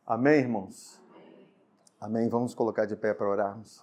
Amém, 0.06 0.40
irmãos? 0.40 1.00
Amém. 2.02 2.28
Vamos 2.28 2.54
colocar 2.54 2.86
de 2.86 2.98
pé 2.98 3.14
para 3.14 3.30
orarmos. 3.30 3.82